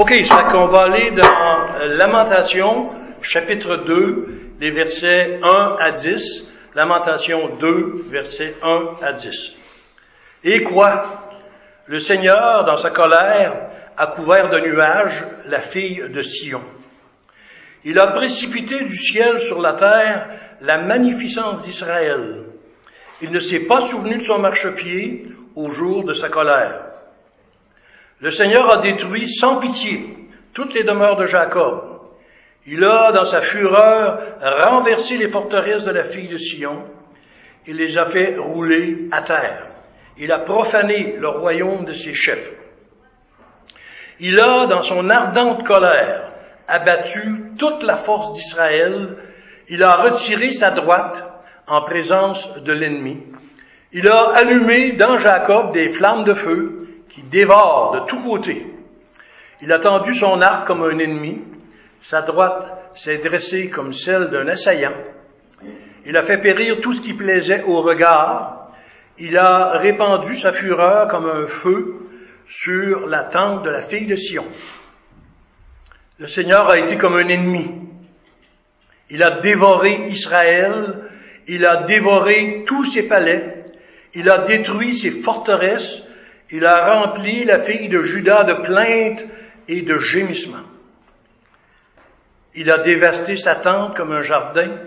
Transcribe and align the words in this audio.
Ok, 0.00 0.14
ça 0.24 0.44
qu'on 0.44 0.64
va 0.68 0.84
aller 0.84 1.10
dans 1.10 1.78
Lamentation, 1.98 2.86
chapitre 3.20 3.84
2, 3.84 4.28
les 4.58 4.70
versets 4.70 5.38
1 5.42 5.76
à 5.78 5.90
10. 5.90 6.50
Lamentation 6.74 7.50
2, 7.60 8.04
versets 8.08 8.54
1 8.62 8.94
à 9.02 9.12
10. 9.12 9.54
Et 10.44 10.62
quoi? 10.62 11.04
Le 11.84 11.98
Seigneur, 11.98 12.64
dans 12.64 12.76
sa 12.76 12.88
colère, 12.88 13.54
a 13.94 14.06
couvert 14.06 14.48
de 14.48 14.70
nuages 14.70 15.22
la 15.48 15.60
fille 15.60 16.02
de 16.08 16.22
Sion. 16.22 16.62
Il 17.84 17.98
a 17.98 18.06
précipité 18.06 18.82
du 18.82 18.96
ciel 18.96 19.38
sur 19.38 19.60
la 19.60 19.74
terre 19.74 20.30
la 20.62 20.78
magnificence 20.78 21.62
d'Israël. 21.66 22.44
Il 23.20 23.32
ne 23.32 23.38
s'est 23.38 23.66
pas 23.66 23.82
souvenu 23.82 24.16
de 24.16 24.22
son 24.22 24.38
marchepied 24.38 25.26
au 25.54 25.68
jour 25.68 26.04
de 26.04 26.14
sa 26.14 26.30
colère. 26.30 26.89
Le 28.20 28.30
Seigneur 28.30 28.70
a 28.70 28.82
détruit 28.82 29.28
sans 29.28 29.60
pitié 29.60 30.14
toutes 30.52 30.74
les 30.74 30.84
demeures 30.84 31.16
de 31.16 31.26
Jacob. 31.26 32.00
Il 32.66 32.84
a, 32.84 33.12
dans 33.12 33.24
sa 33.24 33.40
fureur, 33.40 34.20
renversé 34.42 35.16
les 35.16 35.28
forteresses 35.28 35.84
de 35.84 35.92
la 35.92 36.02
fille 36.02 36.28
de 36.28 36.36
Sion. 36.36 36.84
Il 37.66 37.76
les 37.76 37.96
a 37.96 38.04
fait 38.04 38.36
rouler 38.36 39.08
à 39.10 39.22
terre. 39.22 39.68
Il 40.18 40.30
a 40.32 40.40
profané 40.40 41.16
le 41.18 41.28
royaume 41.28 41.86
de 41.86 41.92
ses 41.92 42.12
chefs. 42.12 42.52
Il 44.18 44.38
a, 44.38 44.66
dans 44.66 44.82
son 44.82 45.08
ardente 45.08 45.66
colère, 45.66 46.30
abattu 46.68 47.54
toute 47.58 47.82
la 47.82 47.96
force 47.96 48.34
d'Israël. 48.34 49.16
Il 49.68 49.82
a 49.82 49.96
retiré 49.96 50.52
sa 50.52 50.72
droite 50.72 51.24
en 51.66 51.84
présence 51.84 52.52
de 52.60 52.72
l'ennemi. 52.72 53.22
Il 53.92 54.06
a 54.08 54.34
allumé 54.36 54.92
dans 54.92 55.16
Jacob 55.16 55.72
des 55.72 55.88
flammes 55.88 56.24
de 56.24 56.34
feu 56.34 56.89
qui 57.10 57.22
dévorent 57.22 57.92
de 57.92 58.06
tous 58.06 58.20
côtés. 58.22 58.66
Il 59.62 59.72
a 59.72 59.78
tendu 59.78 60.14
son 60.14 60.40
arc 60.40 60.66
comme 60.66 60.82
un 60.82 60.98
ennemi. 60.98 61.42
Sa 62.00 62.22
droite 62.22 62.90
s'est 62.94 63.18
dressée 63.18 63.68
comme 63.68 63.92
celle 63.92 64.30
d'un 64.30 64.46
assaillant. 64.48 64.94
Il 66.06 66.16
a 66.16 66.22
fait 66.22 66.38
périr 66.38 66.80
tout 66.80 66.94
ce 66.94 67.02
qui 67.02 67.12
plaisait 67.12 67.62
au 67.64 67.82
regard. 67.82 68.70
Il 69.18 69.36
a 69.36 69.72
répandu 69.78 70.34
sa 70.34 70.52
fureur 70.52 71.08
comme 71.08 71.28
un 71.28 71.46
feu 71.46 72.06
sur 72.48 73.06
la 73.06 73.24
tente 73.24 73.64
de 73.64 73.70
la 73.70 73.82
fille 73.82 74.06
de 74.06 74.16
Sion. 74.16 74.46
Le 76.18 76.26
Seigneur 76.26 76.68
a 76.70 76.78
été 76.78 76.96
comme 76.96 77.16
un 77.16 77.28
ennemi. 77.28 77.70
Il 79.10 79.22
a 79.22 79.40
dévoré 79.40 80.04
Israël, 80.08 81.08
il 81.48 81.66
a 81.66 81.84
dévoré 81.84 82.64
tous 82.66 82.84
ses 82.84 83.08
palais, 83.08 83.64
il 84.14 84.28
a 84.30 84.44
détruit 84.44 84.94
ses 84.94 85.10
forteresses, 85.10 86.02
il 86.52 86.64
a 86.66 86.94
rempli 86.94 87.44
la 87.44 87.58
fille 87.58 87.88
de 87.88 88.02
Judas 88.02 88.44
de 88.44 88.62
plaintes 88.64 89.24
et 89.68 89.82
de 89.82 89.98
gémissements. 89.98 90.66
Il 92.54 92.70
a 92.70 92.78
dévasté 92.78 93.36
sa 93.36 93.56
tente 93.56 93.96
comme 93.96 94.12
un 94.12 94.22
jardin, 94.22 94.78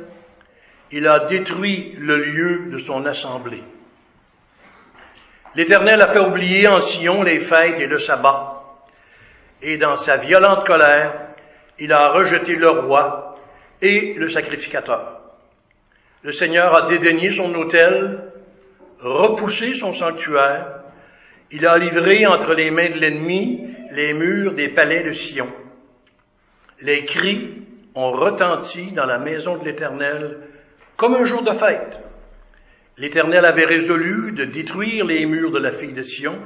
il 0.91 1.08
a 1.08 1.22
détruit 1.22 1.95
le 1.97 2.17
lieu 2.17 2.69
de 2.72 2.78
son 2.78 3.06
assemblée. 3.06 3.64
L'Éternel 5.56 6.02
a 6.02 6.11
fait 6.11 6.19
oublier 6.19 6.67
en 6.67 6.80
Sion 6.80 7.23
les 7.23 7.39
fêtes 7.39 7.80
et 7.80 7.88
le 7.88 8.00
sabbat. 8.00 8.64
Et 9.61 9.78
dans 9.78 9.95
sa 9.95 10.17
violente 10.17 10.66
colère, 10.66 11.30
il 11.80 11.94
a 11.94 12.09
rejeté 12.09 12.56
le 12.56 12.69
roi 12.69 13.31
et 13.81 14.14
le 14.16 14.30
sacrificateur. 14.30 15.22
Le 16.23 16.31
Seigneur 16.31 16.75
a 16.75 16.88
dédaigné 16.88 17.31
son 17.31 17.53
autel, 17.56 18.31
repoussé 19.00 19.73
son 19.73 19.94
sanctuaire. 19.94 20.82
Il 21.55 21.67
a 21.67 21.77
livré 21.77 22.25
entre 22.25 22.55
les 22.55 22.71
mains 22.71 22.89
de 22.89 22.97
l'ennemi 22.97 23.67
les 23.91 24.13
murs 24.13 24.55
des 24.55 24.69
palais 24.69 25.03
de 25.03 25.11
Sion. 25.11 25.47
Les 26.81 27.03
cris 27.03 27.61
ont 27.93 28.11
retenti 28.11 28.91
dans 28.91 29.05
la 29.05 29.19
maison 29.19 29.57
de 29.57 29.65
l'Éternel 29.65 30.39
comme 30.97 31.13
un 31.13 31.25
jour 31.25 31.43
de 31.43 31.51
fête. 31.51 32.00
L'Éternel 32.97 33.45
avait 33.45 33.66
résolu 33.66 34.31
de 34.31 34.45
détruire 34.45 35.05
les 35.05 35.28
murs 35.28 35.51
de 35.51 35.59
la 35.59 35.69
fille 35.69 35.94
de 35.94 36.01
Sion. 36.01 36.39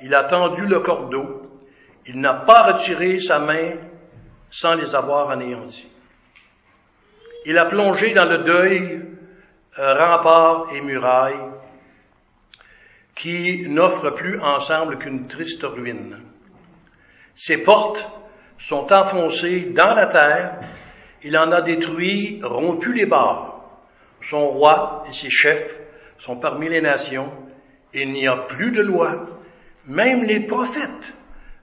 Il 0.00 0.14
a 0.14 0.22
tendu 0.22 0.64
le 0.64 0.78
cordeau. 0.78 1.42
Il 2.06 2.20
n'a 2.20 2.34
pas 2.34 2.72
retiré 2.72 3.18
sa 3.18 3.40
main 3.40 3.72
sans 4.48 4.74
les 4.74 4.94
avoir 4.94 5.30
anéantis. 5.30 5.90
Il 7.46 7.58
a 7.58 7.64
plongé 7.64 8.14
dans 8.14 8.26
le 8.26 8.44
deuil 8.44 9.02
remparts 9.76 10.66
et 10.72 10.80
murailles 10.82 11.50
qui 13.20 13.68
n'offrent 13.68 14.14
plus 14.14 14.40
ensemble 14.40 14.96
qu'une 14.98 15.26
triste 15.26 15.62
ruine. 15.62 16.20
Ses 17.34 17.58
portes 17.58 18.08
sont 18.58 18.90
enfoncées 18.90 19.72
dans 19.74 19.94
la 19.94 20.06
terre. 20.06 20.60
Il 21.22 21.36
en 21.36 21.52
a 21.52 21.60
détruit, 21.60 22.40
rompu 22.42 22.94
les 22.94 23.04
barres. 23.04 23.60
Son 24.22 24.48
roi 24.48 25.04
et 25.06 25.12
ses 25.12 25.28
chefs 25.28 25.76
sont 26.16 26.36
parmi 26.36 26.70
les 26.70 26.80
nations. 26.80 27.30
Il 27.92 28.10
n'y 28.12 28.26
a 28.26 28.36
plus 28.36 28.72
de 28.72 28.80
loi. 28.80 29.24
Même 29.86 30.24
les 30.24 30.40
prophètes 30.40 31.14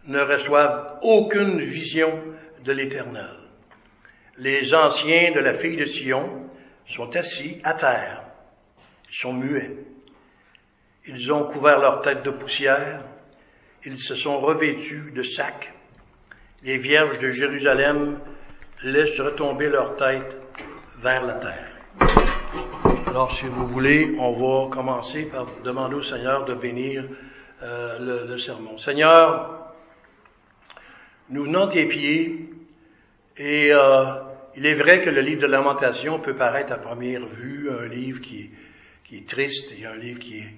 ne 0.06 0.19
reçoivent 0.19 1.00
aucune 1.01 1.59
vision 1.59 2.22
de 2.63 2.72
l'Éternel. 2.72 3.35
Les 4.38 4.75
anciens 4.75 5.31
de 5.31 5.39
la 5.39 5.53
fille 5.53 5.78
de 5.78 5.85
Sion 5.85 6.51
sont 6.85 7.16
assis 7.16 7.59
à 7.63 7.74
terre. 7.74 8.25
Ils 9.09 9.16
sont 9.16 9.34
muets. 9.34 9.75
Ils 11.09 11.31
ont 11.31 11.45
couvert 11.45 11.79
leur 11.79 12.01
tête 12.01 12.23
de 12.23 12.31
poussière. 12.31 13.01
Ils 13.85 13.97
se 13.97 14.13
sont 14.13 14.40
revêtus 14.40 15.13
de 15.16 15.23
sacs. 15.23 15.72
Les 16.63 16.78
vierges 16.78 17.18
de 17.19 17.29
Jérusalem 17.29 18.19
laissent 18.84 19.22
retomber 19.22 19.69
leur 19.69 19.95
tête 19.95 20.35
vers 21.00 21.23
la 21.23 21.35
terre. 21.35 21.69
Alors, 23.07 23.34
si 23.38 23.45
vous 23.45 23.68
voulez, 23.68 24.16
on 24.19 24.34
va 24.34 24.69
commencer 24.69 25.23
par 25.23 25.47
demander 25.63 25.95
au 25.95 26.01
Seigneur 26.01 26.44
de 26.44 26.53
bénir 26.53 27.06
euh, 27.63 28.25
le, 28.28 28.38
sermon. 28.38 28.78
Seigneur, 28.78 29.74
nous 31.29 31.45
venons 31.45 31.68
tes 31.68 31.85
pieds 31.85 32.50
et 33.38 33.72
euh, 33.72 34.06
il 34.57 34.66
est 34.66 34.75
vrai 34.75 35.01
que 35.01 35.09
le 35.09 35.22
livre 35.22 35.44
de 35.44 35.47
lamentation 35.47 36.19
peut 36.19 36.35
paraître 36.35 36.74
à 36.74 36.78
première 36.78 37.25
vue 37.25 37.69
un 37.72 37.85
livre 37.85 38.19
qui, 38.19 38.51
qui 39.06 39.19
est 39.19 39.28
triste 39.28 39.74
et 39.79 39.85
un 39.85 39.95
livre 39.95 40.19
qui 40.19 40.39
est 40.39 40.53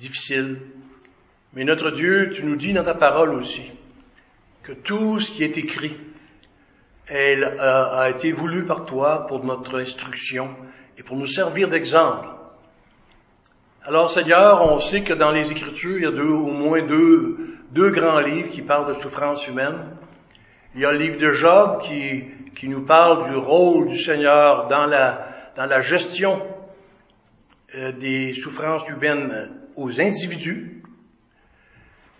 difficile. 0.00 0.62
Mais 1.52 1.64
notre 1.64 1.90
Dieu, 1.90 2.30
tu 2.34 2.46
nous 2.46 2.56
dis 2.56 2.72
dans 2.72 2.84
ta 2.84 2.94
parole 2.94 3.34
aussi 3.34 3.70
que 4.62 4.72
tout 4.72 5.20
ce 5.20 5.30
qui 5.30 5.44
est 5.44 5.58
écrit 5.58 5.96
elle, 7.06 7.44
a 7.44 8.08
été 8.08 8.32
voulu 8.32 8.64
par 8.64 8.84
toi 8.86 9.26
pour 9.26 9.44
notre 9.44 9.80
instruction 9.80 10.54
et 10.96 11.02
pour 11.02 11.16
nous 11.16 11.26
servir 11.26 11.68
d'exemple. 11.68 12.28
Alors 13.82 14.10
Seigneur, 14.10 14.72
on 14.72 14.78
sait 14.78 15.02
que 15.02 15.12
dans 15.12 15.32
les 15.32 15.50
Écritures, 15.50 15.98
il 15.98 16.04
y 16.04 16.06
a 16.06 16.12
deux, 16.12 16.22
au 16.22 16.52
moins 16.52 16.86
deux, 16.86 17.56
deux 17.72 17.90
grands 17.90 18.20
livres 18.20 18.50
qui 18.50 18.62
parlent 18.62 18.94
de 18.94 19.00
souffrance 19.00 19.48
humaine. 19.48 19.96
Il 20.74 20.82
y 20.82 20.84
a 20.84 20.92
le 20.92 20.98
livre 20.98 21.18
de 21.18 21.30
Job 21.30 21.80
qui, 21.82 22.26
qui 22.54 22.68
nous 22.68 22.84
parle 22.84 23.28
du 23.28 23.36
rôle 23.36 23.88
du 23.88 23.98
Seigneur 23.98 24.68
dans 24.68 24.86
la, 24.86 25.26
dans 25.56 25.66
la 25.66 25.80
gestion 25.80 26.46
euh, 27.74 27.92
des 27.92 28.34
souffrances 28.34 28.88
humaines 28.88 29.59
aux 29.80 29.98
individus. 29.98 30.82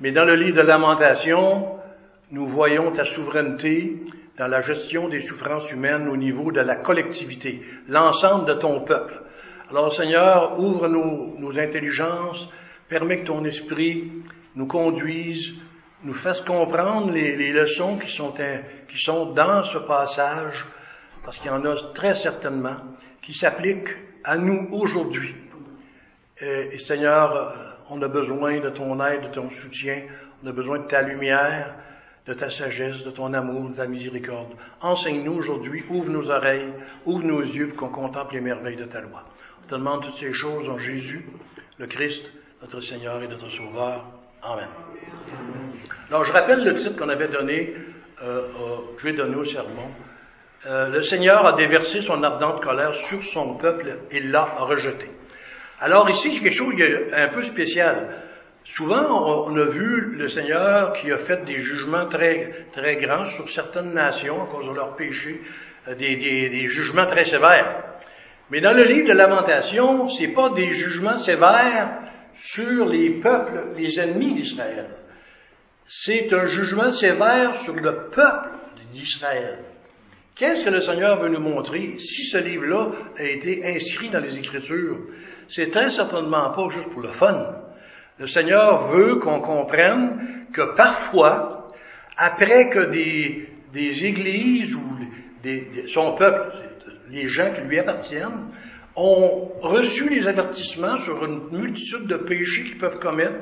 Mais 0.01 0.13
dans 0.13 0.25
le 0.25 0.35
livre 0.35 0.57
de 0.57 0.67
Lamentation, 0.67 1.77
nous 2.31 2.47
voyons 2.47 2.91
ta 2.91 3.05
souveraineté 3.05 4.01
dans 4.39 4.47
la 4.47 4.63
gestion 4.63 5.09
des 5.09 5.21
souffrances 5.21 5.71
humaines 5.71 6.09
au 6.09 6.17
niveau 6.17 6.53
de 6.53 6.61
la 6.63 6.77
collectivité, 6.77 7.61
l'ensemble 7.87 8.47
de 8.47 8.55
ton 8.55 8.81
peuple. 8.81 9.23
Alors 9.69 9.93
Seigneur, 9.93 10.59
ouvre 10.59 10.89
nos, 10.89 11.59
intelligences, 11.59 12.49
permets 12.89 13.21
que 13.21 13.27
ton 13.27 13.45
esprit 13.45 14.11
nous 14.57 14.67
conduise, 14.67 15.53
nous 16.03 16.15
fasse 16.15 16.41
comprendre 16.41 17.13
les, 17.13 17.53
leçons 17.53 17.99
qui 17.99 18.11
sont, 18.11 18.33
qui 18.89 18.99
sont 18.99 19.35
dans 19.35 19.65
ce 19.65 19.77
passage, 19.77 20.65
parce 21.25 21.37
qu'il 21.37 21.49
y 21.49 21.55
en 21.55 21.65
a 21.67 21.77
très 21.93 22.15
certainement 22.15 22.77
qui 23.21 23.35
s'appliquent 23.35 23.95
à 24.25 24.39
nous 24.39 24.67
aujourd'hui. 24.73 25.35
Et, 26.43 26.75
et, 26.75 26.79
Seigneur, 26.79 27.77
on 27.91 28.01
a 28.03 28.09
besoin 28.09 28.61
de 28.61 28.71
ton 28.71 29.05
aide, 29.05 29.23
de 29.23 29.29
ton 29.29 29.51
soutien, 29.51 30.03
on 30.43 30.49
a 30.49 30.53
besoin 30.53 30.79
de 30.79 30.87
ta 30.87 31.03
lumière, 31.03 31.75
de 32.27 32.35
ta 32.35 32.51
sagesse, 32.51 33.05
de 33.05 33.11
ton 33.11 33.33
amour, 33.35 33.71
de 33.71 33.77
ta 33.77 33.87
miséricorde. 33.87 34.53
Enseigne-nous 34.81 35.33
aujourd'hui, 35.33 35.83
ouvre 35.91 36.11
nos 36.11 36.31
oreilles, 36.31 36.73
ouvre 37.07 37.25
nos 37.25 37.41
yeux 37.41 37.69
pour 37.69 37.91
qu'on 37.91 38.03
contemple 38.03 38.35
les 38.35 38.41
merveilles 38.41 38.77
de 38.77 38.85
ta 38.85 39.01
loi. 39.01 39.23
On 39.63 39.67
te 39.67 39.75
demande 39.75 40.03
toutes 40.05 40.15
ces 40.15 40.33
choses 40.33 40.69
en 40.69 40.79
Jésus, 40.79 41.27
le 41.79 41.87
Christ, 41.87 42.31
notre 42.63 42.81
Seigneur 42.81 43.23
et 43.23 43.29
notre 43.29 43.49
Sauveur. 43.49 44.05
Amen. 44.43 44.69
Alors, 46.09 46.25
je 46.25 46.33
rappelle 46.33 46.65
le 46.65 46.75
titre 46.75 46.97
qu'on 46.97 47.09
avait 47.09 47.29
donné, 47.29 47.75
euh, 48.23 48.43
je 48.99 49.05
vais 49.05 49.13
donner 49.13 49.37
au 49.37 49.45
sermon. 49.45 49.91
Euh, 50.67 50.89
le 50.89 51.03
Seigneur 51.03 51.47
a 51.47 51.55
déversé 51.55 52.01
son 52.01 52.23
ardente 52.23 52.63
colère 52.63 52.95
sur 52.95 53.23
son 53.23 53.57
peuple 53.57 53.99
et 54.11 54.21
l'a 54.21 54.45
rejeté. 54.45 55.11
Alors 55.81 56.11
ici, 56.11 56.29
a 56.29 56.41
quelque 56.41 56.53
chose 56.53 56.75
un 57.13 57.29
peu 57.29 57.41
spécial. 57.41 58.23
Souvent, 58.65 59.47
on 59.49 59.57
a 59.57 59.65
vu 59.65 60.15
le 60.15 60.29
Seigneur 60.29 60.93
qui 60.93 61.11
a 61.11 61.17
fait 61.17 61.43
des 61.47 61.57
jugements 61.57 62.07
très, 62.07 62.67
très 62.73 62.97
grands 62.97 63.25
sur 63.25 63.49
certaines 63.49 63.95
nations 63.95 64.43
à 64.43 64.47
cause 64.47 64.67
de 64.67 64.75
leurs 64.75 64.95
péchés, 64.95 65.41
euh, 65.89 65.95
des, 65.95 66.17
des, 66.17 66.67
jugements 66.67 67.07
très 67.07 67.25
sévères. 67.25 67.97
Mais 68.51 68.61
dans 68.61 68.73
le 68.77 68.85
livre 68.85 69.09
de 69.09 69.15
Lamentation, 69.15 70.09
c'est 70.09 70.35
pas 70.35 70.51
des 70.51 70.71
jugements 70.75 71.17
sévères 71.17 71.99
sur 72.35 72.85
les 72.85 73.19
peuples, 73.19 73.73
les 73.79 73.99
ennemis 73.99 74.35
d'Israël. 74.35 74.89
C'est 75.85 76.31
un 76.35 76.47
jugement 76.47 76.93
sévère 76.93 77.55
sur 77.55 77.75
le 77.75 78.11
peuple 78.11 78.51
d'Israël. 78.93 79.65
Qu'est-ce 80.37 80.65
que 80.65 80.71
le 80.71 80.81
Seigneur 80.81 81.21
veut 81.21 81.31
nous 81.31 81.41
montrer 81.41 81.99
si 81.99 82.25
ce 82.25 82.39
livre-là 82.39 82.93
a 83.17 83.25
été 83.25 83.65
inscrit 83.65 84.11
dans 84.11 84.21
les 84.21 84.39
Écritures? 84.39 84.99
C'est 85.51 85.71
très 85.71 85.91
certainement 85.91 86.53
pas 86.53 86.69
juste 86.69 86.93
pour 86.93 87.03
le 87.03 87.09
fun. 87.09 87.57
Le 88.21 88.29
Seigneur 88.29 88.87
veut 88.87 89.17
qu'on 89.17 89.41
comprenne 89.41 90.47
que 90.53 90.77
parfois, 90.77 91.67
après 92.17 92.71
que 92.71 92.91
des, 92.91 93.49
des 93.73 94.05
églises 94.05 94.77
ou 94.77 94.83
des, 95.43 95.89
son 95.89 96.15
peuple, 96.15 96.53
les 97.11 97.27
gens 97.27 97.53
qui 97.53 97.63
lui 97.63 97.81
appartiennent, 97.81 98.53
ont 98.95 99.51
reçu 99.61 100.09
les 100.09 100.29
avertissements 100.29 100.99
sur 100.99 101.25
une 101.25 101.49
multitude 101.51 102.07
de 102.07 102.17
péchés 102.17 102.65
qu'ils 102.65 102.79
peuvent 102.79 103.01
commettre 103.01 103.41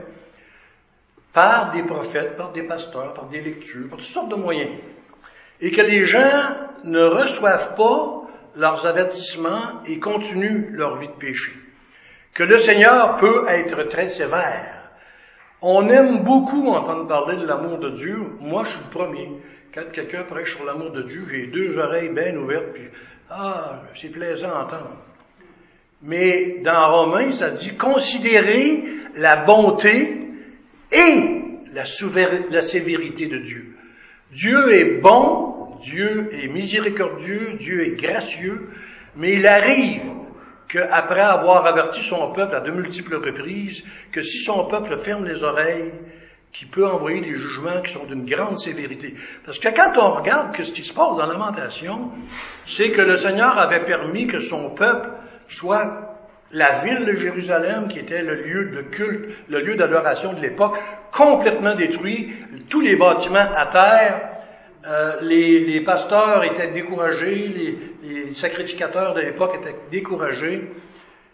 par 1.34 1.72
des 1.72 1.82
prophètes, 1.82 2.38
par 2.38 2.52
des 2.52 2.62
pasteurs, 2.62 3.12
par 3.12 3.28
des 3.28 3.42
lectures, 3.42 3.86
par 3.90 3.98
toutes 3.98 4.06
sortes 4.06 4.30
de 4.30 4.36
moyens. 4.36 4.70
Et 5.60 5.70
que 5.72 5.82
les 5.82 6.06
gens 6.06 6.56
ne 6.84 7.02
reçoivent 7.02 7.74
pas 7.74 8.22
leurs 8.56 8.86
avertissements 8.86 9.82
et 9.86 9.98
continuent 9.98 10.70
leur 10.72 10.96
vie 10.96 11.08
de 11.08 11.12
péché 11.12 11.52
que 12.34 12.44
le 12.44 12.58
Seigneur 12.58 13.16
peut 13.16 13.46
être 13.48 13.84
très 13.84 14.08
sévère. 14.08 14.90
On 15.60 15.88
aime 15.88 16.22
beaucoup 16.22 16.68
entendre 16.68 17.08
parler 17.08 17.36
de 17.36 17.46
l'amour 17.46 17.78
de 17.78 17.90
Dieu. 17.90 18.16
Moi, 18.40 18.64
je 18.64 18.70
suis 18.70 18.84
le 18.84 18.90
premier. 18.90 19.28
Quand 19.74 19.90
quelqu'un 19.92 20.22
prêche 20.22 20.54
sur 20.54 20.64
l'amour 20.64 20.92
de 20.92 21.02
Dieu, 21.02 21.26
j'ai 21.30 21.48
deux 21.48 21.76
oreilles 21.78 22.10
bien 22.10 22.36
ouvertes, 22.36 22.72
puis 22.72 22.88
ah, 23.28 23.82
c'est 23.94 24.10
plaisant 24.10 24.50
à 24.50 24.64
entendre. 24.64 24.96
Mais 26.02 26.60
dans 26.62 26.90
Romains, 26.92 27.32
ça 27.32 27.50
dit 27.50 27.76
considérer 27.76 28.84
la 29.16 29.44
bonté 29.44 30.20
et 30.92 31.42
la, 31.72 31.82
la 32.50 32.62
sévérité 32.62 33.26
de 33.26 33.38
Dieu. 33.38 33.74
Dieu 34.32 34.74
est 34.74 35.00
bon, 35.00 35.78
Dieu 35.82 36.30
est 36.32 36.48
miséricordieux, 36.48 37.54
Dieu 37.58 37.82
est 37.84 38.00
gracieux, 38.00 38.68
mais 39.16 39.34
il 39.34 39.46
arrive 39.46 40.02
qu'après 40.68 41.20
avoir 41.20 41.66
averti 41.66 42.02
son 42.02 42.32
peuple 42.32 42.54
à 42.54 42.60
de 42.60 42.70
multiples 42.70 43.16
reprises, 43.16 43.84
que 44.12 44.22
si 44.22 44.38
son 44.38 44.66
peuple 44.66 44.98
ferme 44.98 45.24
les 45.24 45.42
oreilles, 45.42 45.92
qu'il 46.52 46.68
peut 46.68 46.86
envoyer 46.86 47.20
des 47.20 47.34
jugements 47.34 47.82
qui 47.82 47.92
sont 47.92 48.06
d'une 48.06 48.24
grande 48.24 48.58
sévérité. 48.58 49.14
Parce 49.44 49.58
que 49.58 49.68
quand 49.68 49.92
on 49.98 50.16
regarde 50.16 50.56
ce 50.56 50.72
qui 50.72 50.82
se 50.82 50.94
passe 50.94 51.16
dans 51.16 51.26
Lamentation, 51.26 52.10
c'est 52.66 52.90
que 52.90 53.02
le 53.02 53.16
Seigneur 53.16 53.58
avait 53.58 53.84
permis 53.84 54.26
que 54.26 54.40
son 54.40 54.74
peuple 54.74 55.10
soit 55.48 56.08
la 56.50 56.80
ville 56.80 57.04
de 57.04 57.16
Jérusalem, 57.16 57.88
qui 57.88 57.98
était 57.98 58.22
le 58.22 58.42
lieu 58.42 58.70
de 58.70 58.82
culte, 58.82 59.30
le 59.48 59.60
lieu 59.60 59.76
d'adoration 59.76 60.32
de 60.32 60.40
l'époque, 60.40 60.78
complètement 61.12 61.74
détruit, 61.74 62.34
tous 62.70 62.80
les 62.80 62.96
bâtiments 62.96 63.50
à 63.54 63.66
terre, 63.66 64.27
euh, 64.88 65.20
les, 65.20 65.80
pasteurs 65.82 66.44
étaient 66.44 66.72
découragés, 66.72 67.48
les, 68.02 68.32
sacrificateurs 68.32 69.14
de 69.14 69.20
l'époque 69.20 69.56
étaient 69.56 69.76
découragés. 69.90 70.70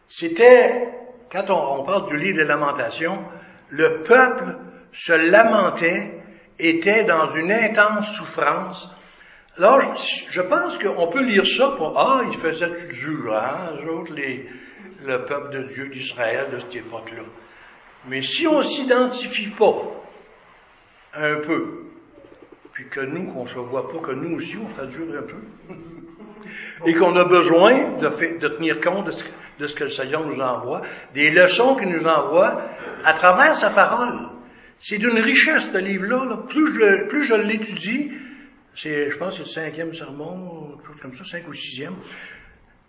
C'était, 0.09 0.89
quand 1.31 1.51
on, 1.51 1.85
parle 1.85 2.09
du 2.09 2.19
livre 2.19 2.39
des 2.39 2.45
lamentations, 2.45 3.25
le 3.71 4.03
peuple 4.03 4.57
se 4.93 5.13
lamentait, 5.13 6.21
était 6.59 7.05
dans 7.05 7.29
une 7.29 7.53
intense 7.53 8.17
souffrance. 8.17 8.91
Alors, 9.57 9.81
je, 9.97 10.41
pense 10.41 10.77
qu'on 10.79 11.07
peut 11.09 11.23
lire 11.23 11.47
ça 11.47 11.75
pour, 11.77 11.97
ah, 11.97 12.23
il 12.27 12.37
faisait 12.37 12.71
du 12.71 12.89
dur, 12.89 13.33
hein, 13.33 13.71
autres, 13.89 14.15
les, 14.15 14.49
le 15.05 15.25
peuple 15.27 15.51
de 15.51 15.63
Dieu 15.69 15.89
d'Israël 15.89 16.49
de 16.53 16.59
cette 16.59 16.75
époque-là. 16.75 17.23
Mais 18.09 18.21
si 18.21 18.49
on 18.49 18.63
s'identifie 18.63 19.51
pas 19.51 19.77
un 21.15 21.37
peu 21.37 21.85
puis 22.75 22.89
que 22.89 23.01
nous, 23.01 23.33
qu'on 23.33 23.47
se 23.47 23.59
voit 23.59 23.89
pas 23.89 23.99
que 23.99 24.13
nous 24.13 24.37
aussi, 24.37 24.59
on 24.59 24.69
fait 24.69 24.87
dur 24.89 25.07
un 25.17 25.23
peu. 25.23 25.75
Et 26.87 26.95
qu'on 26.95 27.17
a 27.17 27.25
besoin 27.25 27.99
de, 27.99 28.39
de 28.39 28.49
tenir 28.49 28.81
compte 28.81 29.07
de 29.07 29.11
ce, 29.13 29.25
de 29.61 29.67
ce, 29.67 29.77
que 29.77 29.85
le 29.85 29.91
Seigneur 29.91 30.27
nous 30.27 30.41
envoie, 30.41 30.83
des 31.15 31.31
leçons 31.31 31.77
qu'il 31.77 31.89
nous 31.89 32.07
envoie 32.07 32.63
à 33.05 33.15
travers 33.15 33.55
sa 33.55 33.71
parole. 33.71 34.29
C'est 34.81 34.99
d'une 34.99 35.19
richesse, 35.19 35.71
ce 35.73 35.79
livre-là. 35.79 36.43
Plus 36.49 36.75
je, 36.75 37.09
plus 37.09 37.25
je 37.25 37.35
l'étudie, 37.37 38.11
c'est, 38.75 39.09
je 39.09 39.17
pense 39.17 39.39
que 39.39 39.45
c'est 39.45 39.61
le 39.61 39.67
cinquième 39.67 39.93
sermon, 39.93 40.77
quelque 40.77 40.87
chose 40.89 41.01
comme 41.01 41.13
ça, 41.13 41.25
cinq 41.25 41.49
ou 41.49 41.55
sixième. 41.55 41.95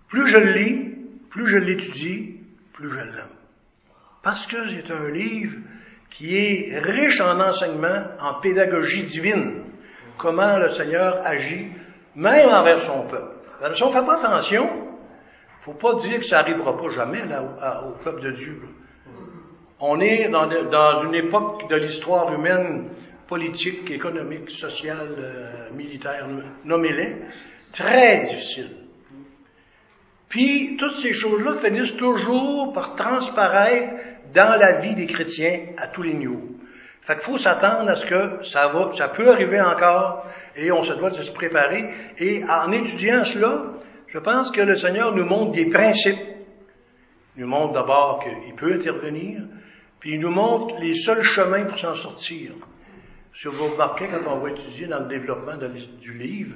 Plus 0.09 0.27
je 0.27 0.37
le 0.37 0.51
lis, 0.51 0.95
plus 1.29 1.47
je 1.47 1.57
l'étudie, 1.57 2.39
plus 2.73 2.89
je 2.89 2.99
l'aime. 2.99 3.35
Parce 4.23 4.47
que 4.47 4.67
c'est 4.67 4.91
un 4.91 5.09
livre 5.09 5.57
qui 6.09 6.35
est 6.35 6.79
riche 6.79 7.21
en 7.21 7.39
enseignements, 7.39 8.07
en 8.19 8.39
pédagogie 8.41 9.03
divine 9.03 9.64
comment 10.17 10.57
le 10.57 10.69
Seigneur 10.69 11.19
agit, 11.23 11.71
même 12.15 12.49
envers 12.49 12.79
son 12.79 13.07
peuple. 13.07 13.35
Alors, 13.61 13.75
si 13.75 13.83
on 13.83 13.87
ne 13.87 13.93
fait 13.93 14.05
pas 14.05 14.17
attention, 14.17 14.85
faut 15.61 15.73
pas 15.73 15.95
dire 15.95 16.19
que 16.19 16.25
ça 16.25 16.37
n'arrivera 16.37 16.77
pas 16.77 16.89
jamais 16.89 17.25
là, 17.25 17.43
au, 17.87 18.03
peuple 18.03 18.21
de 18.21 18.31
Dieu. 18.31 18.61
On 19.79 19.99
est 19.99 20.29
dans, 20.29 20.47
dans 20.47 21.03
une 21.03 21.15
époque 21.15 21.69
de 21.69 21.75
l'histoire 21.75 22.31
humaine, 22.33 22.89
politique, 23.27 23.89
économique, 23.89 24.49
sociale, 24.49 25.15
euh, 25.17 25.71
militaire, 25.73 26.27
nommez-les, 26.63 27.15
très 27.73 28.19
difficile. 28.21 28.71
Puis, 30.29 30.77
toutes 30.77 30.97
ces 30.97 31.13
choses-là 31.13 31.53
finissent 31.55 31.97
toujours 31.97 32.73
par 32.73 32.95
transparaître 32.95 33.93
dans 34.33 34.59
la 34.59 34.79
vie 34.79 34.95
des 34.95 35.05
chrétiens 35.05 35.67
à 35.77 35.87
tous 35.87 36.03
les 36.03 36.13
niveaux. 36.13 36.55
Fait 37.05 37.13
qu'il 37.13 37.23
faut 37.23 37.37
s'attendre 37.37 37.87
à 37.91 37.95
ce 37.95 38.05
que 38.07 38.43
ça 38.43 38.67
va, 38.69 38.89
ça 38.91 39.09
peut 39.09 39.29
arriver 39.29 39.61
encore 39.61 40.25
et 40.55 40.71
on 40.71 40.81
se 40.81 40.93
doit 40.93 41.11
de 41.11 41.21
se 41.21 41.31
préparer. 41.31 41.87
Et 42.17 42.43
en 42.49 42.71
étudiant 42.71 43.23
cela, 43.23 43.73
je 44.07 44.17
pense 44.17 44.49
que 44.49 44.61
le 44.61 44.75
Seigneur 44.75 45.15
nous 45.15 45.23
montre 45.23 45.51
des 45.51 45.69
principes. 45.69 46.17
Il 47.37 47.43
nous 47.43 47.47
montre 47.47 47.73
d'abord 47.73 48.23
qu'il 48.23 48.55
peut 48.55 48.73
intervenir, 48.73 49.43
puis 49.99 50.13
il 50.15 50.19
nous 50.19 50.31
montre 50.31 50.77
les 50.79 50.95
seuls 50.95 51.21
chemins 51.21 51.65
pour 51.65 51.77
s'en 51.77 51.93
sortir. 51.93 52.53
Si 53.35 53.47
vous 53.49 53.67
remarquez, 53.67 54.07
quand 54.07 54.27
on 54.27 54.39
va 54.39 54.49
étudier 54.49 54.87
dans 54.87 55.01
le 55.01 55.07
développement 55.07 55.57
du 56.01 56.17
livre, 56.17 56.55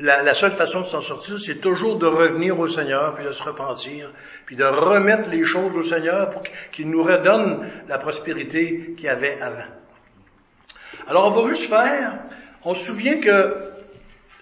la, 0.00 0.34
seule 0.34 0.54
façon 0.54 0.80
de 0.80 0.86
s'en 0.86 1.02
sortir, 1.02 1.38
c'est 1.38 1.60
toujours 1.60 2.00
de 2.00 2.06
revenir 2.06 2.58
au 2.58 2.66
Seigneur, 2.66 3.14
puis 3.14 3.24
de 3.24 3.30
se 3.30 3.44
repentir, 3.44 4.10
puis 4.44 4.56
de 4.56 4.64
remettre 4.64 5.30
les 5.30 5.44
choses 5.44 5.76
au 5.76 5.82
Seigneur 5.82 6.30
pour 6.30 6.42
qu'il 6.72 6.90
nous 6.90 7.04
redonne 7.04 7.70
la 7.86 7.98
prospérité 7.98 8.94
qu'il 8.96 9.04
y 9.04 9.08
avait 9.08 9.40
avant. 9.40 9.83
Alors, 11.06 11.26
on 11.26 11.42
va 11.42 11.48
juste 11.48 11.68
faire, 11.68 12.24
on 12.64 12.74
se 12.74 12.84
souvient 12.84 13.20
que 13.20 13.72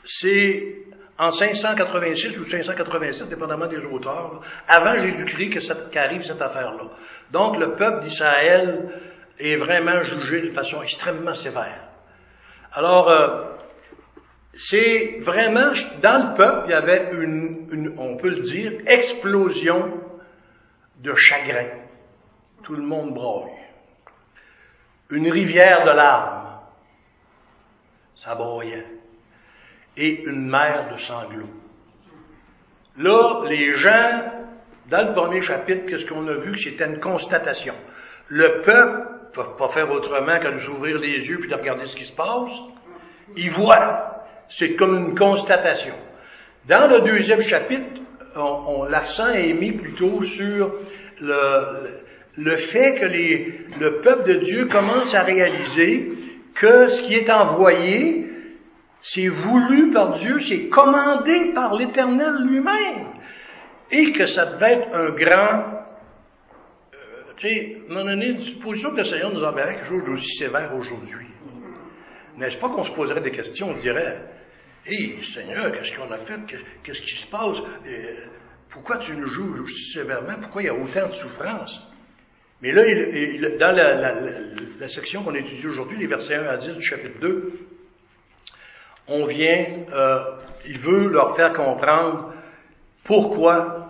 c'est 0.04 0.76
en 1.18 1.30
586 1.30 2.38
ou 2.38 2.44
587, 2.44 3.28
dépendamment 3.28 3.66
des 3.66 3.84
auteurs, 3.84 4.40
avant 4.68 4.96
Jésus-Christ 4.96 5.90
qu'arrive 5.90 6.22
cette 6.22 6.40
affaire-là. 6.40 6.84
Donc, 7.30 7.58
le 7.58 7.74
peuple 7.74 8.04
d'Israël 8.04 8.90
est 9.38 9.56
vraiment 9.56 10.02
jugé 10.02 10.40
de 10.40 10.50
façon 10.50 10.82
extrêmement 10.82 11.34
sévère. 11.34 11.88
Alors, 12.72 13.10
euh, 13.10 13.44
c'est 14.54 15.16
vraiment, 15.20 15.72
dans 16.02 16.30
le 16.30 16.36
peuple, 16.36 16.66
il 16.66 16.70
y 16.70 16.74
avait 16.74 17.10
une, 17.12 17.68
une, 17.72 17.94
on 17.98 18.16
peut 18.16 18.30
le 18.30 18.40
dire, 18.40 18.72
explosion 18.86 20.00
de 20.98 21.14
chagrin. 21.14 21.68
Tout 22.62 22.74
le 22.74 22.82
monde 22.82 23.14
broye. 23.14 23.50
Une 25.10 25.30
rivière 25.30 25.84
de 25.84 25.90
larmes 25.90 26.41
ça 28.22 28.36
broyait, 28.36 28.86
et 29.96 30.22
une 30.26 30.48
mer 30.48 30.90
de 30.92 30.98
sanglots. 30.98 31.50
Là, 32.96 33.42
les 33.48 33.74
gens, 33.76 34.32
dans 34.88 35.08
le 35.08 35.12
premier 35.12 35.40
chapitre, 35.40 35.86
qu'est-ce 35.86 36.06
qu'on 36.06 36.28
a 36.28 36.34
vu? 36.34 36.56
C'était 36.56 36.86
une 36.86 37.00
constatation. 37.00 37.74
Le 38.28 38.62
peuple 38.62 39.08
ne 39.24 39.32
peut 39.32 39.56
pas 39.58 39.68
faire 39.68 39.90
autrement 39.90 40.38
que 40.38 40.52
de 40.52 40.58
s'ouvrir 40.58 40.98
les 40.98 41.28
yeux 41.28 41.38
puis 41.40 41.48
de 41.48 41.54
regarder 41.54 41.86
ce 41.86 41.96
qui 41.96 42.04
se 42.04 42.12
passe. 42.12 42.60
Il 43.36 43.50
voit. 43.50 44.14
C'est 44.48 44.74
comme 44.74 44.96
une 44.96 45.18
constatation. 45.18 45.94
Dans 46.68 46.88
le 46.88 47.00
deuxième 47.00 47.40
chapitre, 47.40 48.02
on, 48.36 48.84
l'accent 48.84 49.32
est 49.32 49.54
mis 49.54 49.72
plutôt 49.72 50.22
sur 50.22 50.74
le, 51.20 52.56
fait 52.56 53.00
que 53.00 53.06
le 53.80 54.00
peuple 54.00 54.28
de 54.28 54.34
Dieu 54.34 54.66
commence 54.66 55.14
à 55.14 55.22
réaliser 55.22 56.21
que 56.54 56.88
ce 56.88 57.02
qui 57.02 57.14
est 57.14 57.30
envoyé, 57.30 58.30
c'est 59.00 59.28
voulu 59.28 59.90
par 59.90 60.12
Dieu, 60.12 60.38
c'est 60.40 60.68
commandé 60.68 61.52
par 61.54 61.74
l'Éternel 61.74 62.46
lui-même, 62.46 63.08
et 63.90 64.12
que 64.12 64.26
ça 64.26 64.46
devait 64.46 64.74
être 64.74 64.94
un 64.94 65.10
grand, 65.10 65.84
tu 67.36 67.48
sais, 67.48 67.76
à 67.76 67.92
un 67.92 67.94
moment 67.94 68.10
donné, 68.10 68.36
que 68.36 68.96
le 68.96 69.04
Seigneur 69.04 69.32
nous 69.32 69.44
enverrait 69.44 69.76
quelque 69.76 69.86
chose 69.86 70.04
d'aussi 70.04 70.36
sévère 70.36 70.74
aujourd'hui. 70.74 71.26
N'est-ce 72.36 72.58
pas 72.58 72.68
qu'on 72.68 72.84
se 72.84 72.92
poserait 72.92 73.20
des 73.20 73.30
questions, 73.30 73.70
on 73.70 73.74
dirait, 73.74 74.22
Hé, 74.84 75.22
Seigneur, 75.24 75.70
qu'est-ce 75.72 75.96
qu'on 75.96 76.10
a 76.10 76.18
fait? 76.18 76.40
Qu'est-ce 76.82 77.02
qui 77.02 77.16
se 77.16 77.26
passe? 77.26 77.58
Euh, 77.86 78.14
pourquoi 78.68 78.98
tu 78.98 79.14
nous 79.14 79.28
joues 79.28 79.62
aussi 79.62 79.92
sévèrement? 79.92 80.34
Pourquoi 80.40 80.62
il 80.62 80.66
y 80.66 80.68
a 80.68 80.74
autant 80.74 81.06
de 81.06 81.12
souffrance? 81.12 81.88
Mais 82.62 82.70
là, 82.70 82.84
dans 83.58 83.76
la, 84.78 84.88
section 84.88 85.24
qu'on 85.24 85.34
étudie 85.34 85.66
aujourd'hui, 85.66 85.98
les 85.98 86.06
versets 86.06 86.36
1 86.36 86.46
à 86.46 86.56
10 86.56 86.76
du 86.76 86.82
chapitre 86.82 87.18
2, 87.20 87.52
on 89.08 89.26
vient, 89.26 89.64
euh, 89.92 90.20
il 90.66 90.78
veut 90.78 91.08
leur 91.08 91.34
faire 91.34 91.52
comprendre 91.52 92.32
pourquoi, 93.02 93.88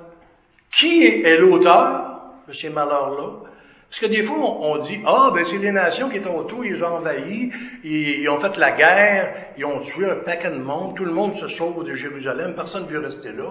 qui 0.75 1.05
est 1.05 1.37
l'auteur 1.37 2.23
de 2.49 2.55
ces 2.55 2.71
malheurs-là, 2.71 3.43
parce 3.91 4.00
que 4.00 4.07
des 4.07 4.23
fois, 4.23 4.38
on, 4.38 4.79
dit, 4.79 5.00
ah, 5.05 5.31
ben 5.35 5.45
c'est 5.45 5.59
les 5.59 5.71
nations 5.71 6.09
qui 6.09 6.17
étaient 6.17 6.31
autour, 6.31 6.64
ils 6.64 6.83
ont 6.83 6.97
envahi, 6.97 7.52
ils, 7.85 8.26
ont 8.31 8.38
fait 8.38 8.57
la 8.57 8.73
guerre, 8.73 9.35
ils 9.59 9.67
ont 9.67 9.81
tué 9.81 10.09
un 10.09 10.25
paquet 10.25 10.50
de 10.50 10.57
monde, 10.57 10.97
tout 10.97 11.05
le 11.05 11.12
monde 11.12 11.35
se 11.35 11.47
sauve 11.47 11.85
de 11.85 11.93
Jérusalem, 11.93 12.55
personne 12.55 12.85
ne 12.85 12.88
veut 12.88 13.00
rester 13.00 13.33
là. 13.33 13.50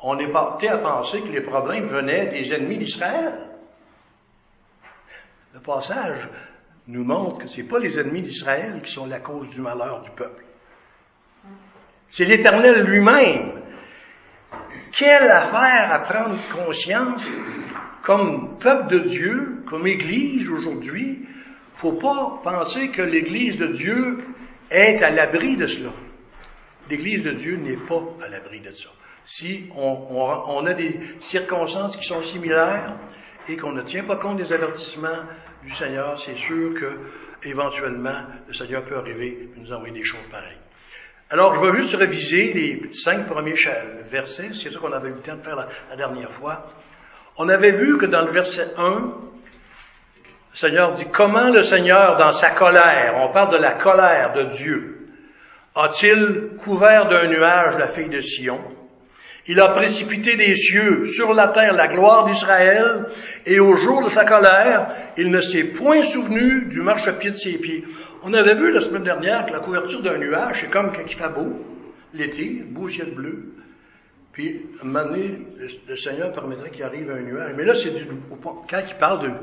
On 0.00 0.18
est 0.18 0.32
porté 0.32 0.70
à 0.70 0.78
penser 0.78 1.20
que 1.20 1.28
les 1.28 1.42
problèmes 1.42 1.84
venaient 1.84 2.28
des 2.28 2.54
ennemis 2.54 2.78
d'Israël. 2.78 3.34
Le 5.56 5.62
passage 5.62 6.28
nous 6.86 7.02
montre 7.02 7.38
que 7.38 7.46
ce 7.48 7.62
n'est 7.62 7.66
pas 7.66 7.78
les 7.78 7.98
ennemis 7.98 8.20
d'Israël 8.20 8.82
qui 8.82 8.92
sont 8.92 9.06
la 9.06 9.20
cause 9.20 9.48
du 9.48 9.62
malheur 9.62 10.02
du 10.02 10.10
peuple. 10.10 10.44
C'est 12.10 12.26
l'Éternel 12.26 12.84
lui-même. 12.84 13.52
Quelle 14.92 15.30
affaire 15.30 15.94
à 15.94 16.00
prendre 16.00 16.36
conscience 16.54 17.26
comme 18.02 18.58
peuple 18.58 18.88
de 18.88 18.98
Dieu, 19.08 19.62
comme 19.66 19.86
Église 19.86 20.50
aujourd'hui, 20.50 21.26
faut 21.72 21.92
pas 21.92 22.38
penser 22.44 22.90
que 22.90 23.00
l'Église 23.00 23.56
de 23.56 23.68
Dieu 23.68 24.26
est 24.70 25.02
à 25.02 25.08
l'abri 25.08 25.56
de 25.56 25.64
cela. 25.64 25.92
L'Église 26.90 27.22
de 27.22 27.32
Dieu 27.32 27.56
n'est 27.56 27.78
pas 27.78 28.02
à 28.22 28.28
l'abri 28.28 28.60
de 28.60 28.72
ça. 28.72 28.90
Si 29.24 29.70
on, 29.74 30.66
a 30.66 30.74
des 30.74 31.00
circonstances 31.18 31.96
qui 31.96 32.04
sont 32.04 32.20
similaires 32.20 32.98
et 33.48 33.56
qu'on 33.56 33.72
ne 33.72 33.82
tient 33.82 34.04
pas 34.04 34.16
compte 34.16 34.36
des 34.36 34.52
avertissements 34.52 35.24
du 35.62 35.70
Seigneur, 35.70 36.18
c'est 36.18 36.36
sûr 36.36 36.74
que 36.74 36.98
éventuellement 37.42 38.22
le 38.46 38.54
Seigneur 38.54 38.84
peut 38.84 38.96
arriver 38.96 39.50
et 39.54 39.60
nous 39.60 39.72
envoyer 39.72 39.94
des 39.94 40.04
choses 40.04 40.26
pareilles. 40.30 40.58
Alors, 41.28 41.54
je 41.54 41.60
vais 41.60 41.82
juste 41.82 41.96
réviser 41.96 42.52
les 42.52 42.92
cinq 42.92 43.26
premiers 43.26 43.54
versets, 44.04 44.50
c'est 44.54 44.70
ça 44.70 44.78
qu'on 44.78 44.92
avait 44.92 45.08
eu 45.08 45.14
le 45.14 45.22
temps 45.22 45.36
de 45.36 45.42
faire 45.42 45.56
la 45.56 45.96
dernière 45.96 46.30
fois. 46.30 46.70
On 47.36 47.48
avait 47.48 47.72
vu 47.72 47.98
que 47.98 48.06
dans 48.06 48.22
le 48.22 48.30
verset 48.30 48.74
1, 48.76 48.90
le 50.56 50.56
Seigneur 50.56 50.92
dit, 50.92 51.06
comment 51.12 51.50
le 51.50 51.64
Seigneur, 51.64 52.16
dans 52.16 52.30
sa 52.30 52.52
colère, 52.52 53.14
on 53.16 53.32
parle 53.32 53.52
de 53.52 53.60
la 53.60 53.72
colère 53.72 54.34
de 54.34 54.44
Dieu, 54.44 55.08
a-t-il 55.74 56.56
couvert 56.58 57.08
d'un 57.08 57.26
nuage 57.26 57.76
la 57.76 57.88
fille 57.88 58.08
de 58.08 58.20
Sion? 58.20 58.60
Il 59.48 59.60
a 59.60 59.68
précipité 59.68 60.36
des 60.36 60.54
cieux 60.54 61.04
sur 61.04 61.32
la 61.32 61.48
terre 61.48 61.72
la 61.72 61.88
gloire 61.88 62.24
d'Israël, 62.24 63.06
et 63.44 63.60
au 63.60 63.74
jour 63.76 64.02
de 64.02 64.08
sa 64.08 64.24
colère, 64.24 64.88
il 65.16 65.30
ne 65.30 65.40
s'est 65.40 65.64
point 65.64 66.02
souvenu 66.02 66.66
du 66.66 66.82
marchepied 66.82 67.30
de 67.30 67.36
ses 67.36 67.58
pieds. 67.58 67.84
On 68.24 68.32
avait 68.32 68.56
vu 68.56 68.72
la 68.72 68.80
semaine 68.80 69.04
dernière 69.04 69.46
que 69.46 69.52
la 69.52 69.60
couverture 69.60 70.02
d'un 70.02 70.18
nuage, 70.18 70.60
c'est 70.60 70.70
comme 70.70 70.92
quand 70.92 71.02
il 71.06 71.14
fait 71.14 71.28
beau, 71.28 71.64
l'été, 72.12 72.64
beau 72.66 72.88
ciel 72.88 73.14
bleu, 73.14 73.52
puis, 74.36 74.66
un 74.82 74.84
moment 74.84 75.16
le, 75.88 75.96
Seigneur 75.96 76.30
permettrait 76.30 76.68
qu'il 76.68 76.82
arrive 76.82 77.10
un 77.10 77.22
nuage. 77.22 77.54
Mais 77.56 77.64
là, 77.64 77.72
c'est 77.74 77.88
du, 77.88 78.04
quand 78.68 78.82
il 78.86 78.94
parle 78.96 79.22
de, 79.22 79.34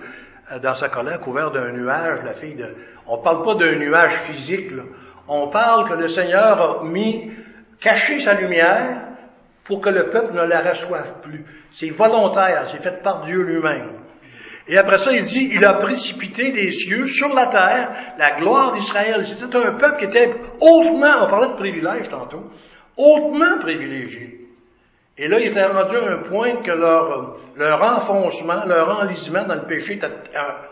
euh, 0.51 0.59
dans 0.59 0.75
sa 0.75 0.87
colère 0.89 1.19
couvert 1.19 1.49
d'un 1.49 1.71
nuage, 1.71 2.19
la 2.23 2.33
fille 2.33 2.53
de, 2.53 2.75
on 3.07 3.17
parle 3.17 3.43
pas 3.43 3.55
d'un 3.55 3.73
nuage 3.73 4.13
physique. 4.19 4.69
On 5.27 5.47
parle 5.47 5.89
que 5.89 5.95
le 5.95 6.07
Seigneur 6.07 6.81
a 6.81 6.83
mis, 6.83 7.31
caché 7.79 8.19
sa 8.19 8.35
lumière 8.39 9.02
pour 9.65 9.81
que 9.81 9.89
le 9.89 10.09
peuple 10.09 10.33
ne 10.33 10.43
la 10.43 10.61
reçoive 10.69 11.21
plus. 11.21 11.45
C'est 11.71 11.89
volontaire, 11.89 12.67
c'est 12.71 12.81
fait 12.81 13.01
par 13.01 13.21
Dieu 13.21 13.41
lui-même. 13.41 14.03
Et 14.67 14.77
après 14.77 14.97
ça, 14.99 15.11
il 15.11 15.23
dit, 15.23 15.49
il 15.53 15.65
a 15.65 15.73
précipité 15.73 16.51
des 16.51 16.71
cieux 16.71 17.05
sur 17.05 17.33
la 17.33 17.47
terre 17.47 18.15
la 18.17 18.39
gloire 18.39 18.73
d'Israël. 18.73 19.25
C'était 19.25 19.55
un 19.57 19.73
peuple 19.77 19.97
qui 19.99 20.05
était 20.05 20.33
hautement, 20.61 21.23
on 21.25 21.29
parlait 21.29 21.49
de 21.49 21.57
privilège 21.57 22.09
tantôt, 22.09 22.43
hautement 22.97 23.59
privilégié. 23.59 24.39
Et 25.17 25.27
là, 25.27 25.39
il 25.39 25.47
était 25.47 25.65
rendu 25.65 25.95
à 25.95 26.11
un 26.13 26.17
point 26.23 26.55
que 26.63 26.71
leur, 26.71 27.37
leur 27.55 27.81
enfoncement, 27.83 28.65
leur 28.65 28.99
enlisement 28.99 29.45
dans 29.45 29.55
le 29.55 29.67
péché 29.67 29.93
était 29.95 30.07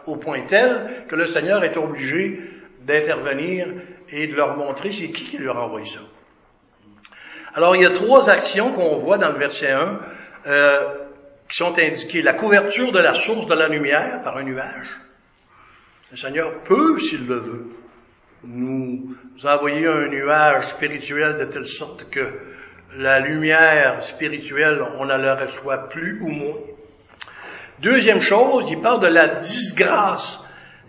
au 0.07 0.15
point 0.15 0.45
tel 0.48 1.05
que 1.07 1.15
le 1.15 1.27
Seigneur 1.27 1.63
est 1.63 1.77
obligé 1.77 2.39
d'intervenir 2.86 3.67
et 4.10 4.27
de 4.27 4.36
leur 4.36 4.57
montrer 4.57 4.91
c'est 4.91 5.10
qui 5.10 5.25
qui 5.25 5.38
leur 5.38 5.57
a 5.57 5.65
envoyé 5.65 5.86
ça. 5.86 6.00
Alors, 7.53 7.75
il 7.75 7.81
y 7.81 7.86
a 7.86 7.91
trois 7.91 8.29
actions 8.29 8.72
qu'on 8.72 9.00
voit 9.00 9.17
dans 9.17 9.29
le 9.29 9.38
verset 9.38 9.72
1 9.72 10.00
euh, 10.48 10.79
qui 11.50 11.58
sont 11.58 11.77
indiquées. 11.77 12.22
La 12.22 12.34
couverture 12.34 12.91
de 12.93 13.00
la 13.00 13.13
source 13.13 13.46
de 13.48 13.55
la 13.55 13.67
lumière 13.67 14.22
par 14.24 14.38
un 14.38 14.43
nuage. 14.43 14.88
Le 16.12 16.17
Seigneur 16.17 16.63
peut, 16.63 16.98
s'il 17.00 17.27
le 17.27 17.39
veut, 17.39 17.67
nous 18.43 19.15
envoyer 19.43 19.86
un 19.86 20.08
nuage 20.08 20.70
spirituel 20.70 21.38
de 21.38 21.46
telle 21.46 21.67
sorte 21.67 22.10
que 22.10 22.39
la 22.96 23.20
lumière 23.20 24.01
spirituelle, 24.03 24.81
on 24.98 25.05
ne 25.05 25.17
la 25.17 25.36
reçoit 25.36 25.89
plus 25.89 26.22
ou 26.22 26.29
moins. 26.29 26.58
Deuxième 27.79 28.22
chose, 28.22 28.67
il 28.70 28.79
parle 28.81 29.01
de 29.01 29.08
la 29.08 29.36
disgrâce 29.36 30.39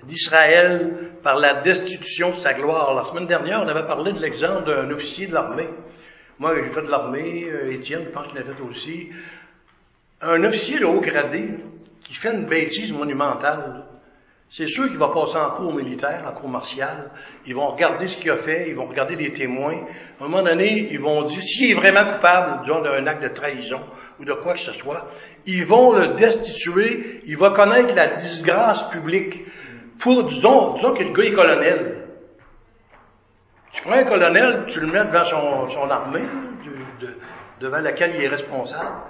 d'Israël 0.04 1.10
par 1.22 1.38
la 1.38 1.60
destitution 1.62 2.30
de 2.30 2.34
sa 2.34 2.54
gloire. 2.54 2.94
La 2.94 3.04
semaine 3.04 3.26
dernière, 3.26 3.62
on 3.64 3.68
avait 3.68 3.86
parlé 3.86 4.12
de 4.12 4.18
l'exemple 4.18 4.66
d'un 4.66 4.90
officier 4.90 5.26
de 5.26 5.34
l'armée. 5.34 5.68
Moi, 6.42 6.56
j'ai 6.56 6.70
fait 6.70 6.82
de 6.82 6.90
l'armée, 6.90 7.44
euh, 7.44 7.70
Étienne, 7.70 8.02
je 8.04 8.10
pense 8.10 8.26
qu'il 8.26 8.34
l'a 8.34 8.42
fait 8.42 8.60
aussi. 8.68 9.10
Un 10.20 10.42
officier 10.42 10.80
de 10.80 10.84
haut 10.84 11.00
gradé 11.00 11.50
qui 12.02 12.14
fait 12.14 12.34
une 12.34 12.46
bêtise 12.46 12.90
monumentale, 12.90 13.84
c'est 14.50 14.66
sûr 14.66 14.88
qu'il 14.88 14.98
va 14.98 15.10
passer 15.10 15.36
en 15.36 15.50
cours 15.50 15.72
militaire, 15.72 16.24
en 16.28 16.32
cours 16.32 16.48
martial. 16.48 17.12
Ils 17.46 17.54
vont 17.54 17.68
regarder 17.68 18.08
ce 18.08 18.16
qu'il 18.16 18.32
a 18.32 18.34
fait, 18.34 18.70
ils 18.70 18.74
vont 18.74 18.86
regarder 18.86 19.14
les 19.14 19.32
témoins. 19.32 19.84
À 20.18 20.24
un 20.24 20.28
moment 20.28 20.42
donné, 20.42 20.88
ils 20.90 20.98
vont 20.98 21.22
dire, 21.22 21.40
s'il 21.40 21.70
est 21.70 21.74
vraiment 21.74 22.12
coupable, 22.12 22.62
disons, 22.62 22.82
d'un 22.82 23.06
acte 23.06 23.22
de 23.22 23.28
trahison 23.28 23.78
ou 24.18 24.24
de 24.24 24.32
quoi 24.32 24.54
que 24.54 24.58
ce 24.58 24.72
soit, 24.72 25.10
ils 25.46 25.64
vont 25.64 25.92
le 25.92 26.14
destituer, 26.14 27.20
il 27.24 27.36
va 27.36 27.50
connaître 27.50 27.94
la 27.94 28.08
disgrâce 28.08 28.90
publique. 28.90 29.44
Pour, 30.00 30.24
disons, 30.24 30.74
disons 30.74 30.92
que 30.92 31.04
le 31.04 31.12
gars 31.12 31.22
est 31.22 31.34
colonel. 31.34 32.01
Tu 33.72 33.82
prends 33.82 33.92
un 33.92 34.04
colonel, 34.04 34.64
tu 34.68 34.80
le 34.80 34.86
mets 34.86 35.04
devant 35.04 35.24
son, 35.24 35.90
armée, 35.90 36.24
devant 37.60 37.80
laquelle 37.80 38.14
il 38.16 38.24
est 38.24 38.28
responsable, 38.28 39.00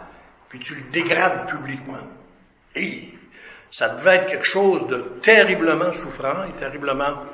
puis 0.48 0.60
tu 0.60 0.74
le 0.74 0.90
dégrades 0.90 1.48
publiquement. 1.48 2.06
Et 2.74 3.08
ça 3.70 3.90
devait 3.90 4.16
être 4.18 4.26
quelque 4.28 4.46
chose 4.46 4.86
de 4.86 5.18
terriblement 5.20 5.92
souffrant 5.92 6.44
et 6.44 6.52
terriblement... 6.52 7.24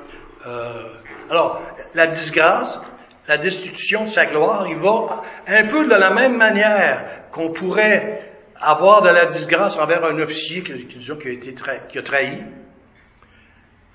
Euh, 0.47 0.93
alors, 1.29 1.61
la 1.93 2.07
disgrâce, 2.07 2.79
la 3.27 3.37
destitution 3.37 4.05
de 4.05 4.09
sa 4.09 4.25
gloire, 4.25 4.65
il 4.67 4.77
va 4.77 5.21
un 5.47 5.67
peu 5.67 5.85
de 5.85 5.93
la 5.93 6.13
même 6.13 6.37
manière 6.37 7.29
qu'on 7.31 7.51
pourrait 7.53 8.29
avoir 8.59 9.01
de 9.01 9.09
la 9.09 9.25
disgrâce 9.25 9.77
envers 9.77 10.03
un 10.03 10.17
officier 10.19 10.63
qui, 10.63 10.71
a, 10.71 10.75
été 10.75 11.53
qui 11.89 11.99
a 11.99 12.01
trahi. 12.01 12.43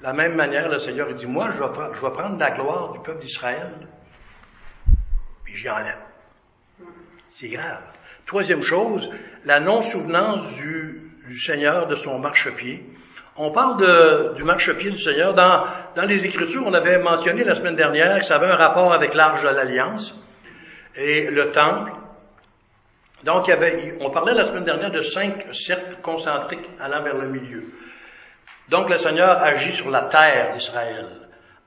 La 0.04 0.12
même 0.12 0.36
manière, 0.36 0.68
le 0.68 0.78
Seigneur 0.78 1.12
dit, 1.14 1.26
moi, 1.26 1.48
je 1.50 1.62
vais, 1.62 2.12
prendre 2.12 2.38
la 2.38 2.50
gloire 2.52 2.92
du 2.92 3.00
peuple 3.00 3.20
d'Israël, 3.20 3.72
puis 5.42 5.54
j'y 5.54 5.68
enlève. 5.68 6.04
C'est 7.26 7.48
grave. 7.48 7.82
Troisième 8.26 8.62
chose, 8.62 9.10
la 9.44 9.58
non-souvenance 9.58 10.54
du 10.56 11.04
du 11.26 11.38
Seigneur, 11.38 11.86
de 11.86 11.94
son 11.94 12.18
marchepied. 12.18 12.84
On 13.36 13.50
parle 13.50 13.80
de, 13.80 14.34
du 14.34 14.44
marchepied 14.44 14.90
du 14.90 14.98
Seigneur. 14.98 15.34
Dans, 15.34 16.04
les 16.06 16.24
Écritures, 16.24 16.62
on 16.66 16.74
avait 16.74 16.98
mentionné 16.98 17.44
la 17.44 17.54
semaine 17.54 17.76
dernière 17.76 18.20
que 18.20 18.24
ça 18.24 18.36
avait 18.36 18.46
un 18.46 18.56
rapport 18.56 18.92
avec 18.92 19.14
l'arche 19.14 19.42
de 19.42 19.48
l'Alliance 19.48 20.16
et 20.94 21.30
le 21.30 21.50
temple. 21.50 21.92
Donc, 23.24 23.48
avait, 23.48 23.96
on 24.00 24.10
parlait 24.10 24.34
la 24.34 24.44
semaine 24.44 24.64
dernière 24.64 24.90
de 24.90 25.00
cinq 25.00 25.46
cercles 25.52 25.96
concentriques 26.02 26.68
allant 26.78 27.02
vers 27.02 27.16
le 27.16 27.28
milieu. 27.28 27.62
Donc, 28.70 28.88
le 28.88 28.96
Seigneur 28.96 29.42
agit 29.42 29.76
sur 29.76 29.90
la 29.90 30.02
terre 30.04 30.54
d'Israël. 30.54 31.06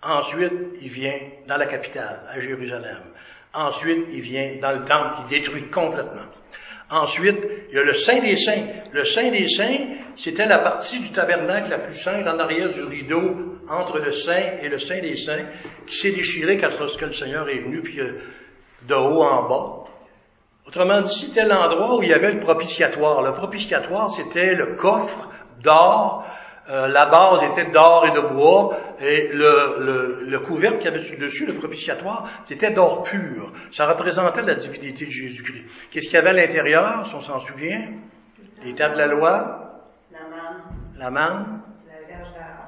Ensuite, 0.01 0.53
il 0.81 0.89
vient 0.89 1.19
dans 1.47 1.57
la 1.57 1.67
capitale, 1.67 2.21
à 2.29 2.39
Jérusalem. 2.39 3.01
Ensuite, 3.53 4.05
il 4.11 4.21
vient 4.21 4.57
dans 4.61 4.71
le 4.71 4.83
temple 4.83 5.15
qui 5.17 5.35
détruit 5.35 5.69
complètement. 5.69 6.27
Ensuite, 6.89 7.39
il 7.69 7.75
y 7.75 7.79
a 7.79 7.83
le 7.83 7.93
Saint 7.93 8.21
des 8.21 8.35
Saints. 8.37 8.65
Le 8.93 9.03
Saint 9.03 9.29
des 9.31 9.47
Saints, 9.49 9.87
c'était 10.15 10.45
la 10.45 10.59
partie 10.59 10.99
du 10.99 11.11
tabernacle 11.11 11.69
la 11.69 11.79
plus 11.79 11.95
sainte 11.95 12.25
en 12.25 12.39
arrière 12.39 12.69
du 12.69 12.83
rideau 12.83 13.57
entre 13.69 13.99
le 13.99 14.11
Saint 14.11 14.57
et 14.61 14.69
le 14.69 14.79
Saint 14.79 15.01
des 15.01 15.17
Saints, 15.17 15.47
qui 15.85 15.95
s'est 15.97 16.11
déchiré 16.11 16.57
quand 16.57 16.69
le 16.79 17.11
Seigneur 17.11 17.49
est 17.49 17.59
venu, 17.59 17.81
puis 17.81 17.99
euh, 17.99 18.21
de 18.87 18.95
haut 18.95 19.23
en 19.23 19.49
bas. 19.49 19.87
Autrement 20.65 21.01
dit, 21.01 21.13
c'était 21.13 21.45
l'endroit 21.45 21.97
où 21.97 22.03
il 22.03 22.09
y 22.09 22.13
avait 22.13 22.31
le 22.31 22.39
propitiatoire. 22.39 23.21
Le 23.21 23.33
propitiatoire, 23.33 24.09
c'était 24.09 24.53
le 24.53 24.75
coffre 24.75 25.29
d'or. 25.63 26.25
Euh, 26.69 26.87
la 26.87 27.05
base 27.05 27.43
était 27.43 27.71
d'or 27.71 28.05
et 28.07 28.11
de 28.11 28.19
bois, 28.33 28.77
et 28.99 29.29
le, 29.31 29.77
le, 29.79 30.29
le 30.29 30.39
couvercle 30.41 30.79
qu'il 30.79 30.91
y 30.91 30.93
avait 30.93 30.99
dessus, 30.99 31.45
le 31.45 31.53
propitiatoire, 31.53 32.29
c'était 32.43 32.71
d'or 32.71 33.03
pur. 33.03 33.53
Ça 33.71 33.85
représentait 33.85 34.41
la 34.41 34.55
divinité 34.55 35.05
de 35.05 35.11
Jésus-Christ. 35.11 35.65
Qu'est-ce 35.91 36.07
qu'il 36.07 36.15
y 36.15 36.17
avait 36.17 36.31
à 36.31 36.33
l'intérieur, 36.33 37.05
si 37.05 37.15
on 37.15 37.21
s'en 37.21 37.39
souvient? 37.39 37.93
Les 38.63 38.73
tables 38.73 38.95
de 38.95 38.99
la 38.99 39.07
loi? 39.07 39.81
La 40.11 40.19
manne. 40.27 40.63
La 40.97 41.09
manne. 41.09 41.61
La 41.87 42.15
verge 42.15 42.33
d'art. 42.33 42.67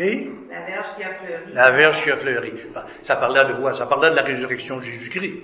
Et? 0.00 0.30
La 0.50 0.66
verge 0.66 0.86
qui 0.96 1.04
a 1.04 1.14
fleuri. 1.14 1.52
La 1.52 1.70
verge 1.70 2.02
qui 2.02 2.10
a 2.10 2.16
fleuri. 2.16 2.52
Ça 3.02 3.16
parlait 3.16 3.54
de 3.54 3.60
quoi? 3.60 3.74
Ça 3.74 3.86
parlait 3.86 4.10
de 4.10 4.16
la 4.16 4.22
résurrection 4.22 4.78
de 4.78 4.82
Jésus-Christ. 4.82 5.42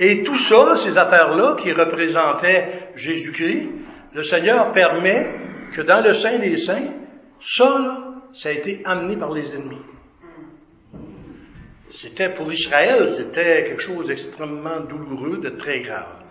Et 0.00 0.22
tout 0.22 0.38
ça, 0.38 0.76
ces 0.76 0.96
affaires-là 0.96 1.56
qui 1.60 1.72
représentaient 1.72 2.88
Jésus-Christ, 2.94 3.68
le 4.14 4.22
Seigneur 4.22 4.72
permet 4.72 5.51
que 5.72 5.82
dans 5.82 6.00
le 6.00 6.12
sein 6.12 6.38
des 6.38 6.56
saints, 6.56 6.92
ça, 7.40 7.78
là, 7.78 8.14
ça 8.32 8.48
a 8.50 8.52
été 8.52 8.82
amené 8.84 9.16
par 9.16 9.32
les 9.32 9.54
ennemis. 9.54 9.82
C'était 11.92 12.30
pour 12.30 12.50
Israël, 12.50 13.10
c'était 13.10 13.64
quelque 13.64 13.80
chose 13.80 14.06
d'extrêmement 14.06 14.80
douloureux, 14.80 15.38
de 15.38 15.50
très 15.50 15.80
grave. 15.80 16.22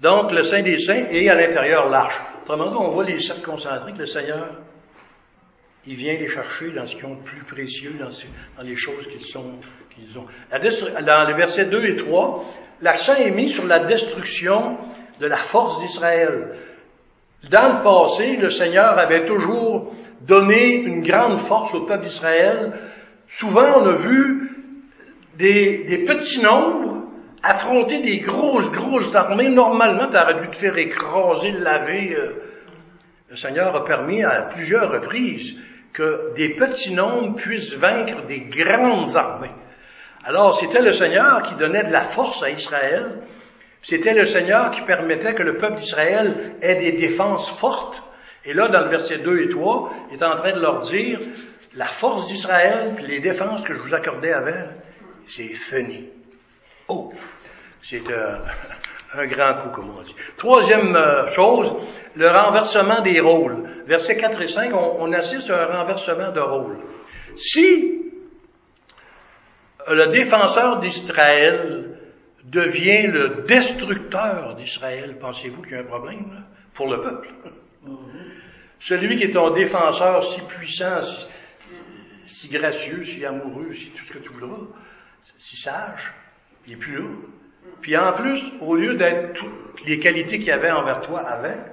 Donc, 0.00 0.30
le 0.30 0.42
sein 0.42 0.62
des 0.62 0.78
saints 0.78 1.06
et 1.10 1.28
à 1.28 1.34
l'intérieur 1.34 1.88
l'arche. 1.88 2.18
Autrement 2.42 2.70
dit, 2.70 2.76
on 2.78 2.90
voit 2.90 3.04
les 3.04 3.18
cercles 3.18 3.42
concentrés 3.42 3.92
que 3.92 3.98
le 3.98 4.06
Seigneur, 4.06 4.60
il 5.86 5.94
vient 5.94 6.14
les 6.14 6.28
chercher 6.28 6.70
dans 6.70 6.86
ce 6.86 6.94
qu'ils 6.94 7.06
ont 7.06 7.14
de 7.14 7.22
plus 7.22 7.42
précieux, 7.44 7.94
dans, 7.98 8.62
les 8.62 8.76
choses 8.76 9.08
qu'ils 9.08 9.38
ont. 9.38 9.58
Dans 11.02 11.24
les 11.26 11.34
versets 11.34 11.64
2 11.64 11.84
et 11.86 11.96
3, 11.96 12.44
l'accent 12.82 13.14
est 13.14 13.30
mis 13.30 13.48
sur 13.48 13.66
la 13.66 13.80
destruction 13.80 14.78
de 15.18 15.26
la 15.26 15.36
force 15.36 15.80
d'Israël. 15.80 16.56
Dans 17.50 17.78
le 17.78 17.82
passé, 17.82 18.36
le 18.36 18.50
Seigneur 18.50 18.98
avait 18.98 19.24
toujours 19.24 19.94
donné 20.22 20.74
une 20.74 21.02
grande 21.02 21.38
force 21.38 21.74
au 21.74 21.84
peuple 21.84 22.04
d'Israël. 22.04 22.72
Souvent, 23.28 23.80
on 23.82 23.86
a 23.86 23.92
vu 23.92 24.50
des, 25.38 26.04
petits 26.06 26.42
nombres 26.42 27.04
affronter 27.42 28.00
des 28.00 28.18
grosses, 28.18 28.70
grosses 28.70 29.14
armées. 29.14 29.50
Normalement, 29.50 30.08
tu 30.08 30.16
aurais 30.16 30.40
dû 30.40 30.48
te 30.50 30.56
faire 30.56 30.76
écraser, 30.76 31.52
laver. 31.52 32.16
Euh. 32.16 32.42
Le 33.28 33.36
Seigneur 33.36 33.74
a 33.74 33.84
permis 33.84 34.22
à 34.22 34.48
plusieurs 34.52 34.90
reprises 34.90 35.54
que 35.92 36.34
des 36.34 36.54
petits 36.54 36.94
nombres 36.94 37.36
puissent 37.36 37.74
vaincre 37.74 38.24
des 38.26 38.40
grandes 38.40 39.16
armées. 39.16 39.54
Alors, 40.24 40.58
c'était 40.58 40.82
le 40.82 40.92
Seigneur 40.92 41.42
qui 41.42 41.54
donnait 41.54 41.84
de 41.84 41.92
la 41.92 42.02
force 42.02 42.42
à 42.42 42.50
Israël. 42.50 43.20
C'était 43.88 44.14
le 44.14 44.24
Seigneur 44.24 44.72
qui 44.72 44.80
permettait 44.82 45.34
que 45.34 45.44
le 45.44 45.58
peuple 45.58 45.76
d'Israël 45.76 46.56
ait 46.60 46.74
des 46.74 46.92
défenses 46.94 47.48
fortes. 47.48 48.02
Et 48.44 48.52
là, 48.52 48.66
dans 48.66 48.80
le 48.80 48.88
verset 48.88 49.18
2 49.18 49.42
et 49.42 49.48
3, 49.48 49.92
il 50.10 50.18
est 50.18 50.24
en 50.24 50.34
train 50.34 50.54
de 50.54 50.60
leur 50.60 50.80
dire, 50.80 51.20
la 51.76 51.84
force 51.86 52.26
d'Israël, 52.26 52.94
puis 52.96 53.06
les 53.06 53.20
défenses 53.20 53.62
que 53.62 53.74
je 53.74 53.78
vous 53.78 53.94
accordais 53.94 54.32
avec, 54.32 54.56
c'est 55.26 55.46
fini. 55.46 56.08
Oh, 56.88 57.12
c'est 57.80 58.10
euh, 58.10 58.38
un 59.14 59.26
grand 59.26 59.54
coup, 59.62 59.68
comme 59.68 59.96
on 59.96 60.02
dit. 60.02 60.16
Troisième 60.36 60.96
euh, 60.96 61.26
chose, 61.28 61.72
le 62.16 62.26
renversement 62.26 63.02
des 63.02 63.20
rôles. 63.20 63.68
Versets 63.86 64.16
4 64.16 64.42
et 64.42 64.48
5, 64.48 64.74
on, 64.74 64.96
on 64.98 65.12
assiste 65.12 65.48
à 65.48 65.62
un 65.62 65.66
renversement 65.66 66.32
de 66.32 66.40
rôle. 66.40 66.78
Si 67.36 68.02
le 69.88 70.10
défenseur 70.10 70.80
d'Israël 70.80 71.95
devient 72.46 73.06
le 73.08 73.44
destructeur 73.46 74.54
d'Israël, 74.54 75.18
pensez-vous 75.18 75.62
qu'il 75.62 75.72
y 75.72 75.74
a 75.76 75.80
un 75.80 75.84
problème 75.84 76.32
là, 76.32 76.40
pour 76.74 76.88
le 76.88 77.00
peuple? 77.00 77.28
Celui 78.78 79.18
qui 79.18 79.24
est 79.24 79.30
ton 79.30 79.50
défenseur 79.50 80.22
si 80.24 80.40
puissant, 80.42 81.02
si, 81.02 81.26
si, 82.26 82.48
gracieux, 82.48 83.02
si 83.02 83.24
amoureux, 83.24 83.72
si 83.72 83.90
tout 83.90 84.04
ce 84.04 84.12
que 84.12 84.18
tu 84.18 84.32
voudras, 84.32 84.66
si 85.38 85.56
sage, 85.56 86.12
il 86.66 86.72
n'est 86.72 86.78
plus 86.78 86.96
là. 86.96 87.04
Puis 87.80 87.96
en 87.96 88.12
plus, 88.12 88.42
au 88.60 88.76
lieu 88.76 88.96
d'être 88.96 89.34
toutes 89.34 89.84
les 89.84 89.98
qualités 89.98 90.38
qu'il 90.38 90.52
avait 90.52 90.70
envers 90.70 91.00
toi 91.00 91.20
avant, 91.20 91.64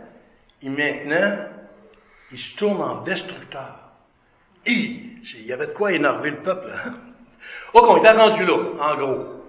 il 0.61 0.71
maintenant, 0.71 1.47
il 2.31 2.37
se 2.37 2.57
tourne 2.57 2.81
en 2.81 3.01
destructeur. 3.03 3.79
Et 4.65 4.71
il 4.71 5.45
y 5.45 5.53
avait 5.53 5.67
de 5.67 5.73
quoi 5.73 5.91
énerver 5.91 6.31
le 6.31 6.41
peuple. 6.41 6.71
Hein? 6.73 6.93
Ok, 7.73 7.85
on 7.89 7.97
était 7.97 8.11
rendu 8.11 8.45
là, 8.45 8.55
en 8.79 8.95
gros. 8.95 9.42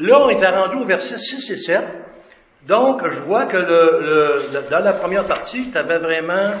Là, 0.00 0.18
on 0.18 0.30
était 0.30 0.48
rendu 0.48 0.76
au 0.76 0.86
verset 0.86 1.18
6 1.18 1.50
et 1.50 1.56
7. 1.58 1.84
Donc, 2.66 3.06
je 3.06 3.20
vois 3.22 3.44
que 3.44 3.58
le, 3.58 4.00
le, 4.00 4.70
dans 4.70 4.80
la 4.80 4.94
première 4.94 5.24
partie, 5.26 5.70
tu 5.70 5.76
avais 5.76 5.98
vraiment 5.98 6.54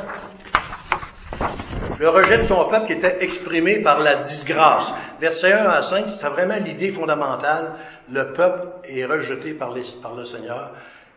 le 1.98 2.08
rejet 2.10 2.36
de 2.36 2.42
son 2.42 2.68
peuple 2.68 2.86
qui 2.88 2.92
était 2.94 3.22
exprimé 3.24 3.80
par 3.80 4.00
la 4.00 4.16
disgrâce. 4.16 4.92
Verset 5.20 5.52
1 5.52 5.70
à 5.70 5.80
5, 5.80 6.08
c'est 6.08 6.28
vraiment 6.28 6.56
l'idée 6.56 6.90
fondamentale. 6.90 7.72
Le 8.12 8.34
peuple 8.34 8.68
est 8.84 9.06
rejeté 9.06 9.54
par, 9.54 9.72
le 9.72 10.24
Seigneur. 10.26 10.72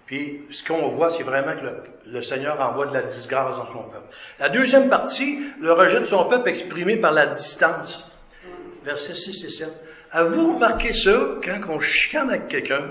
Puis, 0.06 0.44
ce 0.50 0.66
qu'on 0.66 0.90
voit, 0.90 1.10
c'est 1.10 1.24
vraiment 1.24 1.58
que 1.58 1.64
le, 1.66 1.84
le, 2.08 2.22
Seigneur 2.22 2.58
envoie 2.62 2.88
de 2.88 2.94
la 2.94 3.04
disgrâce 3.04 3.58
dans 3.58 3.66
son 3.66 3.84
peuple. 3.84 4.08
La 4.40 4.48
deuxième 4.48 4.88
partie, 4.88 5.40
le 5.60 5.74
rejet 5.74 6.00
de 6.00 6.06
son 6.06 6.24
peuple 6.30 6.48
exprimé 6.48 6.96
par 6.96 7.12
la 7.12 7.28
distance. 7.28 8.10
Verset 8.86 9.16
6 9.16 9.44
et 9.44 9.50
7. 9.50 9.70
Avez-vous 10.16 10.54
remarqué 10.54 10.94
ça 10.94 11.12
quand 11.44 11.60
on 11.70 11.80
chicane 11.80 12.30
avec 12.30 12.48
quelqu'un? 12.48 12.88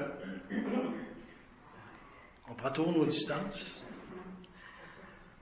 On 2.51 2.55
prend 2.55 2.71
toujours 2.73 2.99
nos 2.99 3.05
distances. 3.05 3.81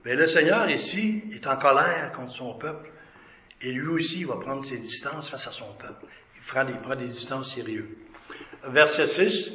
Mais 0.05 0.13
le 0.13 0.27
Seigneur 0.27 0.69
ici 0.69 1.23
est 1.33 1.47
en 1.47 1.57
colère 1.57 2.11
contre 2.15 2.33
son 2.33 2.53
peuple. 2.53 2.91
Et 3.61 3.71
lui 3.71 3.87
aussi, 3.87 4.19
il 4.19 4.27
va 4.27 4.35
prendre 4.35 4.63
ses 4.63 4.77
distances 4.77 5.31
face 5.31 5.47
à 5.47 5.51
son 5.51 5.73
peuple. 5.73 6.05
Il 6.35 6.77
prend 6.81 6.95
des, 6.95 7.05
distances 7.05 7.55
sérieuses. 7.55 7.89
Verset 8.63 9.07
6. 9.07 9.51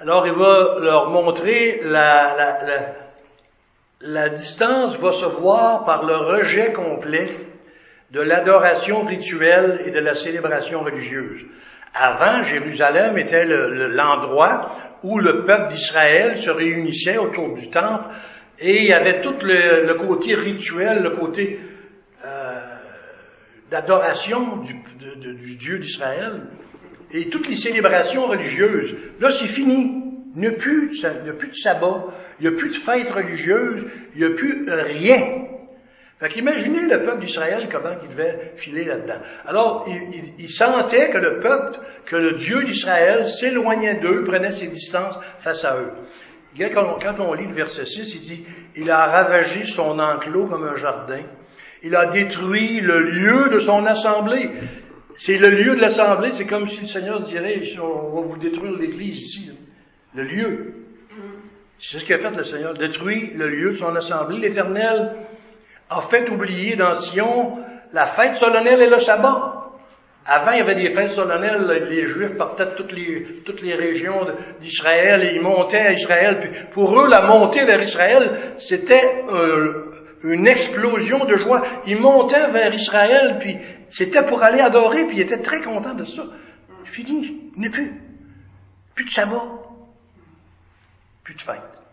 Alors, 0.00 0.26
il 0.26 0.34
va 0.34 0.80
leur 0.80 1.08
montrer 1.08 1.80
la, 1.82 2.94
la 4.00 4.28
distance 4.28 4.98
va 4.98 5.12
se 5.12 5.24
voir 5.24 5.86
par 5.86 6.04
le 6.04 6.14
rejet 6.14 6.74
complet 6.74 7.55
de 8.12 8.20
l'adoration 8.20 9.04
rituelle 9.04 9.82
et 9.86 9.90
de 9.90 9.98
la 9.98 10.14
célébration 10.14 10.80
religieuse. 10.80 11.44
Avant, 11.94 12.42
Jérusalem 12.42 13.16
était 13.18 13.46
l'endroit 13.46 14.72
le, 15.02 15.08
où 15.08 15.18
le 15.18 15.44
peuple 15.44 15.68
d'Israël 15.68 16.36
se 16.36 16.50
réunissait 16.50 17.18
autour 17.18 17.54
du 17.54 17.70
temple 17.70 18.10
et 18.58 18.82
il 18.82 18.86
y 18.86 18.92
avait 18.92 19.20
tout 19.22 19.36
le, 19.42 19.94
côté 19.94 20.34
rituel, 20.34 21.02
le 21.02 21.10
côté 21.10 21.58
euh, 22.24 22.60
d'adoration 23.70 24.58
du, 24.58 24.74
Dieu 25.56 25.78
d'Israël 25.78 26.42
et 27.12 27.28
toutes 27.28 27.48
les 27.48 27.56
célébrations 27.56 28.26
religieuses. 28.26 28.96
Là, 29.20 29.30
c'est 29.30 29.46
fini. 29.46 30.02
Il 30.34 30.40
n'y 30.40 30.48
a, 30.48 30.52
plus, 30.52 31.02
il 31.02 31.22
n'y 31.22 31.30
a 31.30 31.32
plus 31.32 31.48
de 31.48 31.54
sabbat, 31.54 32.08
il 32.38 32.46
n'y 32.46 32.54
a 32.54 32.58
plus 32.58 32.68
de 32.68 32.74
fêtes 32.74 33.10
religieuses, 33.10 33.86
il 34.14 34.20
n'y 34.20 34.26
a 34.26 34.36
plus 34.36 34.66
rien. 34.70 35.46
Fait 36.18 36.28
qu'imaginez 36.30 36.86
le 36.88 37.04
peuple 37.04 37.24
d'Israël 37.24 37.68
comment 37.70 37.94
il 38.02 38.08
devait 38.08 38.52
filer 38.56 38.84
là-dedans. 38.84 39.20
Alors, 39.44 39.84
il, 39.86 40.14
il, 40.14 40.32
il, 40.38 40.48
sentait 40.48 41.10
que 41.10 41.18
le 41.18 41.40
peuple, 41.40 41.78
que 42.06 42.16
le 42.16 42.32
Dieu 42.32 42.64
d'Israël 42.64 43.26
s'éloignait 43.28 44.00
d'eux, 44.00 44.24
prenait 44.24 44.50
ses 44.50 44.68
distances 44.68 45.18
face 45.38 45.64
à 45.64 45.76
eux. 45.76 45.92
Quand 46.72 47.20
on 47.20 47.34
lit 47.34 47.46
le 47.46 47.52
verset 47.52 47.84
6, 47.84 48.14
il 48.14 48.20
dit, 48.20 48.46
il 48.76 48.90
a 48.90 49.06
ravagé 49.06 49.64
son 49.64 49.98
enclos 49.98 50.46
comme 50.46 50.64
un 50.64 50.74
jardin. 50.74 51.22
Il 51.82 51.94
a 51.94 52.06
détruit 52.06 52.80
le 52.80 52.98
lieu 52.98 53.50
de 53.50 53.58
son 53.58 53.84
assemblée. 53.84 54.50
C'est 55.14 55.36
le 55.38 55.50
lieu 55.50 55.76
de 55.76 55.80
l'assemblée, 55.80 56.30
c'est 56.30 56.46
comme 56.46 56.66
si 56.66 56.82
le 56.82 56.86
Seigneur 56.86 57.20
dirait, 57.20 57.60
on 57.80 58.20
va 58.20 58.26
vous 58.26 58.38
détruire 58.38 58.72
l'église 58.78 59.20
ici. 59.20 59.50
Le 60.14 60.22
lieu. 60.22 60.74
C'est 61.78 61.98
ce 61.98 62.04
qu'a 62.06 62.16
fait 62.16 62.34
le 62.34 62.42
Seigneur, 62.42 62.72
détruit 62.72 63.32
le 63.34 63.48
lieu 63.48 63.70
de 63.72 63.76
son 63.76 63.94
assemblée. 63.94 64.38
L'Éternel 64.38 65.14
a 65.90 66.00
fait 66.00 66.28
oublier 66.30 66.76
dans 66.76 66.92
Sion 66.92 67.58
la 67.92 68.04
fête 68.04 68.36
solennelle 68.36 68.82
et 68.82 68.90
le 68.90 68.98
sabbat. 68.98 69.66
Avant, 70.28 70.50
il 70.52 70.58
y 70.58 70.62
avait 70.62 70.74
des 70.74 70.88
fêtes 70.88 71.12
solennelles, 71.12 71.86
les 71.88 72.06
Juifs 72.06 72.36
partaient 72.36 72.64
de 72.64 72.74
toutes 72.74 72.92
les, 73.62 73.74
régions 73.74 74.26
d'Israël 74.60 75.22
et 75.22 75.34
ils 75.36 75.40
montaient 75.40 75.78
à 75.78 75.92
Israël. 75.92 76.68
Pour 76.72 77.00
eux, 77.00 77.08
la 77.08 77.22
montée 77.22 77.64
vers 77.64 77.80
Israël, 77.80 78.32
c'était 78.58 79.22
euh, 79.28 79.92
une 80.24 80.48
explosion 80.48 81.24
de 81.26 81.36
joie. 81.36 81.62
Ils 81.86 82.00
montaient 82.00 82.50
vers 82.50 82.74
Israël, 82.74 83.36
puis 83.38 83.56
c'était 83.88 84.24
pour 84.24 84.42
aller 84.42 84.60
adorer, 84.60 85.04
puis 85.06 85.18
ils 85.18 85.22
étaient 85.22 85.38
très 85.38 85.62
contents 85.62 85.94
de 85.94 86.04
ça. 86.04 86.24
Fini, 86.84 87.52
il 87.56 87.70
plus. 87.70 88.02
Plus 88.96 89.04
de 89.04 89.10
sabbat. 89.10 89.44
Plus 91.22 91.34
de 91.34 91.40
fête. 91.40 91.85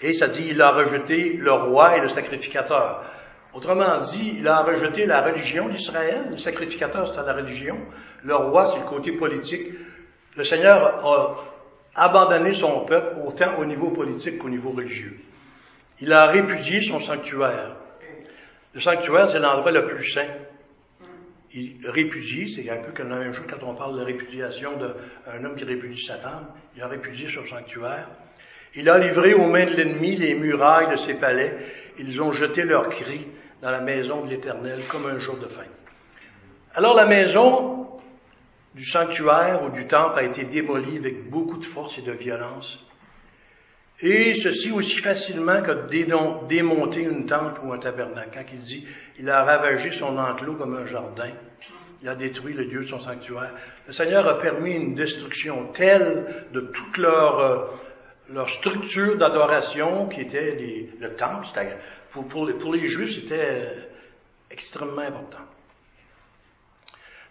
Et 0.00 0.12
ça 0.12 0.28
dit, 0.28 0.48
il 0.50 0.62
a 0.62 0.70
rejeté 0.70 1.34
le 1.34 1.52
roi 1.52 1.96
et 1.96 2.00
le 2.00 2.08
sacrificateur. 2.08 3.04
Autrement 3.52 3.98
dit, 3.98 4.36
il 4.38 4.46
a 4.46 4.62
rejeté 4.62 5.06
la 5.06 5.22
religion 5.22 5.68
d'Israël. 5.68 6.28
Le 6.30 6.36
sacrificateur, 6.36 7.08
c'était 7.08 7.26
la 7.26 7.34
religion. 7.34 7.78
Le 8.22 8.34
roi, 8.36 8.68
c'est 8.68 8.78
le 8.78 8.86
côté 8.86 9.12
politique. 9.12 9.72
Le 10.36 10.44
Seigneur 10.44 11.04
a 11.04 11.36
abandonné 11.96 12.52
son 12.52 12.84
peuple 12.84 13.16
autant 13.26 13.58
au 13.58 13.64
niveau 13.64 13.90
politique 13.90 14.38
qu'au 14.38 14.48
niveau 14.48 14.70
religieux. 14.70 15.18
il 16.00 16.12
a 16.12 16.26
répudié 16.26 16.80
son 16.80 17.00
sanctuaire. 17.00 17.74
Le 18.74 18.80
sanctuaire, 18.80 19.28
c'est 19.28 19.40
l'endroit 19.40 19.72
le 19.72 19.86
plus 19.86 20.04
saint. 20.04 20.28
Il 21.52 21.78
répudie, 21.88 22.48
c'est 22.48 22.70
un 22.70 22.76
peu 22.76 22.92
comme 22.92 23.08
la 23.08 23.18
même 23.18 23.32
chose 23.32 23.46
quand 23.50 23.66
on 23.66 23.74
parle 23.74 23.98
de 23.98 24.04
répudiation 24.04 24.76
d'un 24.76 25.44
homme 25.44 25.56
qui 25.56 25.64
répudie 25.64 26.00
sa 26.00 26.18
femme. 26.18 26.46
Il 26.76 26.82
a 26.82 26.86
répudié 26.86 27.28
son 27.28 27.44
sanctuaire. 27.44 28.08
Il 28.74 28.88
a 28.88 28.98
livré 28.98 29.34
aux 29.34 29.46
mains 29.46 29.66
de 29.66 29.74
l'ennemi 29.74 30.16
les 30.16 30.34
murailles 30.34 30.90
de 30.90 30.96
ses 30.96 31.14
palais. 31.14 31.54
Ils 31.98 32.22
ont 32.22 32.32
jeté 32.32 32.62
leurs 32.62 32.88
cris 32.88 33.26
dans 33.62 33.70
la 33.70 33.80
maison 33.80 34.24
de 34.24 34.30
l'Éternel 34.30 34.80
comme 34.88 35.06
un 35.06 35.18
jour 35.18 35.36
de 35.36 35.46
fin. 35.46 35.64
Alors 36.74 36.94
la 36.94 37.06
maison 37.06 37.88
du 38.74 38.84
sanctuaire 38.84 39.64
ou 39.64 39.70
du 39.70 39.88
temple 39.88 40.18
a 40.18 40.22
été 40.22 40.44
démolie 40.44 40.98
avec 40.98 41.28
beaucoup 41.28 41.56
de 41.56 41.64
force 41.64 41.98
et 41.98 42.02
de 42.02 42.12
violence. 42.12 42.84
Et 44.00 44.34
ceci 44.34 44.70
aussi 44.70 44.98
facilement 44.98 45.60
que 45.60 45.88
démonter 46.46 47.00
une 47.00 47.26
tente 47.26 47.58
ou 47.64 47.72
un 47.72 47.78
tabernacle. 47.78 48.30
Quand 48.32 48.44
il 48.52 48.58
dit, 48.58 48.86
il 49.18 49.28
a 49.28 49.42
ravagé 49.42 49.90
son 49.90 50.16
enclos 50.16 50.54
comme 50.54 50.76
un 50.76 50.86
jardin. 50.86 51.30
Il 52.00 52.08
a 52.08 52.14
détruit 52.14 52.54
le 52.54 52.62
lieu 52.62 52.82
de 52.82 52.86
son 52.86 53.00
sanctuaire. 53.00 53.50
Le 53.88 53.92
Seigneur 53.92 54.28
a 54.28 54.38
permis 54.38 54.76
une 54.76 54.94
destruction 54.94 55.72
telle 55.72 56.46
de 56.52 56.60
toute 56.60 56.96
leur, 56.96 57.40
euh, 57.40 57.66
leur 58.30 58.48
structure 58.50 59.16
d'adoration 59.16 60.06
qui 60.08 60.22
était 60.22 60.56
le 61.00 61.14
temple. 61.14 61.46
Pour, 62.10 62.26
pour, 62.26 62.50
pour, 62.58 62.74
les 62.74 62.86
Juifs, 62.86 63.14
c'était 63.14 63.34
euh, 63.38 63.74
extrêmement 64.50 65.02
important. 65.02 65.44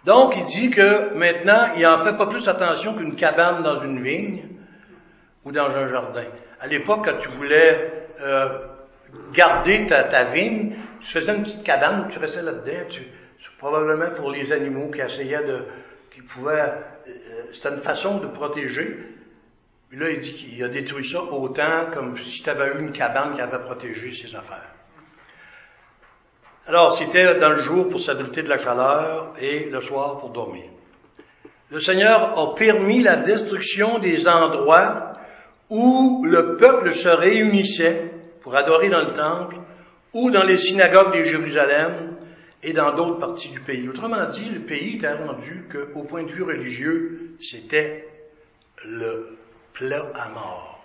Donc, 0.06 0.36
il 0.38 0.46
dit 0.46 0.70
que 0.70 1.14
maintenant, 1.16 1.74
il 1.76 1.82
n'en 1.82 2.02
fait 2.02 2.16
pas 2.16 2.28
plus 2.28 2.48
attention 2.48 2.96
qu'une 2.96 3.16
cabane 3.16 3.64
dans 3.64 3.78
une 3.78 4.02
vigne 4.02 4.44
ou 5.44 5.52
dans 5.52 5.76
un 5.76 5.88
jardin. 5.88 6.26
À 6.60 6.68
l'époque, 6.68 7.06
quand 7.06 7.18
tu 7.20 7.28
voulais 7.30 7.90
euh, 8.22 8.60
garder 9.34 9.86
ta, 9.88 10.04
ta, 10.06 10.24
vigne, 10.26 10.76
tu 11.00 11.08
faisais 11.08 11.36
une 11.36 11.44
petite 11.44 11.64
cabane, 11.64 12.08
tu 12.10 12.20
restais 12.20 12.42
là-dedans, 12.42 12.86
tu, 12.90 13.02
probablement 13.58 14.12
pour 14.12 14.32
les 14.32 14.52
animaux 14.52 14.92
qui 14.92 15.02
essayaient 15.02 15.44
de, 15.44 15.66
qui 16.14 16.22
pouvaient, 16.22 16.74
euh, 17.08 17.12
c'était 17.52 17.70
une 17.70 17.78
façon 17.78 18.20
de 18.20 18.28
protéger. 18.28 19.17
Puis 19.90 19.98
là, 20.00 20.10
il 20.10 20.20
dit 20.20 20.34
qu'il 20.34 20.64
a 20.64 20.68
détruit 20.68 21.08
ça 21.08 21.24
autant 21.24 21.92
comme 21.94 22.18
si 22.18 22.44
tu 22.44 22.50
avais 22.50 22.76
eu 22.76 22.80
une 22.80 22.92
cabane 22.92 23.36
qui 23.36 23.42
avait 23.42 23.64
protégé 23.64 24.12
ses 24.12 24.36
affaires. 24.36 24.74
Alors, 26.68 26.92
c'était 26.98 27.40
dans 27.40 27.52
le 27.52 27.62
jour 27.62 27.88
pour 27.88 28.02
s'abriter 28.02 28.44
de 28.44 28.50
la 28.50 28.58
chaleur 28.58 29.34
et 29.40 29.70
le 29.70 29.80
soir 29.80 30.20
pour 30.20 30.32
dormir. 30.32 30.66
Le 31.72 31.80
Seigneur 31.80 32.38
a 32.38 32.56
permis 32.56 33.02
la 33.02 33.22
destruction 33.22 34.00
des 34.00 34.28
endroits 34.28 35.12
où 35.70 36.26
le 36.26 36.58
peuple 36.58 36.92
se 36.92 37.08
réunissait 37.08 38.12
pour 38.42 38.56
adorer 38.56 38.90
dans 38.90 39.06
le 39.06 39.14
temple 39.14 39.58
ou 40.14 40.32
dans 40.32 40.44
les 40.44 40.58
synagogues 40.58 41.18
de 41.18 41.24
Jérusalem 41.24 42.18
et 42.64 42.74
dans 42.74 42.94
d'autres 42.96 43.20
parties 43.20 43.52
du 43.52 43.62
pays. 43.62 43.88
Autrement 43.88 44.26
dit, 44.26 44.50
le 44.50 44.62
pays 44.62 44.96
était 44.96 45.14
rendu 45.14 45.68
qu'au 45.72 46.04
point 46.04 46.24
de 46.24 46.32
vue 46.32 46.44
religieux, 46.44 47.38
c'était 47.40 48.06
le 48.86 49.37
plat 49.78 50.12
à 50.16 50.30
mort. 50.30 50.84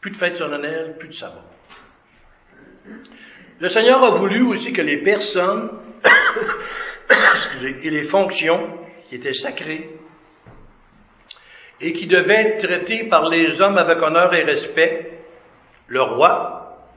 Plus 0.00 0.10
de 0.10 0.16
fêtes 0.16 0.36
solennelles, 0.36 0.96
plus 0.98 1.08
de 1.08 1.14
sabbat. 1.14 1.44
Le 3.60 3.68
Seigneur 3.68 4.02
a 4.04 4.10
voulu 4.10 4.42
aussi 4.42 4.72
que 4.72 4.82
les 4.82 4.98
personnes 4.98 5.70
et 7.62 7.90
les 7.90 8.02
fonctions 8.02 8.78
qui 9.04 9.14
étaient 9.14 9.32
sacrées 9.32 9.88
et 11.80 11.92
qui 11.92 12.06
devaient 12.06 12.56
être 12.56 12.66
traitées 12.66 13.08
par 13.08 13.28
les 13.28 13.60
hommes 13.60 13.78
avec 13.78 14.02
honneur 14.02 14.34
et 14.34 14.42
respect, 14.42 15.18
le 15.86 16.02
roi, 16.02 16.88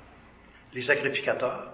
les 0.73 0.82
sacrificateurs, 0.82 1.71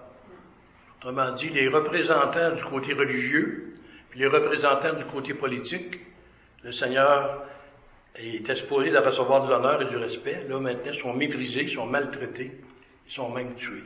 autrement 0.98 1.32
dit 1.32 1.48
les 1.48 1.68
représentants 1.68 2.52
du 2.52 2.64
côté 2.64 2.92
religieux, 2.92 3.74
les 4.14 4.26
représentants 4.26 4.94
du 4.94 5.04
côté 5.06 5.34
politique, 5.34 5.98
le 6.64 6.72
Seigneur 6.72 7.42
était 8.16 8.54
supposé 8.54 8.90
de 8.90 8.98
recevoir 8.98 9.44
de 9.44 9.50
l'honneur 9.50 9.82
et 9.82 9.86
du 9.86 9.96
respect, 9.96 10.44
là 10.48 10.58
maintenant 10.58 10.92
sont 10.92 11.14
méprisés, 11.14 11.66
sont 11.68 11.86
maltraités, 11.86 12.52
ils 13.06 13.12
sont 13.12 13.30
même 13.30 13.54
tués. 13.54 13.84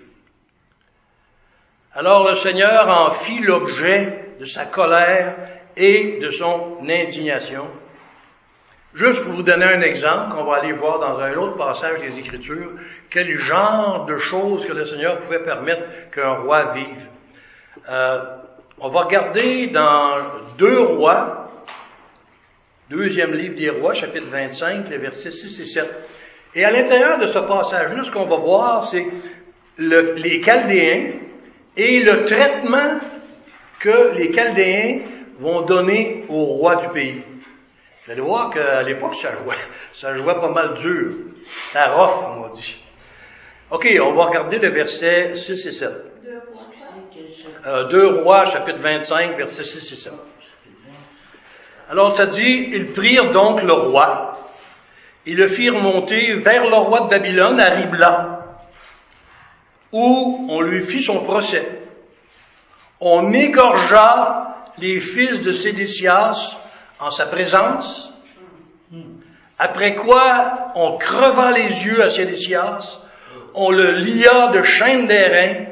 Alors 1.94 2.28
le 2.28 2.34
Seigneur 2.34 2.88
en 2.88 3.10
fit 3.10 3.38
l'objet 3.38 4.36
de 4.38 4.44
sa 4.44 4.66
colère 4.66 5.36
et 5.76 6.18
de 6.20 6.28
son 6.28 6.78
indignation. 6.82 7.64
Juste 8.94 9.24
pour 9.24 9.34
vous 9.34 9.42
donner 9.42 9.66
un 9.66 9.82
exemple, 9.82 10.34
qu'on 10.34 10.44
va 10.44 10.56
aller 10.56 10.72
voir 10.72 10.98
dans 10.98 11.18
un 11.18 11.34
autre 11.34 11.56
passage 11.56 12.00
des 12.00 12.18
Écritures, 12.18 12.72
quel 13.10 13.30
genre 13.38 14.06
de 14.06 14.16
choses 14.16 14.66
que 14.66 14.72
le 14.72 14.84
Seigneur 14.84 15.18
pouvait 15.20 15.42
permettre 15.42 16.10
qu'un 16.10 16.34
roi 16.34 16.72
vive. 16.72 17.08
Euh, 17.88 18.20
on 18.78 18.88
va 18.88 19.02
regarder 19.02 19.68
dans 19.68 20.12
deux 20.58 20.80
rois, 20.80 21.45
deuxième 22.90 23.32
livre 23.32 23.54
des 23.54 23.70
rois, 23.70 23.94
chapitre 23.94 24.28
25, 24.30 24.88
les 24.88 24.98
versets 24.98 25.30
6 25.30 25.60
et 25.60 25.64
7. 25.64 25.84
Et 26.54 26.64
à 26.64 26.70
l'intérieur 26.70 27.18
de 27.18 27.26
ce 27.26 27.38
passage-là, 27.38 28.04
ce 28.04 28.10
qu'on 28.10 28.24
va 28.24 28.36
voir, 28.36 28.84
c'est 28.84 29.06
les 29.78 30.40
Chaldéens 30.40 31.10
et 31.76 32.00
le 32.00 32.24
traitement 32.24 32.98
que 33.80 34.14
les 34.16 34.32
Chaldéens 34.32 35.00
vont 35.38 35.62
donner 35.62 36.24
au 36.28 36.44
roi 36.44 36.76
du 36.76 36.88
pays. 36.88 37.22
Vous 38.04 38.12
allez 38.12 38.20
voir 38.20 38.50
qu'à 38.50 38.82
l'époque, 38.82 39.16
ça 39.16 39.32
jouait, 39.32 39.56
ça 39.92 40.14
jouait 40.14 40.34
pas 40.34 40.50
mal 40.50 40.74
dur. 40.74 41.12
Ça 41.72 41.90
rough, 41.90 42.24
on 42.24 42.40
m'a 42.40 42.48
dit. 42.48 42.76
OK, 43.70 43.86
on 44.00 44.14
va 44.14 44.26
regarder 44.26 44.58
le 44.58 44.70
verset 44.70 45.34
6 45.34 45.66
et 45.66 45.72
7. 45.72 45.90
Euh, 47.66 47.88
2 47.88 48.06
rois, 48.22 48.44
chapitre 48.44 48.78
25, 48.78 49.36
verset 49.36 49.64
6 49.64 49.92
et 49.92 49.96
7. 49.96 50.12
Alors 51.88 52.14
ça 52.14 52.26
dit, 52.26 52.70
ils 52.72 52.92
prirent 52.92 53.32
donc 53.32 53.62
le 53.62 53.72
roi, 53.72 54.32
ils 55.24 55.36
le 55.36 55.46
firent 55.46 55.74
monter 55.74 56.34
vers 56.34 56.68
le 56.68 56.76
roi 56.76 57.02
de 57.02 57.10
Babylone 57.10 57.60
à 57.60 57.70
Ribla, 57.70 58.40
où 59.92 60.46
on 60.50 60.60
lui 60.62 60.82
fit 60.82 61.02
son 61.02 61.22
procès. 61.22 61.64
On 63.00 63.32
égorgea 63.32 64.56
les 64.78 65.00
fils 65.00 65.42
de 65.42 65.52
Sédécias 65.52 66.56
en 66.98 67.10
sa 67.10 67.26
présence, 67.26 68.12
après 69.58 69.94
quoi 69.94 70.72
on 70.74 70.96
creva 70.96 71.52
les 71.52 71.84
yeux 71.86 72.02
à 72.02 72.08
Sédécias, 72.08 73.00
on 73.54 73.70
le 73.70 73.98
lia 74.00 74.48
de 74.52 74.62
chaînes 74.62 75.06
d'airain 75.06 75.66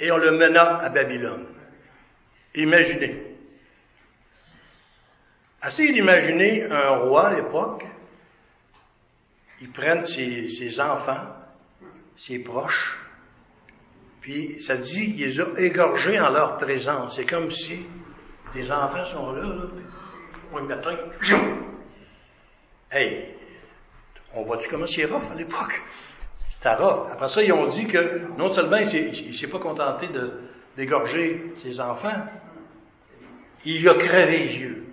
et 0.00 0.10
on 0.12 0.16
le 0.16 0.30
mena 0.32 0.78
à 0.78 0.88
Babylone. 0.88 1.46
Imaginez. 2.54 3.27
Essayez 5.66 5.92
d'imaginer 5.92 6.70
un 6.70 6.98
roi 6.98 7.28
à 7.28 7.34
l'époque, 7.34 7.84
il 9.60 9.70
prenne 9.70 10.02
ses, 10.02 10.80
enfants, 10.80 11.26
ses 12.16 12.38
proches, 12.38 12.96
puis 14.20 14.60
ça 14.60 14.76
dit 14.76 15.14
qu'il 15.14 15.26
les 15.26 15.40
a 15.40 15.46
égorgés 15.56 16.20
en 16.20 16.30
leur 16.30 16.58
présence. 16.58 17.16
C'est 17.16 17.24
comme 17.24 17.50
si 17.50 17.84
tes 18.52 18.70
enfants 18.70 19.04
sont 19.04 19.32
là, 19.32 19.42
là 19.42 20.62
matin, 20.62 20.96
hey, 22.92 23.34
on 24.34 24.42
voit-tu 24.42 24.68
comment 24.68 24.86
c'est 24.86 25.06
rough 25.06 25.30
à 25.32 25.34
l'époque? 25.34 25.82
C'était 26.48 26.74
rough. 26.74 27.08
Après 27.10 27.28
ça, 27.28 27.42
ils 27.42 27.52
ont 27.52 27.66
dit 27.66 27.86
que 27.86 28.28
non 28.36 28.52
seulement 28.52 28.78
il 28.78 29.28
ne 29.28 29.32
s'est 29.32 29.48
pas 29.48 29.58
contenté 29.58 30.08
d'égorger 30.76 31.52
ses 31.56 31.80
enfants, 31.80 32.26
il 33.64 33.88
a 33.88 33.94
crevé 33.94 34.38
les 34.38 34.58
yeux. 34.58 34.87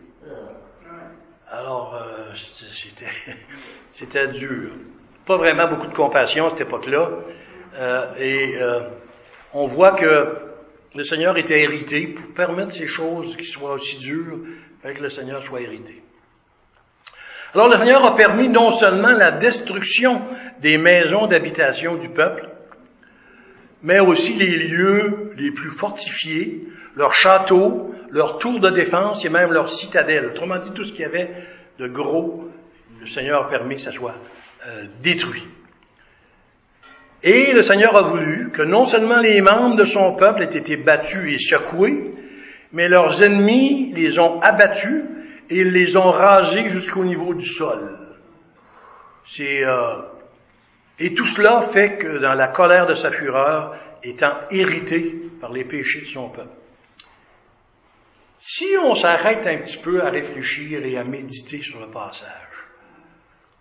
Alors, 1.57 1.95
euh, 1.95 2.33
c'était, 3.91 4.27
dur. 4.27 4.71
Pas 5.25 5.37
vraiment 5.37 5.69
beaucoup 5.69 5.87
de 5.87 5.93
compassion 5.93 6.47
à 6.47 6.49
cette 6.49 6.67
époque-là. 6.67 7.11
Euh, 7.77 8.15
et 8.19 8.61
euh, 8.61 8.81
on 9.53 9.67
voit 9.67 9.93
que 9.93 10.35
le 10.95 11.03
Seigneur 11.03 11.37
était 11.37 11.61
hérité 11.61 12.07
pour 12.07 12.33
permettre 12.33 12.73
ces 12.73 12.87
choses 12.87 13.37
qui 13.37 13.45
soient 13.45 13.73
aussi 13.73 13.97
dures, 13.99 14.39
avec 14.83 14.97
que 14.97 15.03
le 15.03 15.09
Seigneur 15.09 15.41
soit 15.41 15.61
hérité. 15.61 16.01
Alors 17.53 17.69
le 17.69 17.77
Seigneur 17.77 18.03
a 18.03 18.15
permis 18.15 18.49
non 18.49 18.71
seulement 18.71 19.11
la 19.11 19.31
destruction 19.31 20.23
des 20.59 20.77
maisons 20.77 21.27
d'habitation 21.27 21.95
du 21.95 22.09
peuple, 22.09 22.49
mais 23.85 23.99
aussi 23.99 24.33
les 24.33 24.67
lieux 24.67 25.31
les 25.37 25.51
plus 25.51 25.69
fortifiés, 25.69 26.63
leurs 26.95 27.13
châteaux, 27.13 27.93
leurs 28.09 28.39
tours 28.39 28.59
de 28.59 28.71
défense 28.71 29.23
et 29.23 29.29
même 29.29 29.51
leurs 29.51 29.69
citadelles. 29.69 30.25
Autrement 30.25 30.57
dit, 30.57 30.71
tout 30.71 30.83
ce 30.83 30.91
qu'il 30.91 31.01
y 31.01 31.05
avait 31.05 31.29
de 31.77 31.87
gros, 31.87 32.49
le 32.99 33.05
Seigneur 33.05 33.45
a 33.45 33.49
permis 33.49 33.75
que 33.75 33.81
ça 33.81 33.91
soit 33.91 34.15
euh, 34.67 34.85
détruit. 35.03 35.47
Et 37.21 37.53
le 37.53 37.61
Seigneur 37.61 37.95
a 37.95 38.01
voulu 38.01 38.49
que 38.51 38.63
non 38.63 38.85
seulement 38.85 39.19
les 39.19 39.39
membres 39.41 39.75
de 39.75 39.85
son 39.85 40.15
peuple 40.15 40.41
aient 40.41 40.57
été 40.57 40.77
battus 40.77 41.35
et 41.35 41.37
secoués, 41.37 42.09
mais 42.71 42.89
leurs 42.89 43.21
ennemis 43.21 43.91
les 43.93 44.17
ont 44.17 44.39
abattus 44.39 45.03
et 45.51 45.63
les 45.63 45.95
ont 45.95 46.09
rasés 46.09 46.69
jusqu'au 46.69 47.03
niveau 47.03 47.35
du 47.35 47.45
sol. 47.45 47.99
C'est 49.25 49.63
euh, 49.63 50.01
Et 50.99 51.13
tout 51.13 51.25
cela 51.25 51.61
fait 51.61 51.97
que 51.97 52.19
dans 52.19 52.33
la 52.33 52.47
colère 52.49 52.87
de 52.87 52.93
sa 52.93 53.11
fureur, 53.11 53.75
étant 54.03 54.45
irrité 54.51 55.29
par 55.41 55.51
les 55.51 55.65
péchés 55.65 56.01
de 56.01 56.05
son 56.05 56.29
peuple. 56.29 56.55
Si 58.39 58.67
on 58.81 58.93
s'arrête 58.93 59.45
un 59.47 59.57
petit 59.57 59.77
peu 59.77 60.03
à 60.03 60.09
réfléchir 60.09 60.85
et 60.85 60.97
à 60.97 61.03
méditer 61.03 61.61
sur 61.61 61.79
le 61.79 61.87
passage, 61.87 62.31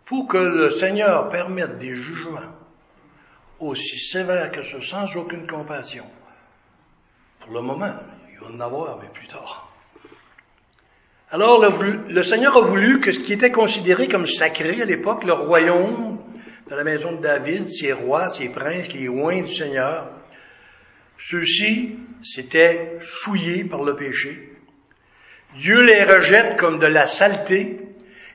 pour 0.05 0.29
que 0.29 0.37
le 0.37 0.70
Seigneur 0.70 1.29
permette 1.31 1.79
des 1.79 1.94
jugements 1.94 2.53
aussi 3.59 3.99
sévères 3.99 4.53
que 4.53 4.62
ce, 4.62 4.81
sans 4.81 5.16
aucune 5.16 5.47
compassion, 5.47 6.05
pour 7.40 7.53
le 7.53 7.62
moment, 7.62 7.94
il 8.31 8.38
va 8.40 8.55
en 8.55 8.61
avoir, 8.61 8.99
mais 8.99 9.09
plus 9.09 9.27
tard. 9.27 9.70
Alors, 11.31 11.61
le, 11.61 12.12
le, 12.12 12.23
Seigneur 12.23 12.57
a 12.57 12.61
voulu 12.61 13.01
que 13.01 13.11
ce 13.11 13.18
qui 13.18 13.33
était 13.33 13.51
considéré 13.51 14.09
comme 14.09 14.27
sacré 14.27 14.83
à 14.83 14.85
l'époque, 14.85 15.25
le 15.25 15.33
royaume 15.33 16.18
de 16.68 16.74
la 16.74 16.85
maison 16.85 17.12
de 17.12 17.22
David, 17.22 17.66
ses 17.66 17.92
rois, 17.92 18.29
ses 18.29 18.48
princes, 18.48 18.92
les 18.92 19.09
oins 19.09 19.42
du 19.42 19.53
Seigneur, 19.53 20.11
ceux-ci 21.18 21.96
s'étaient 22.22 22.98
souillés 23.00 23.64
par 23.64 23.83
le 23.83 23.96
péché. 23.96 24.50
Dieu 25.57 25.85
les 25.85 26.05
rejette 26.05 26.57
comme 26.59 26.79
de 26.79 26.87
la 26.87 27.07
saleté 27.07 27.79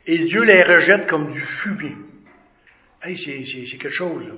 et 0.05 0.17
Dieu 0.19 0.43
les 0.43 0.63
rejette 0.63 1.07
comme 1.07 1.27
du 1.27 1.41
fumier. 1.41 1.95
Hey, 3.01 3.17
c'est 3.17 3.43
quelque 3.77 3.89
chose. 3.89 4.31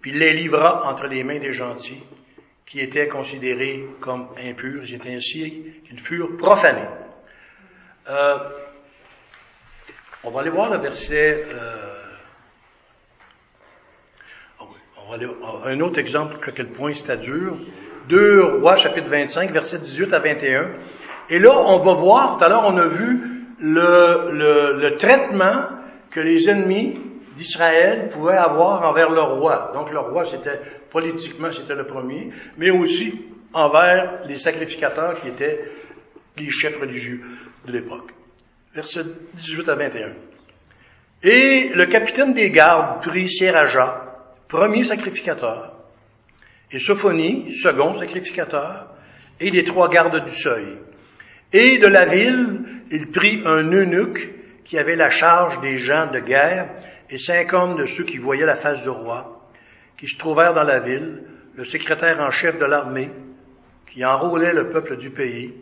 Puis 0.00 0.12
il 0.12 0.18
les 0.18 0.32
livra 0.32 0.90
entre 0.90 1.06
les 1.06 1.24
mains 1.24 1.38
des 1.38 1.52
gentils, 1.52 2.02
qui 2.66 2.80
étaient 2.80 3.08
considérés 3.08 3.84
comme 4.00 4.28
impurs. 4.38 4.84
C'est 4.86 5.04
ainsi 5.06 5.82
qu'ils 5.84 5.98
furent 5.98 6.36
profanés. 6.36 6.88
Euh, 8.08 8.38
on 10.22 10.30
va 10.30 10.40
aller 10.40 10.50
voir 10.50 10.70
le 10.70 10.78
verset. 10.78 11.44
Euh, 11.52 11.90
on 14.60 14.66
va 14.66 14.70
aller, 14.70 14.99
un 15.66 15.80
autre 15.80 15.98
exemple 15.98 16.36
à 16.46 16.52
quel 16.52 16.68
point 16.68 16.92
c'était 16.94 17.16
dur. 17.16 17.56
2 18.08 18.58
Rois, 18.60 18.76
chapitre 18.76 19.10
25, 19.10 19.50
verset 19.52 19.78
18 19.78 20.12
à 20.12 20.18
21. 20.18 20.70
Et 21.30 21.38
là, 21.38 21.50
on 21.66 21.78
va 21.78 21.92
voir, 21.94 22.38
tout 22.38 22.44
à 22.44 22.48
l'heure, 22.48 22.64
on 22.66 22.76
a 22.76 22.86
vu 22.86 23.46
le, 23.60 24.30
le, 24.32 24.80
le 24.80 24.96
traitement 24.96 25.68
que 26.10 26.20
les 26.20 26.48
ennemis 26.48 26.98
d'Israël 27.36 28.08
pouvaient 28.10 28.36
avoir 28.36 28.82
envers 28.88 29.10
leur 29.10 29.36
roi. 29.36 29.70
Donc 29.74 29.90
le 29.92 29.98
roi, 29.98 30.26
c'était 30.26 30.60
politiquement, 30.90 31.50
c'était 31.52 31.74
le 31.74 31.86
premier, 31.86 32.30
mais 32.58 32.70
aussi 32.70 33.26
envers 33.52 34.20
les 34.26 34.36
sacrificateurs 34.38 35.20
qui 35.20 35.28
étaient 35.28 35.60
les 36.36 36.50
chefs 36.50 36.80
religieux 36.80 37.20
de 37.66 37.72
l'époque. 37.72 38.10
Verset 38.74 39.04
18 39.34 39.68
à 39.68 39.74
21. 39.74 40.12
Et 41.22 41.70
le 41.74 41.86
capitaine 41.86 42.32
des 42.32 42.50
gardes 42.50 43.02
prit 43.02 43.28
Séraja, 43.28 44.09
premier 44.50 44.82
sacrificateur, 44.82 45.72
et 46.72 46.80
Sophonie, 46.80 47.54
second 47.54 47.94
sacrificateur, 47.94 48.88
et 49.38 49.50
les 49.50 49.64
trois 49.64 49.88
gardes 49.88 50.24
du 50.24 50.30
seuil. 50.30 50.76
Et 51.52 51.78
de 51.78 51.86
la 51.86 52.04
ville, 52.04 52.60
il 52.90 53.10
prit 53.10 53.40
un 53.44 53.62
eunuque 53.72 54.30
qui 54.64 54.76
avait 54.76 54.96
la 54.96 55.08
charge 55.08 55.60
des 55.60 55.78
gens 55.78 56.10
de 56.10 56.18
guerre 56.18 56.68
et 57.08 57.18
cinq 57.18 57.52
hommes 57.52 57.76
de 57.76 57.86
ceux 57.86 58.04
qui 58.04 58.18
voyaient 58.18 58.44
la 58.44 58.56
face 58.56 58.82
du 58.82 58.88
roi, 58.88 59.48
qui 59.96 60.08
se 60.08 60.18
trouvèrent 60.18 60.54
dans 60.54 60.64
la 60.64 60.80
ville, 60.80 61.22
le 61.54 61.64
secrétaire 61.64 62.20
en 62.20 62.30
chef 62.30 62.58
de 62.58 62.64
l'armée, 62.64 63.10
qui 63.92 64.04
enrôlait 64.04 64.52
le 64.52 64.70
peuple 64.70 64.96
du 64.96 65.10
pays, 65.10 65.54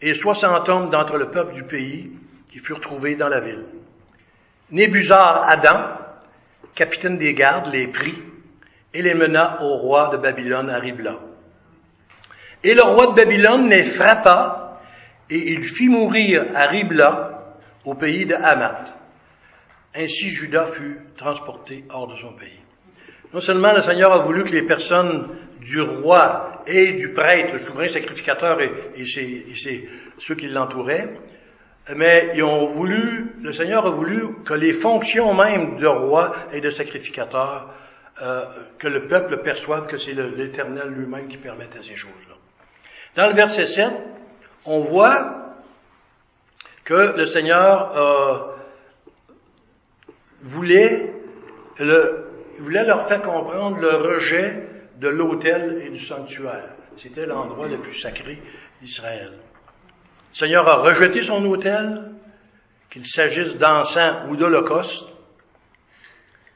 et 0.00 0.14
soixante 0.14 0.68
hommes 0.68 0.90
d'entre 0.90 1.18
le 1.18 1.30
peuple 1.30 1.52
du 1.52 1.64
pays 1.64 2.10
qui 2.50 2.58
furent 2.58 2.80
trouvés 2.80 3.14
dans 3.14 3.28
la 3.28 3.40
ville. 3.40 3.64
Nébuzard 4.70 5.44
Adam, 5.48 6.01
capitaine 6.74 7.18
des 7.18 7.34
gardes, 7.34 7.72
les 7.72 7.88
prit 7.88 8.22
et 8.94 9.02
les 9.02 9.14
mena 9.14 9.62
au 9.62 9.76
roi 9.76 10.10
de 10.12 10.16
Babylone 10.18 10.70
à 10.70 10.78
Ribla. 10.78 11.18
Et 12.64 12.74
le 12.74 12.82
roi 12.82 13.08
de 13.08 13.14
Babylone 13.14 13.68
les 13.68 13.82
frappa 13.82 14.80
et 15.30 15.50
il 15.52 15.62
fit 15.62 15.88
mourir 15.88 16.46
à 16.54 16.66
Ribla 16.66 17.56
au 17.84 17.94
pays 17.94 18.26
de 18.26 18.34
Hamath. 18.34 18.94
Ainsi 19.94 20.30
Judas 20.30 20.66
fut 20.66 21.00
transporté 21.16 21.84
hors 21.90 22.08
de 22.08 22.16
son 22.16 22.32
pays. 22.34 22.60
Non 23.32 23.40
seulement 23.40 23.72
le 23.72 23.80
Seigneur 23.80 24.12
a 24.12 24.24
voulu 24.24 24.44
que 24.44 24.52
les 24.52 24.66
personnes 24.66 25.28
du 25.60 25.80
roi 25.80 26.62
et 26.66 26.92
du 26.92 27.12
prêtre, 27.14 27.52
le 27.52 27.58
souverain 27.58 27.86
sacrificateur 27.86 28.60
et, 28.60 29.00
et, 29.00 29.88
ceux 30.18 30.34
qui 30.34 30.48
l'entouraient, 30.48 31.14
mais 31.94 32.30
ils 32.34 32.42
ont 32.42 32.66
voulu, 32.66 33.32
le 33.42 33.52
Seigneur 33.52 33.86
a 33.86 33.90
voulu 33.90 34.42
que 34.44 34.54
les 34.54 34.72
fonctions 34.72 35.34
même 35.34 35.76
de 35.76 35.86
roi 35.86 36.34
et 36.52 36.60
de 36.60 36.70
sacrificateur, 36.70 37.70
euh, 38.20 38.42
que 38.78 38.88
le 38.88 39.06
peuple 39.06 39.42
perçoive 39.42 39.86
que 39.86 39.96
c'est 39.96 40.12
l'Éternel 40.12 40.88
lui-même 40.88 41.28
qui 41.28 41.38
permettait 41.38 41.82
ces 41.82 41.96
choses-là. 41.96 42.34
Dans 43.16 43.28
le 43.28 43.34
verset 43.34 43.66
7, 43.66 43.92
on 44.66 44.80
voit 44.80 45.56
que 46.84 47.16
le 47.16 47.24
Seigneur 47.24 47.96
euh, 47.96 48.38
voulait, 50.42 51.12
le, 51.78 52.28
voulait 52.58 52.84
leur 52.84 53.06
faire 53.08 53.22
comprendre 53.22 53.78
le 53.78 53.96
rejet 53.96 54.68
de 54.98 55.08
l'autel 55.08 55.82
et 55.84 55.90
du 55.90 55.98
sanctuaire. 55.98 56.70
C'était 56.98 57.26
l'endroit 57.26 57.66
le 57.66 57.80
plus 57.80 57.94
sacré 57.94 58.40
d'Israël. 58.80 59.32
Le 60.32 60.36
Seigneur 60.36 60.66
a 60.66 60.76
rejeté 60.76 61.22
son 61.22 61.44
autel, 61.44 62.10
qu'il 62.88 63.04
s'agisse 63.04 63.58
d'encens 63.58 64.30
ou 64.30 64.36
d'holocauste, 64.36 65.12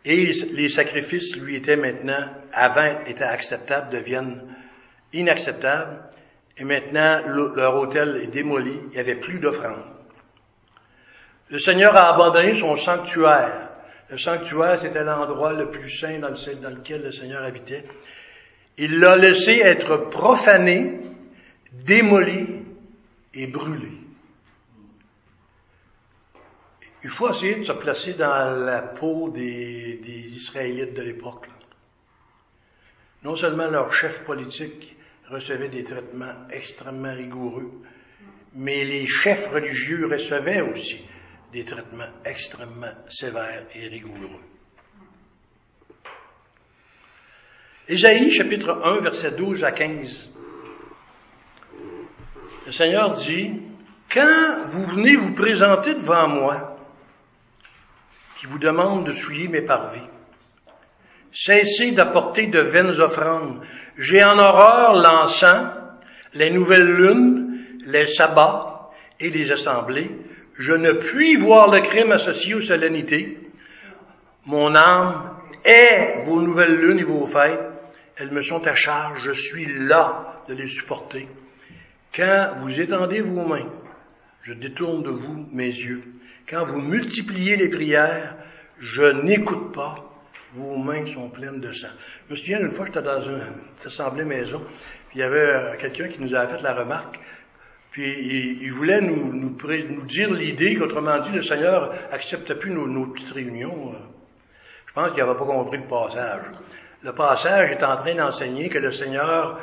et 0.07 0.25
les 0.25 0.69
sacrifices 0.71 1.37
lui 1.37 1.57
étaient 1.57 1.77
maintenant, 1.77 2.27
avant 2.55 3.05
étaient 3.07 3.23
acceptables, 3.23 3.91
deviennent 3.91 4.43
inacceptables, 5.13 6.05
et 6.57 6.65
maintenant 6.65 7.21
leur 7.27 7.77
autel 7.77 8.17
est 8.23 8.29
démoli, 8.29 8.81
il 8.85 8.89
n'y 8.89 8.99
avait 8.99 9.21
plus 9.21 9.41
d'offrande. 9.41 9.85
Le 11.51 11.59
Seigneur 11.59 11.95
a 11.95 12.15
abandonné 12.15 12.55
son 12.55 12.77
sanctuaire. 12.77 13.69
Le 14.09 14.17
sanctuaire, 14.17 14.79
c'était 14.79 15.05
l'endroit 15.05 15.53
le 15.53 15.69
plus 15.69 15.91
saint 15.91 16.19
dans, 16.19 16.31
lequel 16.31 17.03
le 17.03 17.11
Seigneur 17.11 17.45
habitait. 17.45 17.85
Il 18.79 19.01
l'a 19.01 19.17
laissé 19.17 19.61
être 19.63 20.09
profané, 20.09 21.03
démoli 21.73 22.56
et 23.37 23.47
brûlé. 23.47 23.93
Il 27.05 27.11
faut 27.11 27.31
essayer 27.31 27.57
de 27.57 27.63
se 27.63 27.73
placer 27.73 28.15
dans 28.15 28.51
la 28.51 28.83
peau 28.83 29.31
des, 29.31 30.01
Israélites 30.05 30.95
de 30.95 31.03
l'époque. 31.03 31.47
Non 33.23 33.37
seulement 33.37 33.69
leur 33.69 33.93
chef 33.93 34.25
politique 34.25 34.97
recevait 35.29 35.69
des 35.69 35.85
traitements 35.85 36.49
extrêmement 36.51 37.15
rigoureux, 37.15 37.71
mais 38.55 38.85
les 38.85 39.07
chefs 39.07 39.49
religieux 39.49 40.09
recevaient 40.11 40.63
aussi 40.63 41.05
des 41.53 41.65
traitements 41.65 42.11
extrêmement 42.25 42.95
sévères 43.09 43.67
et 43.75 43.89
rigoureux. 43.89 44.43
Ésaïe 47.89 48.31
chapitre 48.31 48.71
1 48.83 49.01
verset 49.01 49.33
12 49.33 49.65
à 49.65 49.73
15. 49.73 50.36
Le 52.67 52.73
Seigneur 52.73 53.13
dit, 53.13 53.53
quand 54.13 54.67
vous 54.71 54.85
venez 54.87 55.15
vous 55.15 55.33
présenter 55.35 55.95
devant 55.95 56.27
moi, 56.27 56.77
qui 58.39 58.47
vous 58.47 58.59
demande 58.59 59.07
de 59.07 59.13
souiller 59.13 59.47
mes 59.47 59.63
parvis, 59.63 60.09
cessez 61.31 61.93
d'apporter 61.93 62.49
de 62.49 62.61
vaines 62.61 63.01
offrandes. 63.01 63.63
J'ai 63.97 64.25
en 64.25 64.39
horreur 64.39 64.95
l'encens, 64.95 65.69
les 66.35 66.51
nouvelles 66.51 66.91
lunes, 66.91 67.65
les 67.87 68.05
sabbats 68.05 68.91
et 69.21 69.31
les 69.31 69.53
assemblées, 69.53 70.11
je 70.59 70.73
ne 70.73 70.93
puis 70.93 71.37
voir 71.37 71.71
le 71.71 71.83
crime 71.83 72.11
associé 72.11 72.55
aux 72.55 72.61
solennités. 72.61 73.39
Mon 74.45 74.75
âme 74.75 75.37
est 75.65 76.25
vos 76.25 76.41
nouvelles 76.41 76.75
lunes 76.75 76.99
et 76.99 77.05
vos 77.05 77.27
fêtes. 77.27 77.61
Elles 78.17 78.33
me 78.33 78.41
sont 78.41 78.67
à 78.67 78.75
charge. 78.75 79.21
Je 79.25 79.33
suis 79.33 79.67
là 79.67 80.43
de 80.49 80.55
les 80.55 80.67
supporter. 80.67 81.29
Quand 82.15 82.55
vous 82.61 82.81
étendez 82.81 83.21
vos 83.21 83.47
mains, 83.47 83.71
je 84.43 84.55
détourne 84.55 85.03
de 85.03 85.11
vous 85.11 85.47
mes 85.53 85.67
yeux. 85.67 86.03
Quand 86.49 86.65
vous 86.65 86.81
multipliez 86.81 87.57
les 87.57 87.69
prières, 87.69 88.37
je 88.79 89.03
n'écoute 89.23 89.75
pas. 89.75 89.97
Vos 90.55 90.77
mains 90.79 91.07
sont 91.07 91.29
pleines 91.29 91.61
de 91.61 91.73
sang. 91.73 91.89
Je 92.27 92.33
me 92.33 92.37
souviens 92.37 92.61
une 92.61 92.71
fois, 92.71 92.87
j'étais 92.87 93.03
dans 93.03 93.21
une 93.21 93.43
assemblée 93.85 94.25
maison, 94.25 94.63
puis 95.09 95.19
il 95.19 95.21
y 95.21 95.23
avait 95.23 95.77
quelqu'un 95.79 96.09
qui 96.09 96.21
nous 96.21 96.35
avait 96.35 96.57
fait 96.57 96.63
la 96.63 96.75
remarque. 96.75 97.19
Puis 97.91 98.59
il, 98.61 98.71
voulait 98.73 99.01
nous, 99.01 99.51
dire 100.05 100.31
l'idée 100.31 100.77
qu'autrement 100.77 101.19
dit, 101.19 101.33
le 101.33 101.41
Seigneur 101.41 101.95
acceptait 102.13 102.55
plus 102.55 102.71
nos, 102.71 102.87
nos 102.87 103.07
petites 103.07 103.33
réunions. 103.33 103.95
Euh. 103.95 103.99
Je 104.87 104.93
pense 104.93 105.13
qu'il 105.13 105.25
n'avait 105.25 105.39
pas 105.39 105.47
compris 105.47 105.79
le 105.79 105.87
passage. 105.87 106.43
Le 107.03 107.13
passage 107.13 107.71
est 107.73 107.83
en 107.83 107.97
train 107.97 108.15
d'enseigner 108.15 108.69
que 108.69 108.79
le 108.79 108.91
Seigneur, 108.91 109.61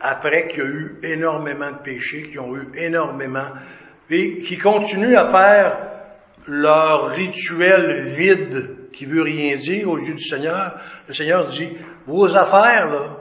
après 0.00 0.48
qu'il 0.48 0.58
y 0.58 0.62
a 0.62 0.68
eu 0.68 0.98
énormément 1.02 1.72
de 1.72 1.82
péchés, 1.82 2.22
qui 2.22 2.38
ont 2.38 2.54
eu 2.56 2.68
énormément, 2.74 3.50
et 4.10 4.36
qui 4.36 4.56
continuent 4.58 5.16
à 5.16 5.24
faire 5.24 5.96
leur 6.46 7.10
rituel 7.10 8.00
vide 8.00 8.76
qui 8.92 9.04
veut 9.04 9.22
rien 9.22 9.56
dire 9.56 9.90
aux 9.90 9.98
yeux 9.98 10.14
du 10.14 10.22
Seigneur. 10.22 10.80
Le 11.06 11.14
Seigneur 11.14 11.46
dit, 11.46 11.68
vos 12.06 12.34
affaires, 12.34 12.90
là, 12.90 13.16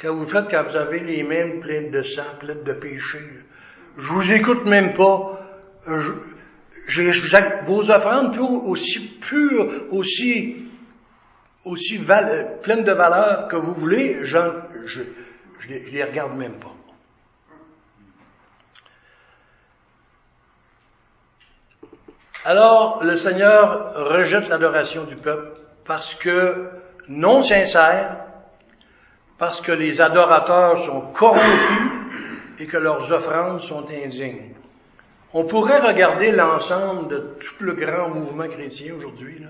quand 0.00 0.14
vous 0.14 0.26
faites 0.26 0.50
quand 0.50 0.62
vous 0.64 0.76
avez 0.76 1.00
les 1.00 1.22
mains 1.22 1.60
pleines 1.60 1.90
de 1.90 2.02
sang, 2.02 2.36
pleines 2.38 2.62
de 2.62 2.72
péché, 2.74 3.18
je 3.96 4.12
vous 4.12 4.32
écoute 4.32 4.64
même 4.64 4.92
pas. 4.94 5.40
Je, 5.86 6.12
je, 6.86 7.12
je, 7.12 7.64
vos 7.64 7.90
offrandes 7.90 8.36
aussi 8.38 9.18
pures, 9.20 9.86
aussi, 9.90 10.68
aussi 11.64 11.98
pleines 11.98 12.84
de 12.84 12.92
valeur 12.92 13.48
que 13.48 13.56
vous 13.56 13.74
voulez, 13.74 14.18
je, 14.24 14.38
je, 15.58 15.66
je 15.66 15.72
les, 15.72 15.90
les 15.90 16.04
regarde 16.04 16.36
même 16.36 16.58
pas. 16.58 16.74
Alors, 22.44 23.02
le 23.04 23.16
Seigneur 23.16 23.94
rejette 23.94 24.48
l'adoration 24.48 25.04
du 25.04 25.16
peuple 25.16 25.58
parce 25.84 26.14
que 26.14 26.70
non 27.08 27.42
sincère, 27.42 28.24
parce 29.38 29.60
que 29.60 29.72
les 29.72 30.00
adorateurs 30.00 30.78
sont 30.78 31.12
corrompus 31.12 31.42
et 32.58 32.66
que 32.66 32.76
leurs 32.76 33.12
offrandes 33.12 33.60
sont 33.60 33.86
indignes. 33.90 34.54
On 35.34 35.44
pourrait 35.44 35.80
regarder 35.80 36.30
l'ensemble 36.30 37.08
de 37.08 37.18
tout 37.38 37.64
le 37.64 37.74
grand 37.74 38.08
mouvement 38.08 38.48
chrétien 38.48 38.94
aujourd'hui, 38.94 39.44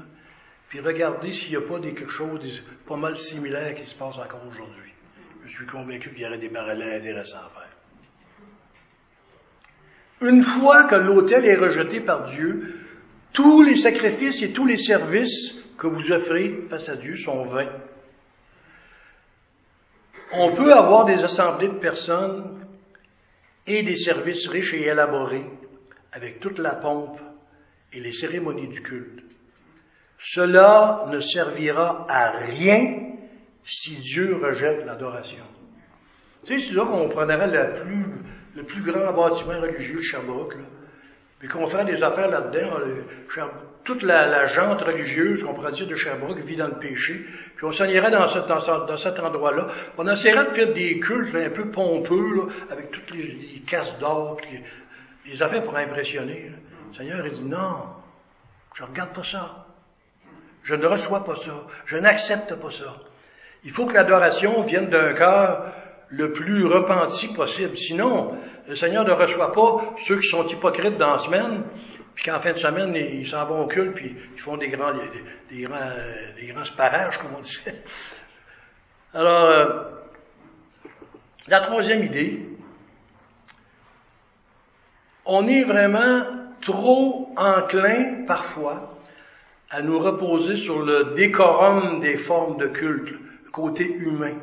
puis 0.68 0.80
regarder 0.80 1.32
s'il 1.32 1.56
n'y 1.58 1.64
a 1.64 1.68
pas 1.68 1.80
quelque 1.80 2.08
chose 2.08 2.40
de 2.40 2.86
pas 2.88 2.96
mal 2.96 3.16
similaire 3.16 3.74
qui 3.74 3.86
se 3.86 3.94
passe 3.94 4.18
encore 4.18 4.42
aujourd'hui. 4.50 4.92
Je 5.48 5.54
suis 5.54 5.66
convaincu 5.66 6.10
qu'il 6.10 6.20
y 6.20 6.26
aurait 6.26 6.36
des 6.36 6.50
parallèles 6.50 7.00
intéressants 7.00 7.38
à 7.38 7.48
faire. 7.48 7.72
Une 10.20 10.42
fois 10.42 10.84
que 10.84 10.96
l'autel 10.96 11.46
est 11.46 11.56
rejeté 11.56 12.00
par 12.00 12.26
Dieu, 12.26 12.74
tous 13.32 13.62
les 13.62 13.76
sacrifices 13.76 14.42
et 14.42 14.52
tous 14.52 14.66
les 14.66 14.76
services 14.76 15.58
que 15.78 15.86
vous 15.86 16.12
offrez 16.12 16.64
face 16.68 16.90
à 16.90 16.96
Dieu 16.96 17.16
sont 17.16 17.44
vains. 17.44 17.72
On 20.32 20.54
peut 20.54 20.74
avoir 20.74 21.06
des 21.06 21.24
assemblées 21.24 21.68
de 21.68 21.78
personnes 21.78 22.66
et 23.66 23.82
des 23.82 23.96
services 23.96 24.46
riches 24.48 24.74
et 24.74 24.82
élaborés 24.82 25.46
avec 26.12 26.40
toute 26.40 26.58
la 26.58 26.74
pompe 26.74 27.20
et 27.94 28.00
les 28.00 28.12
cérémonies 28.12 28.68
du 28.68 28.82
culte. 28.82 29.24
Cela 30.18 31.06
ne 31.10 31.20
servira 31.20 32.04
à 32.06 32.32
rien 32.32 33.07
si 33.68 33.96
Dieu 33.96 34.40
rejette 34.42 34.84
l'adoration. 34.86 35.44
Tu 36.44 36.58
sais, 36.58 36.66
c'est 36.68 36.74
là 36.74 36.86
qu'on 36.86 37.08
prendrait 37.08 37.46
le 37.46 37.80
plus, 37.82 38.06
le 38.56 38.62
plus 38.62 38.82
grand 38.82 39.12
bâtiment 39.12 39.60
religieux 39.60 39.96
de 39.96 40.02
Sherbrooke, 40.02 40.54
là, 40.54 40.64
puis 41.38 41.48
qu'on 41.48 41.66
ferait 41.66 41.84
des 41.84 42.02
affaires 42.02 42.28
là-dedans. 42.28 42.78
Toute 43.84 44.02
la, 44.02 44.26
la 44.26 44.46
jante 44.46 44.82
religieuse, 44.82 45.44
qu'on 45.44 45.70
dire, 45.70 45.86
de 45.86 45.96
Sherbrooke 45.96 46.40
vit 46.40 46.56
dans 46.56 46.66
le 46.66 46.78
péché. 46.78 47.24
Puis 47.56 47.64
on 47.64 47.72
s'en 47.72 47.86
irait 47.86 48.10
dans, 48.10 48.26
cet, 48.26 48.46
dans 48.46 48.96
cet 48.96 49.18
endroit-là. 49.18 49.68
On 49.96 50.06
essaierait 50.06 50.44
de 50.44 50.50
faire 50.50 50.72
des 50.74 50.98
cultes 50.98 51.34
un 51.34 51.50
peu 51.50 51.70
pompeux, 51.70 52.36
là, 52.36 52.42
avec 52.70 52.90
toutes 52.90 53.10
les, 53.12 53.26
les 53.26 53.60
casses 53.60 53.98
d'or, 53.98 54.38
les, 55.26 55.42
affaires 55.42 55.62
pour 55.62 55.76
impressionner. 55.76 56.52
Le 56.88 56.94
Seigneur, 56.94 57.24
il 57.24 57.32
dit, 57.32 57.44
non, 57.44 57.84
je 58.74 58.82
regarde 58.82 59.14
pas 59.14 59.24
ça. 59.24 59.66
Je 60.64 60.74
ne 60.74 60.86
reçois 60.86 61.24
pas 61.24 61.36
ça. 61.36 61.66
Je 61.86 61.96
n'accepte 61.96 62.54
pas 62.56 62.70
ça. 62.70 62.94
Il 63.64 63.70
faut 63.70 63.86
que 63.86 63.94
l'adoration 63.94 64.62
vienne 64.62 64.88
d'un 64.88 65.14
cœur 65.14 65.72
le 66.10 66.32
plus 66.32 66.64
repenti 66.66 67.28
possible. 67.28 67.76
Sinon, 67.76 68.38
le 68.66 68.74
Seigneur 68.74 69.04
ne 69.04 69.12
reçoit 69.12 69.52
pas 69.52 69.94
ceux 69.98 70.18
qui 70.18 70.26
sont 70.26 70.46
hypocrites 70.46 70.96
dans 70.96 71.12
la 71.12 71.18
semaine, 71.18 71.64
puis 72.14 72.24
qu'en 72.24 72.38
fin 72.38 72.52
de 72.52 72.56
semaine, 72.56 72.94
ils 72.94 73.26
s'en 73.26 73.44
vont 73.46 73.64
au 73.64 73.66
culte, 73.66 73.94
puis 73.94 74.16
ils 74.34 74.40
font 74.40 74.56
des 74.56 74.68
grands, 74.68 74.92
des, 75.50 75.62
grands, 75.62 75.92
des 76.38 76.46
grands 76.46 76.64
sparages, 76.64 77.18
comme 77.18 77.34
on 77.36 77.40
dit. 77.40 77.58
Alors, 79.14 79.44
euh, 79.44 79.82
la 81.46 81.60
troisième 81.60 82.04
idée, 82.04 82.46
on 85.24 85.46
est 85.46 85.62
vraiment 85.62 86.22
trop 86.60 87.32
enclin, 87.36 88.24
parfois, 88.26 88.98
à 89.70 89.82
nous 89.82 89.98
reposer 89.98 90.56
sur 90.56 90.82
le 90.82 91.14
décorum 91.14 92.00
des 92.00 92.16
formes 92.16 92.56
de 92.58 92.66
culte, 92.66 93.14
côté 93.58 93.84
humain. 93.84 94.38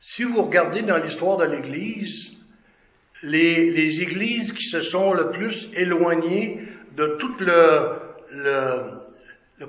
Si 0.00 0.24
vous 0.24 0.42
regardez 0.42 0.82
dans 0.82 0.96
l'histoire 0.96 1.36
de 1.36 1.44
l'Église, 1.44 2.32
les, 3.22 4.00
églises 4.00 4.52
qui 4.52 4.64
se 4.64 4.80
sont 4.80 5.12
le 5.12 5.30
plus 5.30 5.70
éloignées 5.74 6.60
de 6.96 7.16
tout 7.18 7.34
le, 7.40 7.98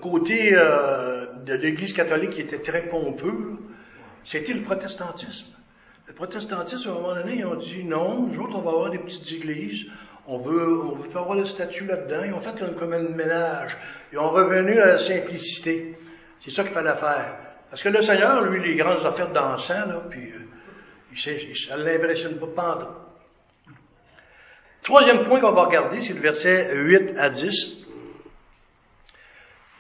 côté 0.02 0.54
euh, 0.54 1.26
de 1.46 1.54
l'Église 1.56 1.94
catholique 1.94 2.32
qui 2.32 2.42
était 2.42 2.60
très 2.60 2.88
pompeux, 2.88 3.58
c'était 4.24 4.54
le 4.54 4.62
protestantisme. 4.62 5.48
Le 6.08 6.14
protestantisme, 6.14 6.90
à 6.90 6.92
un 6.92 6.96
moment 6.96 7.16
donné, 7.16 7.38
ils 7.40 7.46
ont 7.46 7.56
dit 7.56 7.84
non, 7.84 8.28
nous 8.28 8.40
autres, 8.40 8.58
on 8.58 8.62
va 8.62 8.72
avoir 8.72 8.92
des 8.92 9.00
petites 9.00 9.32
églises, 9.34 9.86
on 10.28 10.38
veut, 10.38 10.82
on 10.84 10.96
veut 10.96 11.10
pas 11.10 11.20
avoir 11.20 11.38
le 11.38 11.46
statut 11.46 11.86
là-dedans. 11.86 12.24
Ils 12.26 12.34
ont 12.34 12.42
fait 12.42 12.58
comme 12.78 12.94
un 12.94 13.16
ménage. 13.16 13.78
Ils 14.12 14.20
ont 14.20 14.30
revenu 14.30 14.80
à 14.80 14.94
la 14.94 14.98
simplicité. 14.98 15.98
C'est 16.40 16.52
ça 16.52 16.64
qu'il 16.64 16.74
fallait 16.74 16.96
faire. 16.96 17.38
Parce 17.70 17.82
que 17.82 17.90
le 17.90 18.02
Seigneur, 18.02 18.42
lui, 18.44 18.62
les 18.62 18.76
grandes 18.76 19.06
affaires 19.06 19.32
d'encens, 19.32 19.88
là, 19.88 20.02
puis 20.10 20.32
euh, 20.32 20.40
il 21.12 21.20
sait, 21.20 21.38
ça 21.68 21.78
ne 21.78 21.84
l'impressionne 21.84 22.40
pas 22.40 22.48
pendant. 22.56 22.96
Troisième 24.84 25.26
point 25.26 25.40
qu'on 25.40 25.54
va 25.54 25.66
regarder, 25.66 26.00
c'est 26.00 26.14
le 26.14 26.22
verset 26.22 26.72
8 26.76 27.18
à 27.18 27.30
10. 27.30 27.86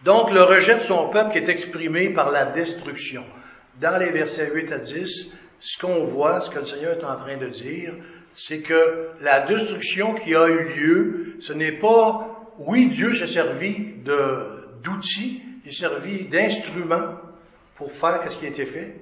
Donc, 0.03 0.31
le 0.31 0.43
rejet 0.43 0.75
de 0.75 0.81
son 0.81 1.09
peuple 1.09 1.31
qui 1.31 1.37
est 1.37 1.49
exprimé 1.49 2.09
par 2.09 2.31
la 2.31 2.51
destruction. 2.51 3.23
Dans 3.79 3.97
les 3.97 4.11
versets 4.11 4.51
8 4.51 4.71
à 4.71 4.79
10, 4.79 5.37
ce 5.59 5.79
qu'on 5.79 6.05
voit, 6.05 6.41
ce 6.41 6.49
que 6.49 6.59
le 6.59 6.65
Seigneur 6.65 6.97
est 6.97 7.03
en 7.03 7.15
train 7.17 7.37
de 7.37 7.47
dire, 7.49 7.93
c'est 8.33 8.61
que 8.61 9.09
la 9.21 9.45
destruction 9.45 10.15
qui 10.15 10.35
a 10.35 10.47
eu 10.47 10.73
lieu, 10.73 11.35
ce 11.39 11.53
n'est 11.53 11.77
pas, 11.79 12.51
oui, 12.59 12.89
Dieu 12.89 13.13
s'est 13.13 13.27
servi 13.27 13.93
d'outils, 14.03 15.43
il 15.65 15.73
s'est 15.73 15.79
servi 15.79 16.25
d'instruments 16.25 17.15
pour 17.75 17.91
faire 17.91 18.21
ce 18.29 18.37
qui 18.37 18.45
a 18.45 18.49
été 18.49 18.65
fait, 18.65 18.95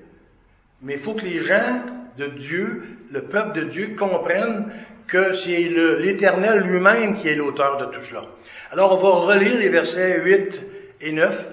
mais 0.82 0.93
il 0.93 0.99
faut 0.99 1.13
que 1.13 1.26
les 1.26 1.41
gens 1.41 1.82
de 2.17 2.28
Dieu, 2.28 2.84
le 3.12 3.23
peuple 3.23 3.60
de 3.60 3.65
Dieu, 3.65 3.95
comprennent 3.97 4.71
que 5.08 5.36
c'est 5.36 5.60
l'Éternel 5.99 6.62
lui-même 6.62 7.15
qui 7.15 7.28
est 7.28 7.36
l'auteur 7.36 7.78
de 7.78 7.86
tout 7.86 8.02
cela. 8.02 8.23
Alors 8.71 8.93
on 8.93 8.97
va 8.97 9.34
relire 9.34 9.58
les 9.58 9.69
versets 9.69 10.21
8 10.23 10.63
et 11.02 11.12
9. 11.12 11.47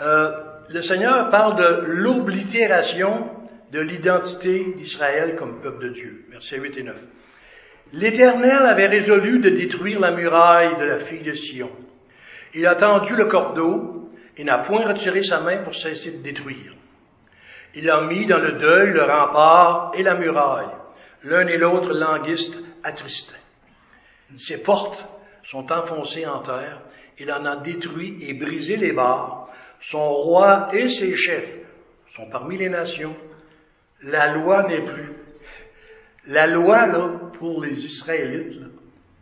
Euh, 0.00 0.30
le 0.68 0.80
Seigneur 0.80 1.28
parle 1.30 1.56
de 1.56 1.86
l'oblitération 1.86 3.30
de 3.72 3.80
l'identité 3.80 4.74
d'Israël 4.76 5.36
comme 5.36 5.60
peuple 5.60 5.84
de 5.84 5.88
Dieu. 5.88 6.24
Versets 6.30 6.58
8 6.58 6.78
et 6.78 6.82
9. 6.82 7.06
L'Éternel 7.94 8.62
avait 8.62 8.86
résolu 8.86 9.38
de 9.38 9.50
détruire 9.50 10.00
la 10.00 10.12
muraille 10.12 10.76
de 10.78 10.84
la 10.84 10.98
fille 10.98 11.22
de 11.22 11.32
Sion. 11.32 11.70
Il 12.54 12.66
a 12.66 12.74
tendu 12.74 13.16
le 13.16 13.26
cordeau 13.26 14.01
et 14.36 14.44
n'a 14.44 14.58
point 14.58 14.86
retiré 14.86 15.22
sa 15.22 15.40
main 15.40 15.62
pour 15.62 15.74
cesser 15.74 16.12
de 16.12 16.22
détruire. 16.22 16.74
Il 17.74 17.88
a 17.88 18.02
mis 18.02 18.26
dans 18.26 18.38
le 18.38 18.52
deuil 18.52 18.92
le 18.92 19.02
rempart 19.02 19.92
et 19.94 20.02
la 20.02 20.16
muraille. 20.16 20.66
L'un 21.24 21.46
et 21.46 21.56
l'autre 21.56 21.92
languissent 21.92 22.58
attristés. 22.82 23.36
Ses 24.36 24.62
portes 24.62 25.06
sont 25.44 25.70
enfoncées 25.72 26.26
en 26.26 26.40
terre. 26.40 26.80
Il 27.18 27.32
en 27.32 27.44
a 27.44 27.56
détruit 27.56 28.16
et 28.22 28.34
brisé 28.34 28.76
les 28.76 28.92
barres. 28.92 29.48
Son 29.80 30.08
roi 30.08 30.68
et 30.72 30.88
ses 30.88 31.16
chefs 31.16 31.58
sont 32.14 32.28
parmi 32.28 32.58
les 32.58 32.68
nations. 32.68 33.16
La 34.02 34.34
loi 34.34 34.64
n'est 34.68 34.82
plus. 34.82 35.10
La 36.26 36.46
loi, 36.46 36.86
là, 36.86 37.10
pour 37.38 37.64
les 37.64 37.84
Israélites, 37.84 38.60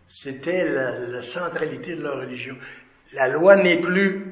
c'était 0.06 0.68
la, 0.68 0.98
la 0.98 1.22
centralité 1.22 1.94
de 1.94 2.02
leur 2.02 2.18
religion. 2.18 2.56
La 3.12 3.28
loi 3.28 3.56
n'est 3.56 3.80
plus. 3.80 4.29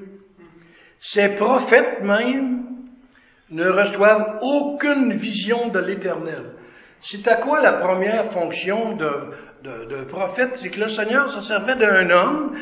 Ces 1.01 1.35
prophètes 1.35 2.03
même 2.03 2.65
ne 3.51 3.69
reçoivent 3.69 4.39
aucune 4.43 5.13
vision 5.13 5.69
de 5.69 5.79
l'éternel. 5.79 6.53
C'est 7.01 7.29
à 7.29 7.37
quoi 7.37 7.63
la 7.63 7.75
première 7.75 8.25
fonction 8.25 8.97
de, 8.97 9.11
de, 9.63 10.05
prophète? 10.05 10.57
C'est 10.57 10.71
que 10.71 10.81
le 10.81 10.89
Seigneur 10.89 11.31
se 11.31 11.41
servait 11.41 11.77
d'un 11.77 12.11
homme 12.11 12.59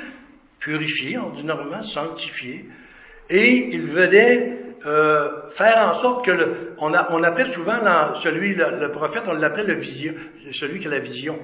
purifié, 0.59 1.16
ordinairement 1.18 1.82
sanctifié, 1.82 2.66
et 3.30 3.74
il 3.74 3.87
venait 3.87 4.59
euh, 4.84 5.47
faire 5.51 5.78
en 5.89 5.93
sorte 5.95 6.24
que 6.24 6.30
le, 6.30 6.74
on, 6.78 6.93
a, 6.93 7.11
on 7.12 7.22
appelle 7.22 7.51
souvent 7.51 7.78
la, 7.78 8.14
celui, 8.22 8.55
le, 8.55 8.93
prophète, 8.93 9.24
on 9.26 9.32
l'appelait 9.32 9.66
le 9.66 9.80
vision, 9.80 10.12
celui 10.53 10.80
qui 10.80 10.87
a 10.87 10.91
la 10.91 11.01
vision. 11.01 11.39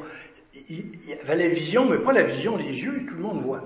Il, 0.68 0.93
il 1.09 1.18
avait 1.22 1.49
la 1.49 1.49
vision, 1.49 1.88
mais 1.88 1.99
pas 1.99 2.12
la 2.12 2.22
vision 2.22 2.57
les 2.57 2.82
yeux, 2.82 3.07
tout 3.09 3.14
le 3.14 3.22
monde 3.22 3.40
voit. 3.40 3.62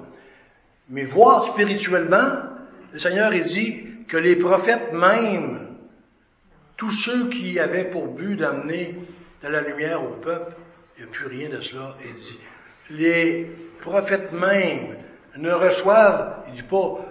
Mais 0.89 1.05
voir 1.05 1.45
spirituellement, 1.45 2.46
le 2.93 2.99
Seigneur 2.99 3.33
il 3.35 3.45
dit 3.45 4.07
que 4.09 4.17
les 4.17 4.37
prophètes 4.37 4.93
même, 4.93 5.77
tous 6.77 6.93
ceux 6.93 7.29
qui 7.29 7.59
avaient 7.59 7.91
pour 7.91 8.09
but 8.09 8.37
d'amener 8.37 8.95
de 9.43 9.49
la 9.49 9.63
lumière 9.63 10.03
au 10.03 10.17
peuple, 10.21 10.55
il 10.97 11.05
n'y 11.05 11.09
a 11.09 11.13
plus 11.13 11.27
rien 11.27 11.49
de 11.49 11.61
cela. 11.61 11.91
Il 12.05 12.13
dit, 12.13 12.39
les 12.91 13.51
prophètes 13.81 14.33
même 14.33 14.97
ne 15.37 15.53
reçoivent, 15.53 16.45
il 16.49 16.55
dit 16.55 16.63
pas, 16.63 17.05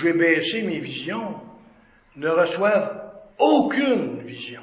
j'ai 0.00 0.12
baissé 0.12 0.62
mes 0.62 0.78
visions, 0.78 1.40
ne 2.16 2.28
reçoivent 2.28 3.12
aucune 3.38 4.20
vision. 4.20 4.62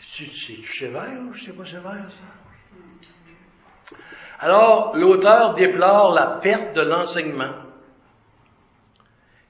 C'est 0.00 0.26
c'est 0.26 0.62
sévère 0.62 1.22
ou 1.28 1.34
c'est 1.34 1.56
pas 1.56 1.64
sévère, 1.64 2.08
ça? 2.08 3.96
Alors, 4.38 4.96
l'auteur 4.96 5.54
déplore 5.54 6.12
la 6.12 6.38
perte 6.42 6.76
de 6.76 6.82
l'enseignement 6.82 7.63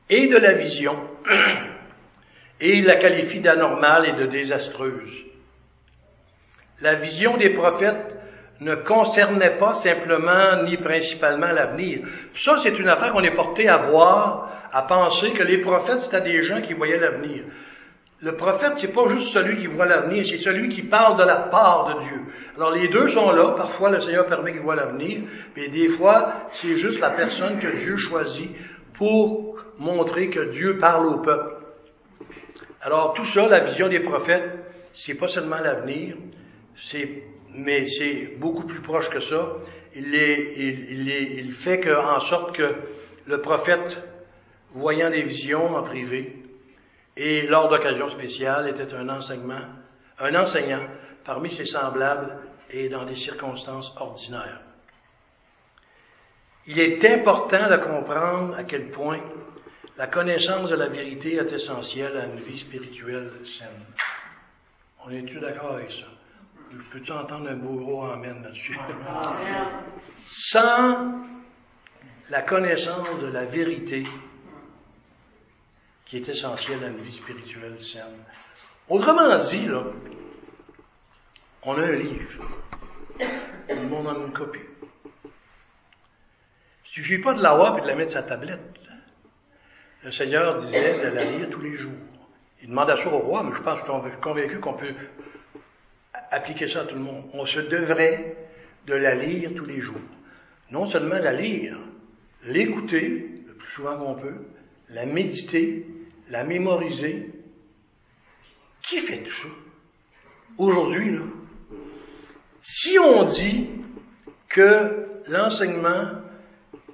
et 0.09 0.28
de 0.28 0.36
la 0.36 0.52
vision, 0.52 0.96
et 2.61 2.78
il 2.78 2.84
la 2.84 2.96
qualifie 2.96 3.40
d'anormale 3.40 4.09
et 4.09 4.22
de 4.22 4.26
désastreuse. 4.26 5.24
La 6.80 6.94
vision 6.96 7.36
des 7.36 7.55
prophètes 7.55 8.16
ne 8.61 8.74
concernait 8.74 9.59
pas 9.59 9.74
simplement 9.74 10.62
ni 10.64 10.76
principalement 10.76 11.50
l'avenir. 11.50 12.00
Ça, 12.34 12.59
c'est 12.62 12.78
une 12.78 12.88
affaire 12.88 13.12
qu'on 13.12 13.22
est 13.22 13.34
porté 13.34 13.68
à 13.68 13.78
voir, 13.78 14.68
à 14.72 14.82
penser 14.82 15.32
que 15.32 15.42
les 15.42 15.59
prophètes, 15.59 16.00
c'était 16.00 16.20
des 16.20 16.42
gens 16.42 16.61
qui 16.61 16.74
voyaient 16.74 16.98
l'avenir. 16.98 17.44
Le 18.20 18.36
prophète, 18.36 18.72
c'est 18.76 18.94
pas 18.94 19.07
juste 19.09 19.32
celui 19.32 19.59
qui 19.59 19.66
voit 19.66 19.86
l'avenir, 19.86 20.24
c'est 20.24 20.38
celui 20.38 20.68
qui 20.68 20.82
parle 20.82 21.18
de 21.18 21.24
la 21.24 21.40
part 21.50 21.94
de 21.94 22.02
Dieu. 22.05 22.20
Alors 22.57 22.70
les 22.70 22.88
deux 22.88 23.09
sont 23.09 23.30
là. 23.30 23.52
Parfois, 23.57 23.90
le 23.90 24.00
Seigneur 24.00 24.26
permet 24.26 24.52
qu'il 24.52 24.62
voit 24.62 24.76
l'avenir, 24.76 25.22
mais 25.57 25.68
des 25.68 25.88
fois, 25.88 26.46
c'est 26.50 26.76
juste 26.76 27.00
la 27.00 27.11
personne 27.11 27.59
que 27.59 27.76
Dieu 27.76 27.96
choisit 27.96 28.50
pour 28.94 29.53
montrer 29.78 30.30
que 30.30 30.50
Dieu 30.50 30.78
parle 30.78 31.06
au 31.06 31.18
peuple. 31.18 31.56
Alors 32.80 33.14
tout 33.14 33.24
ça, 33.24 33.48
la 33.48 33.64
vision 33.64 33.88
des 33.88 34.00
prophètes, 34.00 34.50
c'est 34.92 35.14
pas 35.14 35.28
seulement 35.28 35.56
l'avenir, 35.56 36.16
c'est, 36.76 37.22
mais 37.50 37.86
c'est 37.86 38.36
beaucoup 38.38 38.66
plus 38.66 38.80
proche 38.80 39.10
que 39.10 39.20
ça. 39.20 39.54
Il, 39.94 40.14
est, 40.14 40.54
il, 40.56 40.90
il, 40.90 41.10
est, 41.10 41.22
il 41.36 41.52
fait 41.52 41.80
que, 41.80 41.90
en 41.90 42.20
sorte 42.20 42.56
que 42.56 42.74
le 43.26 43.40
prophète, 43.40 43.98
voyant 44.72 45.10
des 45.10 45.22
visions 45.22 45.76
en 45.76 45.82
privé, 45.82 46.36
et 47.16 47.46
lors 47.46 47.68
d'occasions 47.68 48.08
spéciales, 48.08 48.68
était 48.68 48.92
un 48.92 49.08
enseignement, 49.08 49.62
un 50.18 50.34
enseignant 50.34 50.82
parmi 51.24 51.50
ses 51.50 51.64
semblables 51.64 52.36
et 52.70 52.88
dans 52.88 53.04
des 53.04 53.14
circonstances 53.14 53.96
ordinaires. 53.98 54.60
Il 56.66 56.80
est 56.80 57.04
important 57.04 57.70
de 57.70 57.76
comprendre 57.76 58.56
à 58.56 58.64
quel 58.64 58.90
point 58.90 59.20
la 59.97 60.07
connaissance 60.09 60.70
de 60.70 60.76
la 60.76 60.88
vérité 60.88 61.36
est 61.36 61.53
essentielle 61.53 62.16
à 62.16 62.26
une 62.26 62.34
vie 62.34 62.59
spirituelle 62.59 63.30
saine. 63.47 63.68
On 65.05 65.11
est-tu 65.11 65.38
d'accord 65.38 65.72
avec 65.74 65.90
ça? 65.90 66.07
Peux-tu 66.90 67.12
entendre 67.12 67.49
un 67.51 67.57
beau 67.57 67.74
gros 67.74 68.05
amen 68.07 68.42
là-dessus? 68.42 68.76
Sans 70.24 71.22
la 72.30 72.42
connaissance 72.42 73.20
de 73.20 73.28
la 73.28 73.45
vérité, 73.45 74.03
qui 76.07 76.16
est 76.16 76.28
essentielle 76.28 76.82
à 76.82 76.88
une 76.88 76.97
vie 76.97 77.12
spirituelle 77.12 77.78
saine. 77.78 78.24
Autrement 78.88 79.36
dit, 79.36 79.66
là, 79.66 79.84
on 81.62 81.78
a 81.78 81.82
un 81.82 81.92
livre. 81.92 82.45
Tout 83.68 83.76
le 83.76 83.88
monde 83.88 84.09
en 84.09 84.14
a 84.14 84.26
une 84.26 84.32
copie. 84.32 84.59
Il 86.86 86.90
suffit 86.90 87.18
pas 87.18 87.34
de 87.34 87.42
l'avoir 87.42 87.78
et 87.78 87.82
de 87.82 87.86
la 87.86 87.95
mettre 87.95 88.11
sur 88.11 88.20
sa 88.20 88.26
tablette. 88.26 88.84
Le 90.05 90.11
Seigneur 90.11 90.57
disait 90.57 91.02
de 91.02 91.14
la 91.14 91.24
lire 91.24 91.48
tous 91.48 91.62
les 91.62 91.76
jours. 91.76 91.92
Il 92.62 92.68
demandait 92.68 92.96
ça 92.96 93.09
au 93.09 93.20
roi, 93.20 93.42
mais 93.42 93.55
je 93.55 93.62
pense 93.62 93.80
que 93.80 93.86
je 93.86 94.11
suis 94.11 94.20
convaincu 94.20 94.61
qu'on 94.61 94.74
peut 94.74 94.94
appliquer 96.30 96.68
ça 96.68 96.82
à 96.82 96.84
tout 96.84 96.96
le 96.96 97.00
monde. 97.00 97.24
On 97.32 97.46
se 97.46 97.61
devrait 97.61 98.36
de 98.86 98.92
la 98.92 99.14
lire 99.14 99.55
tous 99.57 99.64
les 99.64 99.80
jours. 99.80 99.96
Non 100.70 100.84
seulement 100.84 101.18
la 101.18 101.32
lire, 101.32 101.78
l'écouter 102.44 103.44
le 103.46 103.55
plus 103.55 103.68
souvent 103.68 103.96
qu'on 103.96 104.14
peut, 104.14 104.44
la 104.90 105.07
méditer, 105.07 105.86
la 106.28 106.44
mémoriser. 106.44 107.30
Qui 108.82 108.98
fait 108.98 109.22
tout 109.22 109.32
ça? 109.32 109.48
Aujourd'hui, 110.59 111.12
là. 111.12 111.22
Si 112.61 112.98
on 112.98 113.24
dit 113.24 113.68
que 114.48 115.07
l'enseignement, 115.28 116.11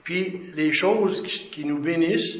puis 0.04 0.42
les 0.54 0.72
choses 0.72 1.22
qui 1.22 1.64
nous 1.64 1.80
bénissent, 1.80 2.38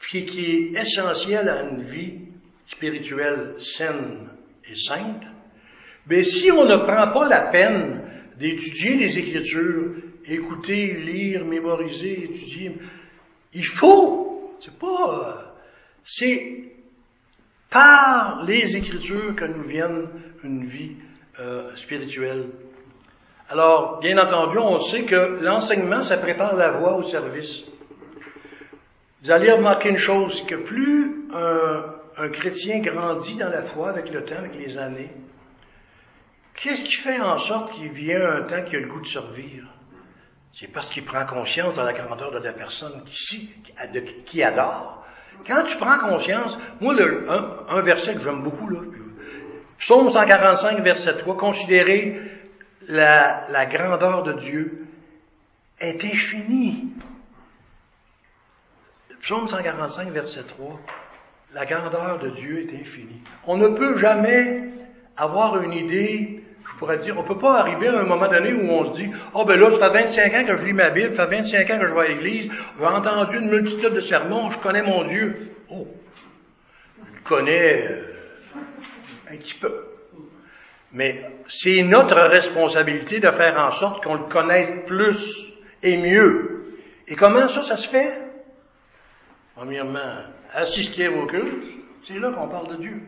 puis 0.00 0.24
qui 0.24 0.44
est 0.44 0.80
essentiel 0.80 1.48
à 1.48 1.62
une 1.62 1.82
vie 1.82 2.18
spirituelle 2.66 3.54
saine 3.58 4.28
et 4.68 4.74
sainte, 4.74 5.26
mais 6.06 6.22
si 6.22 6.50
on 6.50 6.64
ne 6.64 6.84
prend 6.84 7.12
pas 7.12 7.28
la 7.28 7.50
peine 7.50 8.02
d'étudier 8.36 8.96
les 8.96 9.18
Écritures, 9.18 9.94
écouter, 10.24 10.94
lire, 10.94 11.44
mémoriser, 11.44 12.24
étudier, 12.24 12.72
il 13.52 13.64
faut, 13.64 14.56
c'est 14.60 14.78
pas, 14.78 15.54
c'est 16.04 16.64
par 17.70 18.44
les 18.44 18.76
Écritures 18.76 19.34
que 19.36 19.44
nous 19.44 19.62
vienne 19.62 20.08
une 20.42 20.64
vie 20.64 20.96
euh, 21.38 21.74
spirituelle. 21.76 22.46
Alors, 23.48 23.98
bien 24.00 24.16
entendu, 24.18 24.58
on 24.58 24.78
sait 24.78 25.04
que 25.04 25.42
l'enseignement, 25.42 26.02
ça 26.02 26.16
prépare 26.18 26.56
la 26.56 26.78
voie 26.78 26.96
au 26.96 27.02
service. 27.02 27.64
Vous 29.22 29.30
allez 29.30 29.52
remarquer 29.52 29.90
une 29.90 29.98
chose, 29.98 30.44
que 30.46 30.54
plus 30.54 31.28
un, 31.34 32.28
chrétien 32.30 32.80
grandit 32.80 33.36
dans 33.36 33.50
la 33.50 33.62
foi 33.62 33.90
avec 33.90 34.10
le 34.10 34.24
temps, 34.24 34.36
avec 34.38 34.54
les 34.54 34.78
années, 34.78 35.10
qu'est-ce 36.54 36.82
qui 36.84 36.94
fait 36.94 37.20
en 37.20 37.36
sorte 37.36 37.72
qu'il 37.72 37.90
vient 37.90 38.20
un 38.20 38.42
temps 38.42 38.62
qui 38.62 38.76
a 38.76 38.80
le 38.80 38.88
goût 38.88 39.00
de 39.00 39.06
servir? 39.06 39.64
C'est 40.54 40.72
parce 40.72 40.88
qu'il 40.88 41.04
prend 41.04 41.26
conscience 41.26 41.76
de 41.76 41.82
la 41.82 41.92
grandeur 41.92 42.32
de 42.32 42.38
la 42.38 42.52
personne 42.54 43.04
qui, 43.04 44.42
adore. 44.42 45.04
Quand 45.46 45.64
tu 45.64 45.76
prends 45.76 45.98
conscience, 45.98 46.58
moi, 46.80 46.94
un, 47.68 47.80
verset 47.82 48.14
que 48.14 48.22
j'aime 48.22 48.42
beaucoup, 48.42 48.68
là, 48.68 48.80
Psaume 49.78 50.08
145, 50.10 50.80
verset 50.80 51.16
3, 51.18 51.36
considérer 51.36 52.20
la 52.88 53.66
grandeur 53.66 54.22
de 54.22 54.32
Dieu 54.32 54.86
est 55.78 56.04
infinie. 56.04 56.88
Psaume 59.22 59.48
145, 59.48 60.08
verset 60.10 60.44
3, 60.44 60.80
la 61.52 61.66
grandeur 61.66 62.18
de 62.18 62.30
Dieu 62.30 62.60
est 62.60 62.74
infinie. 62.74 63.22
On 63.46 63.56
ne 63.56 63.68
peut 63.68 63.98
jamais 63.98 64.62
avoir 65.16 65.60
une 65.62 65.72
idée 65.72 66.40
je 66.70 66.78
pourrais 66.78 66.98
dire, 66.98 67.18
on 67.18 67.24
peut 67.24 67.38
pas 67.38 67.58
arriver 67.60 67.88
à 67.88 67.98
un 67.98 68.04
moment 68.04 68.28
donné 68.28 68.52
où 68.52 68.70
on 68.70 68.84
se 68.86 69.00
dit, 69.00 69.10
oh 69.34 69.44
ben 69.44 69.58
là, 69.58 69.70
ça 69.72 69.90
fait 69.90 70.02
25 70.02 70.34
ans 70.34 70.44
que 70.46 70.56
je 70.58 70.64
lis 70.64 70.72
ma 70.72 70.90
Bible, 70.90 71.14
ça 71.14 71.26
fait 71.26 71.36
25 71.36 71.70
ans 71.70 71.78
que 71.78 71.86
je 71.86 71.94
vais 71.94 72.00
à 72.00 72.08
l'église, 72.08 72.50
j'ai 72.78 72.86
entendu 72.86 73.38
une 73.38 73.50
multitude 73.50 73.92
de 73.92 74.00
sermons, 74.00 74.50
je 74.50 74.58
connais 74.60 74.82
mon 74.82 75.04
Dieu. 75.04 75.36
Oh, 75.68 75.86
je 77.02 77.12
le 77.12 77.20
connais 77.24 77.88
euh, 77.88 78.02
un 79.30 79.36
petit 79.36 79.54
peu. 79.54 79.86
Mais 80.92 81.24
c'est 81.48 81.82
notre 81.82 82.16
responsabilité 82.16 83.20
de 83.20 83.30
faire 83.30 83.56
en 83.58 83.70
sorte 83.70 84.02
qu'on 84.02 84.14
le 84.14 84.24
connaisse 84.24 84.70
plus 84.86 85.52
et 85.82 85.96
mieux. 85.96 86.76
Et 87.08 87.14
comment 87.14 87.48
ça, 87.48 87.62
ça 87.62 87.76
se 87.76 87.88
fait? 87.88 88.12
Premièrement, 89.60 90.24
assister 90.54 91.04
à 91.04 91.10
vos 91.10 91.26
cultes, 91.26 91.66
c'est 92.08 92.18
là 92.18 92.32
qu'on 92.32 92.48
parle 92.48 92.78
de 92.78 92.82
Dieu. 92.82 93.02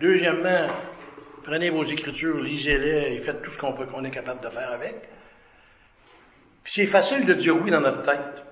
Deuxièmement, 0.00 0.68
Prenez 1.42 1.70
vos 1.70 1.82
écritures, 1.82 2.40
lisez-les 2.40 3.14
et 3.14 3.18
faites 3.18 3.42
tout 3.42 3.50
ce 3.50 3.58
qu'on 3.58 3.72
peut, 3.72 3.86
qu'on 3.86 4.04
est 4.04 4.12
capable 4.12 4.44
de 4.44 4.48
faire 4.48 4.70
avec. 4.70 4.94
C'est 6.64 6.86
facile 6.86 7.24
de 7.24 7.34
dire 7.34 7.60
oui 7.60 7.72
dans 7.72 7.80
notre 7.80 8.02
tête. 8.02 8.44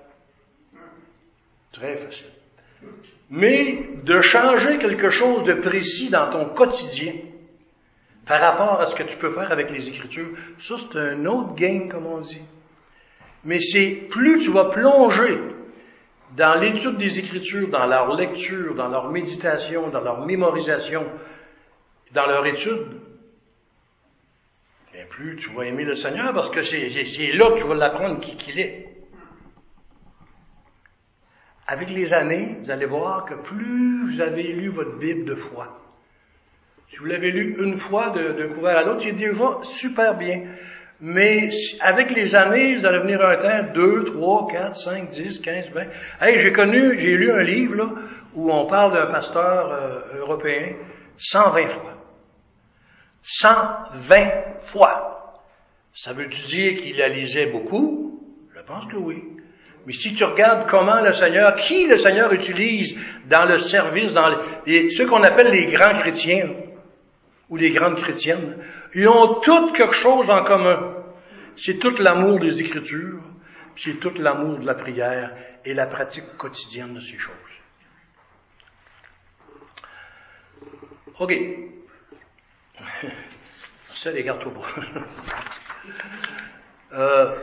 Très 1.71 1.95
facile. 1.95 2.27
Mais 3.29 3.91
de 4.03 4.19
changer 4.19 4.77
quelque 4.77 5.09
chose 5.09 5.45
de 5.45 5.53
précis 5.53 6.09
dans 6.09 6.29
ton 6.29 6.49
quotidien 6.49 7.13
par 8.25 8.41
rapport 8.41 8.81
à 8.81 8.87
ce 8.87 8.95
que 8.95 9.03
tu 9.03 9.15
peux 9.15 9.31
faire 9.31 9.53
avec 9.53 9.69
les 9.69 9.87
écritures, 9.87 10.37
ça 10.59 10.75
c'est 10.77 10.99
un 10.99 11.25
autre 11.27 11.55
game, 11.55 11.87
comme 11.87 12.07
on 12.07 12.19
dit. 12.19 12.41
Mais 13.45 13.61
c'est 13.61 14.09
plus 14.09 14.41
tu 14.41 14.51
vas 14.51 14.65
plonger 14.65 15.60
dans 16.35 16.55
l'étude 16.55 16.97
des 16.97 17.19
écritures, 17.19 17.69
dans 17.69 17.85
leur 17.85 18.15
lecture, 18.15 18.75
dans 18.75 18.87
leur 18.87 19.09
méditation, 19.11 19.89
dans 19.89 20.01
leur 20.01 20.25
mémorisation, 20.25 21.05
dans 22.13 22.25
leur 22.25 22.45
étude, 22.45 23.01
plus 25.11 25.35
tu 25.35 25.49
vas 25.49 25.65
aimer 25.65 25.83
le 25.83 25.95
Seigneur 25.95 26.33
parce 26.33 26.49
que 26.49 26.63
c'est, 26.63 26.87
là 27.33 27.51
que 27.51 27.59
tu 27.59 27.65
vas 27.65 27.75
l'apprendre 27.75 28.19
qui 28.21 28.35
qu'il 28.37 28.59
est. 28.59 28.87
Avec 31.67 31.89
les 31.89 32.13
années, 32.13 32.57
vous 32.61 32.71
allez 32.71 32.85
voir 32.85 33.25
que 33.25 33.35
plus 33.35 34.05
vous 34.05 34.21
avez 34.21 34.53
lu 34.53 34.69
votre 34.69 34.97
Bible 34.97 35.25
de 35.25 35.35
foi, 35.35 35.79
si 36.87 36.97
vous 36.97 37.05
l'avez 37.05 37.31
lu 37.31 37.55
une 37.63 37.77
fois 37.77 38.09
de, 38.09 38.33
de 38.33 38.47
couvert 38.47 38.77
à 38.77 38.83
l'autre, 38.83 39.01
c'est 39.03 39.13
déjà 39.13 39.59
super 39.63 40.17
bien. 40.17 40.43
Mais 41.03 41.49
avec 41.79 42.11
les 42.11 42.35
années, 42.35 42.75
vous 42.75 42.85
allez 42.85 42.99
venir 42.99 43.25
un 43.25 43.35
temps, 43.37 43.73
2, 43.73 44.03
3, 44.03 44.47
4, 44.51 44.75
5, 44.75 45.09
10, 45.09 45.39
15, 45.39 45.71
20. 45.71 45.81
Hey, 46.21 46.39
j'ai 46.39 46.51
connu, 46.51 47.01
j'ai 47.01 47.17
lu 47.17 47.31
un 47.31 47.41
livre 47.41 47.75
là, 47.75 47.89
où 48.35 48.51
on 48.51 48.67
parle 48.67 48.93
d'un 48.93 49.07
pasteur 49.07 49.71
euh, 49.71 50.19
européen 50.19 50.75
120 51.17 51.67
fois. 51.67 51.93
120 53.23 54.29
fois. 54.67 55.41
Ça 55.93 56.13
veut-tu 56.13 56.55
dire 56.55 56.81
qu'il 56.81 56.97
la 56.97 57.09
lisait 57.09 57.47
beaucoup? 57.47 58.21
Je 58.55 58.61
pense 58.61 58.85
que 58.85 58.97
oui. 58.97 59.23
Mais 59.87 59.93
si 59.93 60.13
tu 60.13 60.23
regardes 60.23 60.69
comment 60.69 61.01
le 61.01 61.13
Seigneur, 61.13 61.55
qui 61.55 61.87
le 61.87 61.97
Seigneur 61.97 62.31
utilise 62.31 62.95
dans 63.27 63.45
le 63.45 63.57
service, 63.57 64.13
dans 64.13 64.29
les, 64.67 64.91
ceux 64.91 65.07
qu'on 65.07 65.23
appelle 65.23 65.47
les 65.47 65.65
grands 65.65 65.99
chrétiens, 65.99 66.49
ou 67.51 67.57
les 67.57 67.71
grandes 67.71 67.97
chrétiennes, 67.97 68.57
ils 68.95 69.07
ont 69.07 69.39
toutes 69.41 69.75
quelque 69.75 69.93
chose 69.93 70.29
en 70.29 70.43
commun. 70.45 70.95
C'est 71.57 71.77
tout 71.77 71.93
l'amour 71.99 72.39
des 72.39 72.61
Écritures, 72.61 73.21
c'est 73.75 73.99
tout 73.99 74.13
l'amour 74.17 74.59
de 74.59 74.65
la 74.65 74.73
prière 74.73 75.35
et 75.65 75.73
la 75.73 75.85
pratique 75.85 76.37
quotidienne 76.37 76.93
de 76.93 77.01
ces 77.01 77.17
choses. 77.17 77.33
OK. 81.19 81.33
Ça, 83.93 84.11
les 84.11 84.23
garde 84.23 84.41
au 84.45 84.53
euh, 86.93 87.35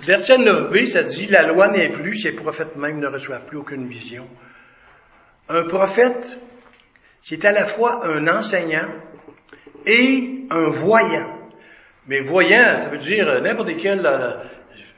verset 0.00 0.36
9b, 0.36 0.86
ça 0.86 1.04
dit, 1.04 1.26
la 1.26 1.46
loi 1.46 1.70
n'est 1.70 1.90
plus, 1.90 2.18
ses 2.18 2.32
prophètes 2.32 2.74
même 2.76 2.98
ne 2.98 3.06
reçoivent 3.06 3.46
plus 3.46 3.56
aucune 3.56 3.86
vision. 3.86 4.28
Un 5.48 5.62
prophète, 5.68 6.38
c'est 7.22 7.44
à 7.44 7.52
la 7.52 7.64
fois 7.64 8.04
un 8.04 8.26
enseignant 8.26 8.88
et 9.86 10.44
un 10.50 10.68
voyant. 10.70 11.38
Mais 12.08 12.20
voyant, 12.20 12.76
ça 12.78 12.88
veut 12.88 12.98
dire 12.98 13.28
euh, 13.28 13.40
n'importe 13.40 13.76
quel 13.80 14.04
euh, 14.04 14.42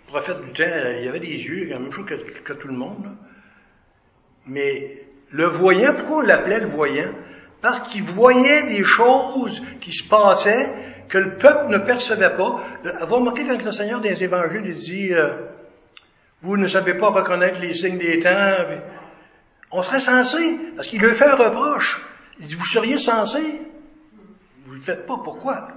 prophète 0.07 0.41
du 0.41 0.53
temps, 0.53 0.65
il 0.99 1.05
y 1.05 1.09
avait 1.09 1.21
des 1.21 1.37
yeux, 1.37 1.69
la 1.69 1.79
même 1.79 1.93
chose 1.93 2.07
que, 2.07 2.53
tout 2.55 2.69
le 2.69 2.75
monde. 2.75 3.11
Mais 4.47 5.03
le 5.31 5.49
voyant, 5.49 5.95
pourquoi 5.97 6.17
on 6.19 6.21
l'appelait 6.21 6.61
le 6.61 6.69
voyant? 6.69 7.13
Parce 7.61 7.81
qu'il 7.81 8.03
voyait 8.05 8.65
des 8.65 8.85
choses 8.85 9.63
qui 9.81 9.93
se 9.93 10.09
passaient 10.09 10.73
que 11.09 11.19
le 11.19 11.37
peuple 11.37 11.69
ne 11.69 11.79
percevait 11.79 12.37
pas. 12.37 12.61
Vous 13.07 13.15
remarquez 13.17 13.45
quand 13.45 13.63
le 13.63 13.71
Seigneur 13.71 14.01
des 14.01 14.25
évangiles 14.25 14.65
il 14.65 14.77
dit 14.77 15.13
euh, 15.13 15.47
Vous 16.43 16.57
ne 16.57 16.67
savez 16.67 16.95
pas 16.95 17.11
reconnaître 17.11 17.61
les 17.61 17.75
signes 17.75 17.99
des 17.99 18.19
temps. 18.21 18.57
On 19.71 19.83
serait 19.83 20.01
censé, 20.01 20.39
parce 20.77 20.89
qu'il 20.89 21.03
lui 21.03 21.15
fait 21.15 21.27
un 21.27 21.37
reproche. 21.37 22.01
Vous 22.39 22.67
seriez 22.67 22.99
censé. 22.99 23.61
Vous 24.65 24.73
ne 24.73 24.77
le 24.79 24.83
faites 24.83 25.07
pas. 25.07 25.19
Pourquoi? 25.23 25.69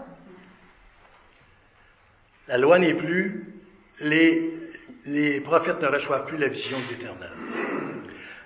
La 2.47 2.57
loi 2.57 2.79
n'est 2.79 2.93
plus, 2.93 3.53
les, 3.99 4.53
les 5.05 5.41
prophètes 5.41 5.81
ne 5.81 5.87
reçoivent 5.87 6.25
plus 6.25 6.37
la 6.37 6.47
vision 6.47 6.77
de 6.77 6.93
l'Éternel. 6.93 7.31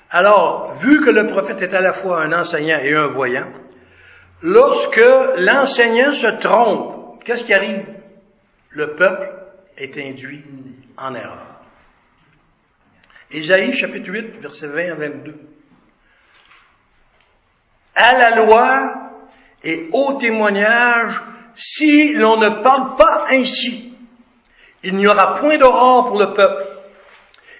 Alors, 0.09 0.73
vu 0.75 0.99
que 1.01 1.11
le 1.11 1.27
prophète 1.27 1.61
est 1.61 1.73
à 1.73 1.81
la 1.81 1.93
fois 1.93 2.23
un 2.23 2.33
enseignant 2.33 2.79
et 2.79 2.93
un 2.93 3.07
voyant, 3.07 3.51
lorsque 4.41 5.01
l'enseignant 5.37 6.13
se 6.13 6.39
trompe, 6.39 7.23
qu'est-ce 7.23 7.43
qui 7.43 7.53
arrive? 7.53 7.85
Le 8.71 8.95
peuple 8.95 9.29
est 9.77 9.97
induit 9.97 10.43
en 10.97 11.13
erreur. 11.13 11.61
Ésaïe 13.29 13.73
chapitre 13.73 14.09
8, 14.09 14.41
versets 14.41 14.67
20 14.67 14.91
à 14.91 14.95
22. 14.95 15.50
À 18.03 18.17
la 18.17 18.35
loi 18.35 19.11
et 19.63 19.87
au 19.93 20.13
témoignage, 20.13 21.21
si 21.53 22.13
l'on 22.13 22.37
ne 22.37 22.63
parle 22.63 22.95
pas 22.95 23.25
ainsi, 23.29 23.93
il 24.83 24.95
n'y 24.95 25.05
aura 25.05 25.35
point 25.35 25.59
d'aurore 25.59 26.07
pour 26.07 26.17
le 26.17 26.33
peuple. 26.33 26.65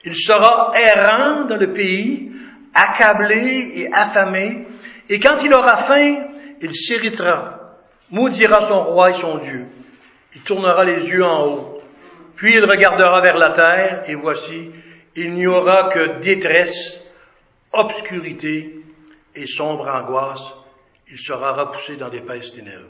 Il 0.03 0.15
sera 0.15 0.71
errant 0.75 1.45
dans 1.45 1.57
le 1.57 1.73
pays, 1.73 2.31
accablé 2.73 3.71
et 3.75 3.93
affamé, 3.93 4.65
et 5.09 5.19
quand 5.19 5.43
il 5.43 5.53
aura 5.53 5.77
faim, 5.77 6.23
il 6.59 6.73
s'irritera, 6.73 7.75
maudira 8.09 8.61
son 8.61 8.83
roi 8.83 9.11
et 9.11 9.13
son 9.13 9.37
Dieu. 9.37 9.67
Il 10.33 10.41
tournera 10.41 10.83
les 10.85 11.07
yeux 11.07 11.23
en 11.23 11.45
haut, 11.45 11.81
puis 12.35 12.55
il 12.55 12.65
regardera 12.65 13.21
vers 13.21 13.37
la 13.37 13.49
terre, 13.49 14.03
et 14.07 14.15
voici, 14.15 14.71
il 15.15 15.33
n'y 15.35 15.45
aura 15.45 15.91
que 15.93 16.19
détresse, 16.19 17.05
obscurité 17.73 18.80
et 19.35 19.47
sombre 19.47 19.87
angoisse. 19.87 20.53
Il 21.09 21.17
sera 21.17 21.53
repoussé 21.53 21.97
dans 21.97 22.09
d'épaisses 22.09 22.53
ténèbres. 22.53 22.89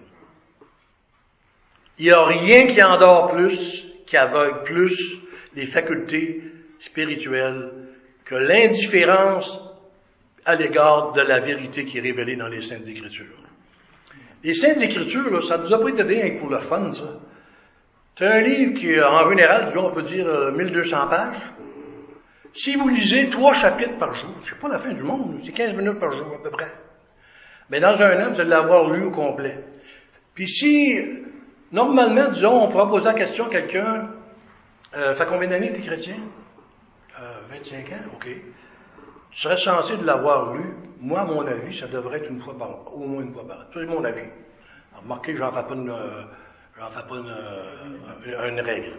Il 1.98 2.06
n'y 2.06 2.12
a 2.12 2.26
rien 2.26 2.68
qui 2.68 2.82
endort 2.82 3.32
plus 3.32 3.86
qui 4.06 4.18
aveugle 4.18 4.64
plus 4.64 5.18
les 5.56 5.66
facultés 5.66 6.42
spirituelles 6.80 7.72
que 8.26 8.36
l'indifférence 8.36 9.60
à 10.46 10.56
l'égard 10.56 11.14
de 11.14 11.22
la 11.22 11.40
vérité 11.40 11.86
qui 11.86 11.98
est 11.98 12.02
révélée 12.02 12.36
dans 12.36 12.48
les 12.48 12.62
Saintes 12.62 12.88
Écritures. 12.88 13.38
Les 14.44 14.54
Saintes 14.54 14.82
Écritures, 14.82 15.32
là, 15.32 15.40
ça 15.42 15.60
nous 15.60 15.74
a 15.74 15.80
pas 15.80 15.90
été 15.90 16.04
donné 16.04 16.38
pour 16.40 16.50
le 16.50 16.60
fun, 16.60 16.92
ça. 16.92 17.20
C'est 18.18 18.26
un 18.26 18.42
livre 18.42 18.80
qui, 18.80 19.00
en 19.00 19.30
général, 19.30 19.68
disons, 19.68 19.88
on 19.88 19.94
peut 19.94 20.04
dire 20.04 20.26
1200 20.52 20.98
euh, 20.98 21.10
pages. 21.10 21.42
Si 22.54 22.76
vous 22.76 22.90
lisez 22.90 23.30
trois 23.30 23.54
chapitres 23.54 23.98
par 23.98 24.14
jour, 24.14 24.36
c'est 24.42 24.60
pas 24.60 24.70
la 24.70 24.78
fin 24.78 24.94
du 24.94 25.04
monde, 25.04 25.40
c'est 25.44 25.52
15 25.52 25.74
minutes 25.74 26.00
par 26.00 26.12
jour 26.12 26.36
à 26.40 26.44
peu 26.44 26.52
près. 26.52 26.72
Mais 27.70 27.80
dans 27.80 28.02
un 28.02 28.26
an, 28.26 28.30
vous 28.30 28.40
allez 28.40 28.50
l'avoir 28.50 28.90
lu 28.90 29.06
au 29.06 29.12
complet. 29.12 29.64
Puis 30.34 30.48
si 30.48 31.00
Normalement, 31.72 32.28
disons, 32.30 32.64
on 32.64 32.68
pourra 32.70 32.88
poser 32.88 33.06
la 33.06 33.14
question 33.14 33.46
à 33.46 33.50
quelqu'un, 33.50 34.10
euh, 34.98 35.14
fait 35.16 35.26
combien 35.26 35.48
d'années 35.48 35.70
que 35.70 35.76
tu 35.76 35.82
es 35.82 35.86
chrétien? 35.86 36.16
Euh, 37.18 37.40
25 37.50 37.92
ans, 37.94 38.10
OK. 38.16 38.28
Tu 39.32 39.40
serais 39.40 39.56
censé 39.56 39.96
de 39.96 40.06
l'avoir 40.06 40.54
lu. 40.54 40.66
Moi, 41.00 41.22
à 41.22 41.26
mon 41.26 41.48
avis, 41.48 41.78
ça 41.78 41.88
devrait 41.88 42.18
être 42.18 42.30
une 42.30 42.42
fois 42.42 42.58
par 42.58 42.72
an, 42.72 42.84
au 42.94 43.08
moins 43.08 43.24
une 43.24 43.32
fois 43.32 43.48
par 43.48 43.58
an. 43.58 43.64
C'est 43.74 43.86
mon 43.86 44.04
avis. 44.04 44.20
Alors, 44.92 45.04
remarquez, 45.04 45.34
j'en 45.36 45.50
fais 45.50 45.64
pas 45.64 45.74
une, 45.74 45.90
euh, 45.90 46.24
j'en 46.78 46.90
fais 46.90 47.08
pas 47.08 47.16
une, 47.16 47.30
euh, 47.30 48.50
une 48.50 48.60
règle. 48.60 48.98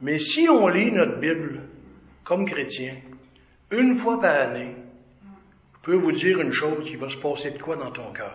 Mais 0.00 0.18
si 0.18 0.48
on 0.48 0.66
lit 0.66 0.90
notre 0.90 1.20
Bible 1.20 1.60
comme 2.24 2.46
chrétien, 2.46 2.96
une 3.70 3.96
fois 3.96 4.20
par 4.20 4.34
année, 4.34 4.74
je 5.74 5.78
peux 5.82 5.96
vous 5.96 6.12
dire 6.12 6.40
une 6.40 6.52
chose, 6.52 6.88
il 6.88 6.98
va 6.98 7.08
se 7.08 7.18
passer 7.18 7.50
de 7.50 7.58
quoi 7.58 7.76
dans 7.76 7.90
ton 7.90 8.12
cœur? 8.12 8.34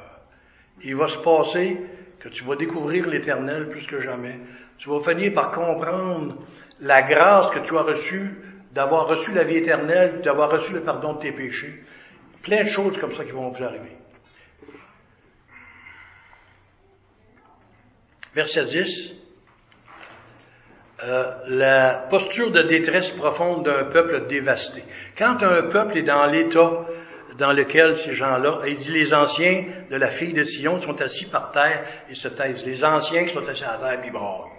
Il 0.84 0.96
va 0.96 1.08
se 1.08 1.18
passer 1.18 1.82
que 2.20 2.30
tu 2.30 2.44
vas 2.44 2.56
découvrir 2.56 3.08
l'Éternel 3.08 3.70
plus 3.70 3.88
que 3.88 4.00
jamais. 4.00 4.40
Tu 4.78 4.90
vas 4.90 5.00
finir 5.02 5.34
par 5.34 5.52
comprendre 5.52 6.36
la 6.80 7.02
grâce 7.02 7.52
que 7.52 7.60
tu 7.60 7.76
as 7.78 7.82
reçue 7.82 8.32
d'avoir 8.72 9.08
reçu 9.08 9.34
la 9.34 9.44
vie 9.44 9.58
éternelle, 9.58 10.22
d'avoir 10.22 10.52
reçu 10.52 10.74
le 10.74 10.84
pardon 10.84 11.14
de 11.14 11.20
tes 11.20 11.32
péchés. 11.32 11.84
Plein 12.44 12.64
de 12.64 12.70
choses 12.70 12.98
comme 13.00 13.14
ça 13.16 13.26
qui 13.26 13.32
vont 13.32 13.50
vous 13.50 13.64
arriver. 13.64 13.98
Verset 18.34 18.64
10. 18.64 19.16
Euh, 21.02 21.32
la 21.48 22.08
posture 22.10 22.52
de 22.52 22.62
détresse 22.64 23.12
profonde 23.12 23.64
d'un 23.64 23.86
peuple 23.86 24.28
dévasté. 24.28 24.84
Quand 25.18 25.42
un 25.44 25.70
peuple 25.70 25.98
est 25.98 26.04
dans 26.04 26.26
l'état 26.26 26.86
dans 27.38 27.54
lequel 27.54 27.96
ces 27.96 28.14
gens-là, 28.14 28.58
il 28.68 28.76
dit 28.76 28.92
les 28.92 29.14
anciens 29.14 29.66
de 29.90 29.96
la 29.96 30.10
fille 30.10 30.34
de 30.34 30.44
Sion 30.44 30.82
sont 30.82 31.02
assis 31.02 31.30
par 31.30 31.52
terre 31.52 31.86
et 32.10 32.16
se 32.16 32.28
taisent. 32.28 32.66
Les 32.66 32.84
anciens 32.84 33.24
qui 33.24 33.34
sont 33.34 33.48
assis 33.48 33.64
à 33.64 33.78
terre, 33.78 34.02
ils 34.04 34.12
braillent. 34.12 34.52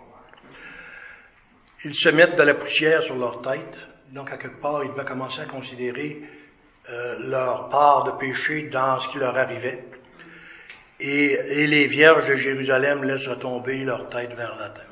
Ils 1.85 1.95
se 1.95 2.09
mettent 2.09 2.37
de 2.37 2.43
la 2.43 2.55
poussière 2.55 3.03
sur 3.03 3.17
leur 3.17 3.43
tête. 3.43 3.79
Donc, 4.11 4.33
à 4.33 4.39
quelque 4.39 4.61
part, 4.61 4.83
ils 4.83 4.91
devaient 4.91 5.05
commencer 5.05 5.43
à 5.43 5.45
considérer 5.45 6.23
euh, 6.89 7.17
leur 7.21 7.69
part 7.69 8.05
de 8.05 8.13
péché 8.13 8.69
dans 8.73 8.99
ce 8.99 9.09
qui 9.09 9.19
leur 9.19 9.37
arrivait. 9.37 9.85
Et, 11.01 11.33
et, 11.33 11.67
les 11.67 11.87
vierges 11.87 12.29
de 12.29 12.37
Jérusalem 12.37 13.05
laissent 13.05 13.39
tomber 13.41 13.85
leur 13.85 14.09
tête 14.09 14.33
vers 14.35 14.57
la 14.59 14.71
terre. 14.71 14.90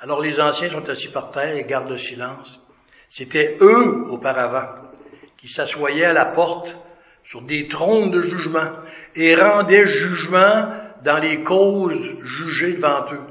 Alors 0.00 0.20
les 0.20 0.40
anciens 0.40 0.70
sont 0.70 0.88
assis 0.88 1.08
par 1.08 1.30
terre 1.30 1.56
et 1.56 1.64
gardent 1.64 1.90
le 1.90 1.98
silence. 1.98 2.60
C'était 3.08 3.56
eux, 3.60 4.06
auparavant, 4.10 4.90
qui 5.36 5.48
s'assoyaient 5.48 6.06
à 6.06 6.12
la 6.12 6.26
porte 6.26 6.76
sur 7.22 7.42
des 7.42 7.68
trônes 7.68 8.10
de 8.10 8.22
jugement 8.22 8.72
et 9.14 9.34
rendaient 9.34 9.86
jugement 9.86 10.72
dans 11.04 11.18
les 11.18 11.42
causes 11.42 12.18
jugées 12.22 12.74
devant 12.74 13.12
eux. 13.12 13.26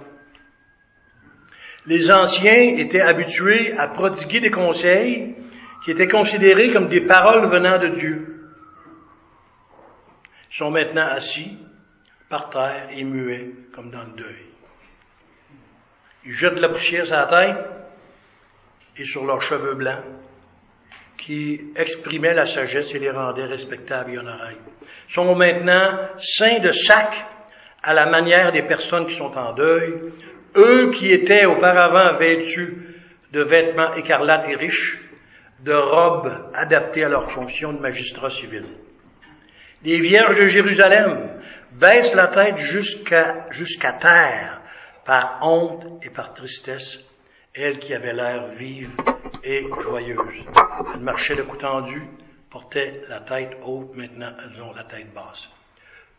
Les 1.85 2.11
anciens 2.11 2.77
étaient 2.77 3.01
habitués 3.01 3.73
à 3.77 3.87
prodiguer 3.87 4.41
des 4.41 4.51
conseils 4.51 5.35
qui 5.83 5.91
étaient 5.91 6.07
considérés 6.07 6.71
comme 6.71 6.87
des 6.87 7.01
paroles 7.01 7.45
venant 7.47 7.79
de 7.79 7.87
Dieu. 7.87 8.43
Ils 10.51 10.55
sont 10.55 10.71
maintenant 10.71 11.07
assis 11.07 11.57
par 12.29 12.49
terre 12.49 12.89
et 12.91 13.03
muets 13.03 13.49
comme 13.73 13.89
dans 13.89 14.03
le 14.03 14.15
deuil. 14.15 14.45
Ils 16.25 16.33
jettent 16.33 16.59
la 16.59 16.69
poussière 16.69 17.05
sur 17.05 17.15
la 17.15 17.25
tête 17.25 17.57
et 18.97 19.03
sur 19.03 19.25
leurs 19.25 19.41
cheveux 19.41 19.73
blancs, 19.73 20.03
qui 21.17 21.71
exprimaient 21.75 22.33
la 22.33 22.45
sagesse 22.45 22.93
et 22.93 22.99
les 22.99 23.09
rendaient 23.09 23.45
respectables 23.45 24.13
et 24.13 24.17
honorables. 24.17 24.57
Sont 25.07 25.35
maintenant 25.35 26.09
saints 26.17 26.59
de 26.59 26.69
sac 26.69 27.25
à 27.81 27.93
la 27.93 28.07
manière 28.07 28.51
des 28.51 28.63
personnes 28.63 29.05
qui 29.05 29.15
sont 29.15 29.35
en 29.37 29.53
deuil, 29.53 30.11
eux 30.55 30.91
qui 30.91 31.11
étaient 31.11 31.45
auparavant 31.45 32.17
vêtus 32.17 32.77
de 33.31 33.41
vêtements 33.41 33.93
écarlates 33.95 34.49
et 34.49 34.55
riches, 34.55 34.99
de 35.61 35.73
robes 35.73 36.31
adaptées 36.53 37.03
à 37.03 37.09
leur 37.09 37.31
fonction 37.31 37.73
de 37.73 37.79
magistrat 37.79 38.29
civil. 38.29 38.65
Les 39.83 39.99
vierges 39.99 40.39
de 40.39 40.47
Jérusalem 40.47 41.38
baissent 41.71 42.15
la 42.15 42.27
tête 42.27 42.57
jusqu'à 42.57 43.47
jusqu'à 43.51 43.93
terre 43.93 44.61
par 45.05 45.39
honte 45.41 45.85
et 46.03 46.09
par 46.09 46.33
tristesse 46.33 46.99
elle 47.55 47.79
qui 47.79 47.93
avait 47.93 48.13
l'air 48.13 48.47
vive 48.47 48.95
et 49.43 49.63
joyeuse. 49.81 50.45
Elle 50.93 51.01
marchait 51.01 51.35
le 51.35 51.43
cou 51.43 51.57
tendu, 51.57 52.01
portait 52.49 53.01
la 53.09 53.19
tête 53.19 53.57
haute, 53.65 53.95
maintenant 53.95 54.31
elles 54.39 54.61
ont 54.61 54.73
la 54.73 54.83
tête 54.83 55.13
basse. 55.13 55.49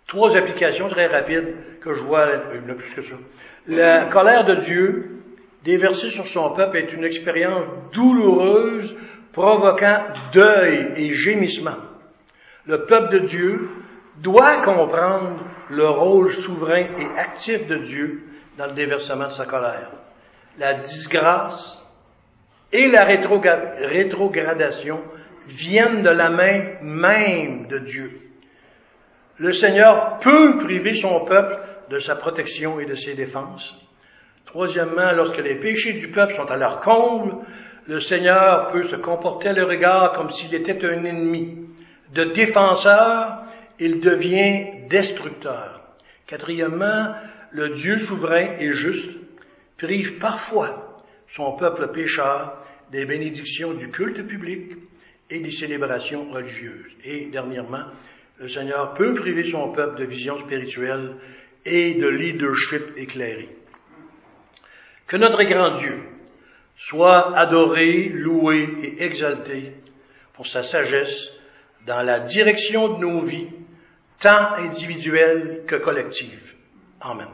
Trois 0.06 0.36
applications 0.36 0.88
très 0.88 1.06
rapides 1.06 1.54
que 1.80 1.92
je 1.94 2.00
vois, 2.00 2.26
il 2.54 2.62
n'y 2.62 2.70
a 2.70 2.74
plus 2.74 2.94
que 2.94 3.02
ça. 3.02 3.14
La 3.68 4.06
colère 4.06 4.44
de 4.44 4.56
Dieu 4.56 5.22
déversée 5.62 6.10
sur 6.10 6.26
son 6.26 6.54
peuple 6.54 6.78
est 6.78 6.92
une 6.92 7.04
expérience 7.04 7.64
douloureuse, 7.92 8.98
provoquant 9.32 10.06
deuil 10.32 10.92
et 10.96 11.14
gémissement. 11.14 11.76
Le 12.66 12.86
peuple 12.86 13.12
de 13.12 13.18
Dieu 13.20 13.69
doit 14.22 14.60
comprendre 14.62 15.44
le 15.70 15.88
rôle 15.88 16.32
souverain 16.32 16.84
et 16.98 17.18
actif 17.18 17.66
de 17.66 17.76
Dieu 17.78 18.24
dans 18.58 18.66
le 18.66 18.72
déversement 18.72 19.24
de 19.24 19.30
sa 19.30 19.46
colère. 19.46 19.90
La 20.58 20.74
disgrâce 20.74 21.80
et 22.72 22.88
la 22.88 23.04
rétrogradation 23.04 25.00
viennent 25.46 26.02
de 26.02 26.10
la 26.10 26.30
main 26.30 26.74
même 26.82 27.66
de 27.66 27.78
Dieu. 27.78 28.12
Le 29.38 29.52
Seigneur 29.52 30.18
peut 30.18 30.58
priver 30.58 30.94
son 30.94 31.24
peuple 31.24 31.58
de 31.88 31.98
sa 31.98 32.14
protection 32.16 32.78
et 32.78 32.84
de 32.84 32.94
ses 32.94 33.14
défenses. 33.14 33.74
Troisièmement, 34.44 35.12
lorsque 35.12 35.38
les 35.38 35.56
péchés 35.56 35.94
du 35.94 36.08
peuple 36.08 36.34
sont 36.34 36.50
à 36.50 36.56
leur 36.56 36.80
comble, 36.80 37.36
le 37.86 38.00
Seigneur 38.00 38.70
peut 38.72 38.82
se 38.82 38.96
comporter 38.96 39.48
à 39.48 39.52
le 39.52 39.64
regard 39.64 40.12
comme 40.12 40.30
s'il 40.30 40.54
était 40.54 40.84
un 40.84 41.04
ennemi. 41.04 41.56
De 42.12 42.24
défenseur, 42.24 43.44
il 43.80 44.00
devient 44.00 44.86
destructeur. 44.88 45.80
Quatrièmement, 46.26 47.14
le 47.50 47.70
Dieu 47.70 47.96
souverain 47.96 48.54
et 48.58 48.72
juste 48.72 49.18
prive 49.78 50.18
parfois 50.18 51.02
son 51.26 51.56
peuple 51.56 51.90
pécheur 51.92 52.64
des 52.92 53.06
bénédictions 53.06 53.72
du 53.72 53.90
culte 53.90 54.26
public 54.26 54.72
et 55.30 55.40
des 55.40 55.50
célébrations 55.50 56.30
religieuses. 56.30 56.92
Et 57.04 57.26
dernièrement, 57.26 57.84
le 58.38 58.48
Seigneur 58.48 58.94
peut 58.94 59.14
priver 59.14 59.44
son 59.44 59.72
peuple 59.72 60.00
de 60.00 60.04
vision 60.04 60.36
spirituelle 60.36 61.16
et 61.64 61.94
de 61.94 62.08
leadership 62.08 62.96
éclairé. 62.96 63.48
Que 65.06 65.16
notre 65.16 65.42
grand 65.44 65.72
Dieu 65.72 66.00
soit 66.76 67.36
adoré, 67.38 68.08
loué 68.08 68.68
et 68.82 69.02
exalté 69.02 69.72
pour 70.32 70.46
sa 70.46 70.62
sagesse 70.62 71.36
dans 71.86 72.02
la 72.02 72.20
direction 72.20 72.96
de 72.96 73.04
nos 73.04 73.20
vies, 73.20 73.48
tant 74.20 74.56
individuelles 74.58 75.64
que 75.66 75.76
collectives. 75.76 76.54
Amen. 77.00 77.26